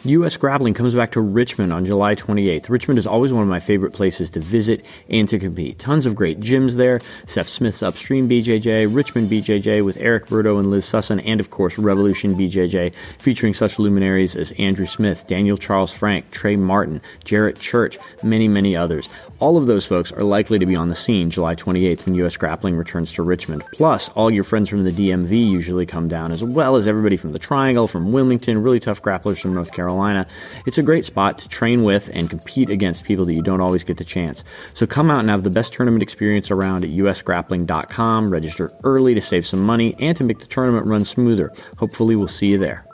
U.S. 0.04 0.38
Grappling 0.38 0.72
comes 0.72 0.94
back 0.94 1.12
to 1.12 1.20
Richmond 1.20 1.74
on 1.74 1.84
July 1.84 2.14
28th. 2.14 2.70
Richmond 2.70 2.98
is 2.98 3.06
always 3.06 3.34
one 3.34 3.42
of 3.42 3.50
my 3.50 3.60
favorite 3.60 3.92
places 3.92 4.30
to 4.30 4.40
visit 4.40 4.82
and 5.10 5.28
to 5.28 5.38
compete. 5.38 5.78
Tons 5.78 6.06
of 6.06 6.14
great 6.14 6.40
gyms 6.40 6.72
there. 6.72 7.02
Seth 7.26 7.50
Smith's 7.50 7.82
Upstream 7.82 8.26
BJJ, 8.26 8.94
Richmond 8.94 9.30
BJJ 9.30 9.84
with 9.84 9.98
Eric 9.98 10.28
Burdo 10.28 10.58
and 10.58 10.70
Liz 10.70 10.86
Sussin, 10.86 11.22
and 11.26 11.38
of 11.38 11.50
course 11.50 11.76
Revolution 11.76 12.34
BJJ, 12.34 12.94
featuring 13.18 13.52
such 13.52 13.78
luminaries 13.78 14.36
as 14.36 14.52
Andrew 14.52 14.86
Smith, 14.86 15.26
Daniel 15.26 15.58
Charles 15.58 15.92
Frank, 15.92 16.30
Trey 16.30 16.56
Martin, 16.56 17.02
Jarrett 17.24 17.58
Church, 17.58 17.98
many, 18.22 18.48
many 18.48 18.74
others. 18.74 19.06
All 19.38 19.58
of 19.58 19.66
those 19.66 19.84
folks 19.84 20.12
are 20.12 20.24
likely 20.24 20.58
to 20.58 20.66
be 20.66 20.76
on 20.76 20.88
the 20.88 20.94
scene 20.94 21.28
July 21.28 21.54
28th 21.56 22.06
when 22.06 22.14
U.S. 22.14 22.38
Grappling 22.38 22.74
returns 22.74 23.12
to 23.12 23.22
Richmond. 23.22 23.64
Plus, 23.72 24.08
all 24.10 24.30
your 24.30 24.44
friends 24.44 24.70
from 24.70 24.84
the 24.84 24.92
DMV 24.92 25.46
usually 25.46 25.84
come 25.84 26.08
down, 26.08 26.32
as 26.32 26.42
well 26.42 26.76
as 26.76 26.88
everybody 26.88 27.18
from 27.18 27.32
the 27.32 27.38
Triangle, 27.38 27.86
from 27.86 28.12
Wilmington, 28.12 28.62
really 28.62 28.80
tough 28.80 29.02
grapplers 29.02 29.40
from 29.40 29.54
North 29.54 29.72
Carolina. 29.90 30.26
It's 30.66 30.78
a 30.78 30.82
great 30.82 31.04
spot 31.04 31.38
to 31.38 31.48
train 31.48 31.82
with 31.82 32.10
and 32.14 32.30
compete 32.30 32.70
against 32.70 33.04
people 33.04 33.24
that 33.26 33.34
you 33.34 33.42
don't 33.42 33.60
always 33.60 33.82
get 33.82 33.96
the 33.96 34.04
chance. 34.04 34.44
So 34.72 34.86
come 34.86 35.10
out 35.10 35.20
and 35.20 35.30
have 35.30 35.42
the 35.42 35.50
best 35.50 35.72
tournament 35.72 36.02
experience 36.02 36.50
around 36.50 36.84
at 36.84 36.90
usgrappling.com. 36.90 38.28
Register 38.28 38.70
early 38.84 39.14
to 39.14 39.20
save 39.20 39.46
some 39.46 39.60
money 39.60 39.96
and 39.98 40.16
to 40.16 40.24
make 40.24 40.38
the 40.38 40.46
tournament 40.46 40.86
run 40.86 41.04
smoother. 41.04 41.52
Hopefully, 41.78 42.14
we'll 42.14 42.28
see 42.28 42.48
you 42.48 42.58
there. 42.58 42.86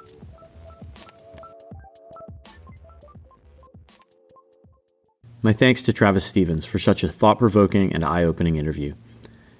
My 5.42 5.52
thanks 5.52 5.82
to 5.82 5.92
Travis 5.92 6.24
Stevens 6.24 6.64
for 6.64 6.78
such 6.78 7.04
a 7.04 7.08
thought 7.08 7.38
provoking 7.38 7.92
and 7.92 8.04
eye 8.04 8.24
opening 8.24 8.56
interview. 8.56 8.94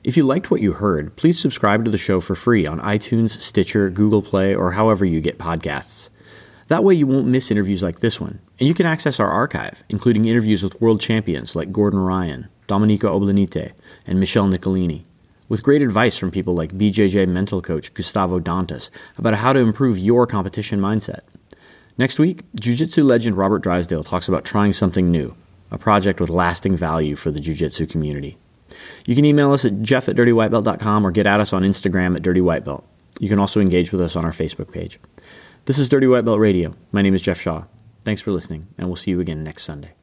If 0.03 0.17
you 0.17 0.25
liked 0.25 0.51
what 0.51 0.61
you 0.61 0.73
heard, 0.73 1.15
please 1.17 1.39
subscribe 1.39 1.85
to 1.85 1.91
the 1.91 1.99
show 1.99 2.21
for 2.21 2.35
free 2.35 2.67
on 2.67 2.81
iTunes, 2.81 3.41
Stitcher, 3.41 3.91
Google 3.91 4.23
Play, 4.23 4.55
or 4.55 4.73
however 4.73 5.05
you 5.05 5.21
get 5.21 5.39
podcasts. 5.39 6.11
That 6.69 6.83
way 6.83 6.95
you 6.95 7.07
won't 7.07 7.29
miss 7.29 7.51
interviews 7.51 7.83
like 7.83 8.01
this 8.01 8.21
one, 8.21 8.41
and 8.59 8.67
you 8.67 8.75
can 8.75 8.87
access 8.87 9.21
our 9.21 9.31
archive, 9.31 9.85
including 9.89 10.25
interviews 10.25 10.65
with 10.65 10.81
world 10.81 11.01
champions 11.01 11.55
like 11.55 11.71
Gordon 11.71 12.01
Ryan, 12.01 12.49
Dominyka 12.67 13.03
Obelenyte, 13.03 13.73
and 14.05 14.19
Michelle 14.19 14.49
Nicolini, 14.49 15.07
with 15.49 15.63
great 15.63 15.81
advice 15.81 16.17
from 16.17 16.33
people 16.33 16.55
like 16.55 16.77
BJJ 16.77 17.29
mental 17.29 17.63
coach 17.63 17.95
Gustavo 17.95 18.41
Dantas 18.41 18.91
about 19.17 19.35
how 19.35 19.53
to 19.53 19.61
improve 19.61 19.97
your 19.97 20.27
competition 20.27 20.81
mindset. 20.81 21.21
Next 21.99 22.19
week, 22.19 22.43
Jiu 22.59 22.75
Jitsu 22.75 23.05
legend 23.05 23.37
Robert 23.37 23.63
Drysdale 23.63 24.05
talks 24.05 24.29
about 24.29 24.45
trying 24.45 24.73
something 24.73 25.11
new, 25.11 25.37
a 25.71 25.79
project 25.79 26.21
with 26.21 26.31
lasting 26.31 26.77
value 26.77 27.15
for 27.15 27.31
the 27.31 27.41
Jiu 27.41 27.55
Jitsu 27.55 27.87
community. 27.87 28.39
You 29.07 29.15
can 29.15 29.25
email 29.25 29.53
us 29.53 29.65
at 29.65 29.83
jeff 29.83 30.09
at 30.09 30.17
dirtywhitebelt.com 30.17 31.07
or 31.07 31.13
get 31.13 31.27
at 31.27 31.41
us 31.41 31.53
on 31.53 31.63
Instagram 31.63 32.17
at 32.17 32.23
dirtywhitebelt. 32.23 32.83
You 33.21 33.29
can 33.29 33.39
also 33.39 33.61
engage 33.61 33.93
with 33.93 34.01
us 34.01 34.17
on 34.17 34.25
our 34.25 34.33
Facebook 34.33 34.73
page. 34.73 34.99
This 35.67 35.81
is 35.81 35.89
Dirty 35.89 36.07
White 36.07 36.25
Belt 36.25 36.39
Radio. 36.39 36.77
My 36.93 37.03
name 37.03 37.13
is 37.13 37.23
Jeff 37.23 37.41
Shaw. 37.41 37.65
Thanks 38.05 38.23
for 38.23 38.31
listening, 38.31 38.69
and 38.79 38.87
we'll 38.87 38.95
see 38.95 39.11
you 39.11 39.19
again 39.19 39.43
next 39.43 39.65
Sunday. 39.65 39.95